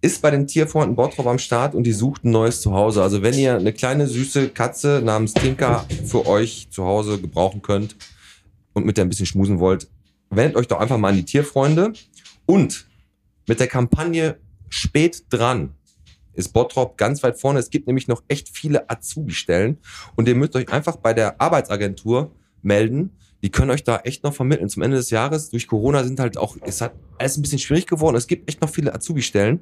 [0.07, 3.03] ist bei den Tierfreunden Bottrop am Start und die sucht ein neues Zuhause.
[3.03, 7.97] Also wenn ihr eine kleine süße Katze namens Tinker für euch zu Hause gebrauchen könnt
[8.73, 9.89] und mit der ein bisschen schmusen wollt,
[10.31, 11.93] wendet euch doch einfach mal an die Tierfreunde.
[12.47, 12.87] Und
[13.49, 14.39] mit der Kampagne
[14.69, 15.74] Spät dran
[16.35, 17.59] ist Bottrop ganz weit vorne.
[17.59, 19.78] Es gibt nämlich noch echt viele Azubi-Stellen
[20.15, 22.31] und ihr müsst euch einfach bei der Arbeitsagentur
[22.62, 23.11] melden.
[23.43, 24.69] Die können euch da echt noch vermitteln.
[24.69, 27.87] Zum Ende des Jahres durch Corona sind halt auch, es hat alles ein bisschen schwierig
[27.87, 28.17] geworden.
[28.17, 29.61] Es gibt echt noch viele Azubi-Stellen.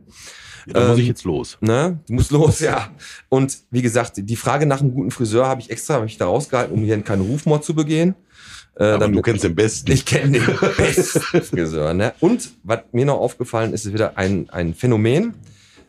[0.67, 1.59] Ja, da muss Ähm, ich jetzt los.
[1.61, 1.99] Ne?
[2.07, 2.91] Du musst los, ja.
[3.29, 6.27] Und wie gesagt, die Frage nach einem guten Friseur habe ich extra hab ich da
[6.27, 8.15] rausgehalten, um hier keinen Rufmord zu begehen.
[8.77, 9.93] Äh, Aber du kennst den besten.
[9.93, 10.47] ich kenne den
[10.77, 11.95] besten Friseur.
[11.95, 12.15] Ne?
[12.21, 15.35] Und was mir noch aufgefallen ist, ist wieder ein, ein Phänomen.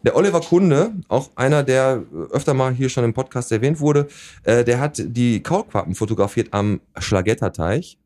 [0.06, 4.08] Der Oliver Kunde, auch einer, der öfter mal hier schon im Podcast erwähnt wurde,
[4.44, 7.98] äh, der hat die Kaulquappen fotografiert am Schlagetterteich.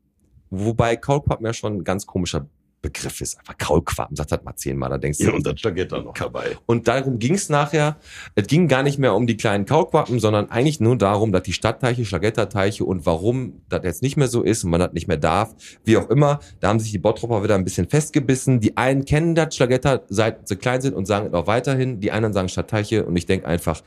[0.48, 2.46] Wobei Kaulquappen ja schon ein ganz komischer
[2.82, 3.38] Begriff ist.
[3.38, 5.24] Einfach Kaulquappen, sagt das mal zehnmal, da denkst du.
[5.24, 6.56] Ja, und das Stagetta noch dabei.
[6.66, 7.98] Und darum ging es nachher.
[8.34, 11.52] Es ging gar nicht mehr um die kleinen Kaulquappen, sondern eigentlich nur darum, dass die
[11.52, 15.18] Stadtteiche, Schlagetterteiche und warum das jetzt nicht mehr so ist und man das nicht mehr
[15.18, 15.54] darf,
[15.84, 16.40] wie auch immer.
[16.60, 18.60] Da haben sich die Bottropper wieder ein bisschen festgebissen.
[18.60, 22.00] Die einen kennen das Schlagetter, seit sie klein sind und sagen es auch weiterhin.
[22.00, 23.82] Die anderen sagen Stadtteiche und ich denke einfach,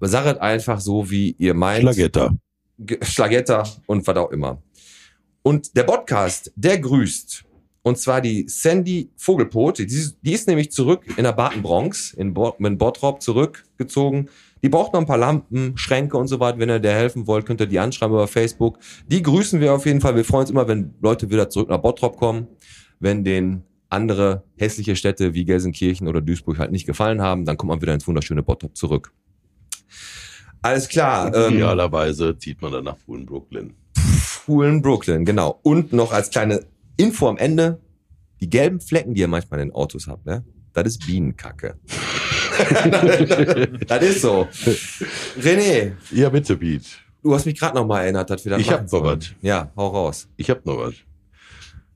[0.00, 1.82] sag es einfach so, wie ihr meint.
[1.82, 2.34] Schlagetta.
[2.78, 4.60] Ge- Schlagetter und was auch immer.
[5.42, 7.44] Und der Podcast, der grüßt.
[7.84, 9.78] Und zwar die Sandy Vogelpot.
[9.78, 14.28] Die, ist- die ist nämlich zurück in der Baden-Bronx, in, Bo in Bottrop zurückgezogen.
[14.62, 16.58] Die braucht noch ein paar Lampen, Schränke und so weiter.
[16.60, 18.78] Wenn ihr der helfen wollt, könnt ihr die anschreiben über Facebook.
[19.08, 20.14] Die grüßen wir auf jeden Fall.
[20.14, 22.46] Wir freuen uns immer, wenn Leute wieder zurück nach Bottrop kommen.
[23.00, 27.70] Wenn den andere hässliche Städte wie Gelsenkirchen oder Duisburg halt nicht gefallen haben, dann kommt
[27.70, 29.12] man wieder ins wunderschöne Bottrop zurück.
[30.62, 31.34] Alles klar.
[31.34, 33.74] ähm, Idealerweise zieht man dann nach Fuhlen Brooklyn.
[34.46, 35.58] coolen Brooklyn, genau.
[35.62, 36.64] Und noch als kleine
[37.02, 37.80] Info am Ende,
[38.40, 40.44] die gelben Flecken, die ihr manchmal in den Autos habt, ne?
[40.72, 41.78] Das ist Bienenkacke.
[43.88, 44.48] das ist so.
[45.40, 46.86] René, Ja, bitte, Pete.
[47.22, 49.32] du hast mich gerade noch mal erinnert, dass wir das Ich hab noch was.
[49.42, 50.28] Ja, hau raus.
[50.36, 50.94] Ich hab noch was.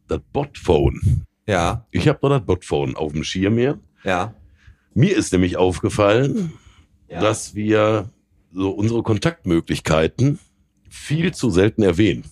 [0.09, 1.25] Das Botphone.
[1.47, 3.79] Ja, Ich hab noch das Botphone auf dem Schirm hier.
[4.05, 4.35] ja.
[4.99, 6.55] Mir ist nämlich aufgefallen,
[7.11, 7.21] ja.
[7.21, 8.09] dass wir
[8.51, 10.39] so unsere Kontaktmöglichkeiten
[10.89, 12.25] viel zu selten erwähnen.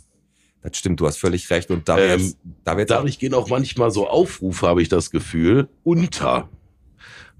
[0.65, 1.71] Das stimmt, du hast völlig recht.
[1.71, 4.81] Und da wir Ähm, jetzt, da wir jetzt Dadurch gehen auch manchmal so Aufrufe, habe
[4.81, 6.49] ich das Gefühl, unter.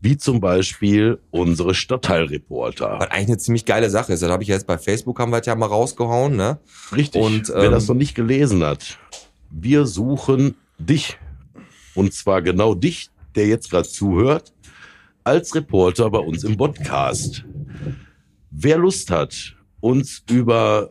[0.03, 2.99] Wie zum Beispiel unsere Stadtteilreporter.
[3.01, 4.23] was eigentlich eine ziemlich geile Sache ist.
[4.23, 6.59] Das habe ich jetzt bei Facebook haben wir das ja mal rausgehauen, ne?
[6.95, 7.23] Richtig.
[7.23, 8.99] Und, Wer ähm, das noch nicht gelesen hat,
[9.51, 11.17] wir suchen dich.
[11.95, 14.53] Und zwar genau dich, der jetzt gerade zuhört,
[15.23, 17.47] als Reporter bei uns im Podcast.
[18.51, 20.91] Wer Lust hat, uns über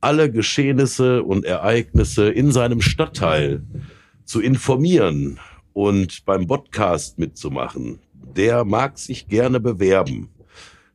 [0.00, 3.62] alle Geschehnisse und Ereignisse in seinem Stadtteil
[4.24, 5.38] zu informieren
[5.72, 10.28] und beim Podcast mitzumachen, der mag sich gerne bewerben.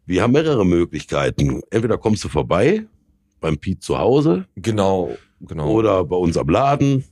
[0.06, 1.62] Wir haben mehrere Möglichkeiten.
[1.70, 2.86] Entweder kommst du vorbei
[3.40, 5.70] beim Piet zu Hause Genau, genau.
[5.72, 7.04] oder bei uns am Laden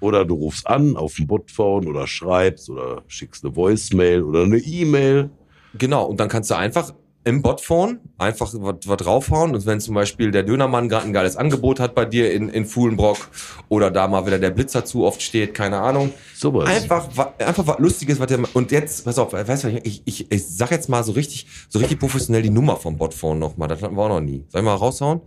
[0.00, 4.58] oder du rufst an auf dem Botphone oder schreibst oder schickst eine Voicemail oder eine
[4.58, 5.30] E-Mail.
[5.76, 6.92] Genau, und dann kannst du einfach
[7.24, 9.54] im Botphone einfach was draufhauen.
[9.54, 12.66] Und wenn zum Beispiel der Dönermann gerade ein geiles Angebot hat bei dir in, in
[12.66, 13.28] Fuhlenbrock
[13.68, 16.12] oder da mal wieder der Blitzer zu oft steht, keine Ahnung.
[16.34, 16.68] Sowas.
[16.68, 20.46] Einfach, einfach was Lustiges, was der, und jetzt, pass auf, weißt du, ich, ich, ich
[20.46, 23.68] sag jetzt mal so richtig, so richtig professionell die Nummer vom Botphone nochmal.
[23.68, 24.44] Das hatten wir auch noch nie.
[24.48, 25.20] Soll ich mal raushauen?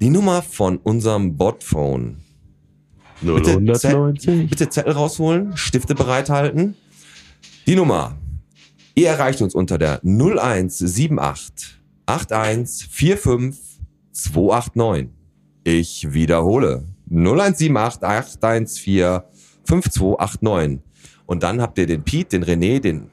[0.00, 2.22] Die Nummer von unserem Botphone.
[3.20, 4.50] Bitte, 090.
[4.50, 6.74] Bitte Zettel rausholen, Stifte bereithalten.
[7.66, 8.16] Die Nummer.
[8.94, 13.80] Ihr erreicht uns unter der 0178 8145
[14.12, 15.08] 289.
[15.64, 16.84] Ich wiederhole.
[17.10, 19.22] 0178 814
[19.64, 20.80] 5289.
[21.26, 23.10] Und dann habt ihr den Pete, den René, den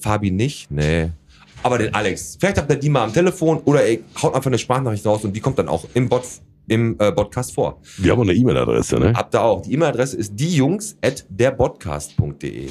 [0.00, 1.10] Fabi nicht, nee.
[1.62, 2.36] Aber den Alex.
[2.38, 5.34] Vielleicht habt ihr die mal am Telefon oder ihr haut einfach eine Sprachnachricht raus und
[5.34, 6.24] die kommt dann auch im Bot
[6.68, 7.80] im äh, Podcast vor.
[7.98, 9.12] Wir haben auch eine E-Mail-Adresse, ne?
[9.14, 9.62] Habt ihr auch.
[9.62, 12.70] Die E-Mail-Adresse ist diejungs.derpodcast.de.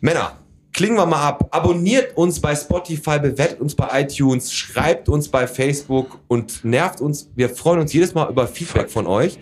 [0.00, 0.38] Männer,
[0.82, 1.46] klingen wir mal ab.
[1.52, 7.30] Abonniert uns bei Spotify, bewertet uns bei iTunes, schreibt uns bei Facebook und nervt uns.
[7.36, 9.38] Wir freuen uns jedes Mal über Feedback von euch.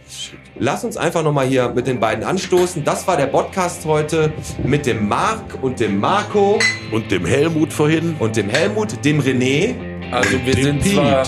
[0.59, 2.85] Lasst uns einfach nochmal hier mit den beiden anstoßen.
[2.85, 4.31] Das war der Podcast heute
[4.63, 6.59] mit dem Marc und dem Marco
[6.93, 8.17] Und dem Helmut vorhin.
[8.19, 9.75] und dem Helmut, dem René.
[10.13, 11.25] Also wir sind zwar,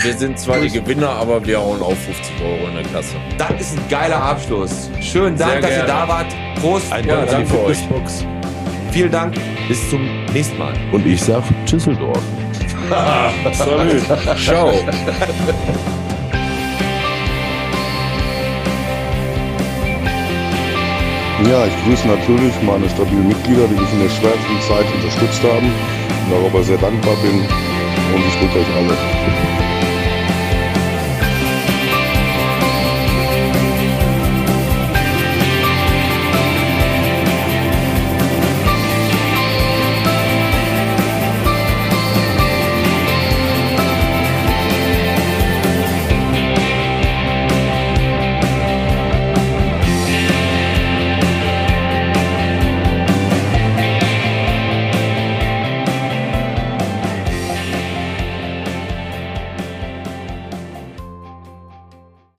[0.00, 3.14] wir sind zwar die Gewinner, aber wir hauen auch 50 Euro in der Kasse.
[3.38, 4.90] Das ist ein geiler Abschluss.
[5.00, 6.26] Schönen Dank, dass ihr da wart.
[6.60, 6.92] Prost.
[6.92, 7.78] Ein Ja, Dank danke euch.
[7.78, 8.24] Fitnessbox.
[8.94, 9.34] Vielen Dank.
[9.66, 10.72] Bis zum nächsten Mal.
[10.92, 12.22] Und ich sag Düsseldorf.
[13.52, 14.04] Salut.
[14.38, 14.70] Ciao.
[21.42, 25.66] Ja, ich grüße natürlich meine stabilen Mitglieder, die mich in der schwersten Zeit unterstützt haben
[25.66, 27.40] und darüber sehr dankbar bin.
[27.40, 29.63] Und ich drücke euch alle.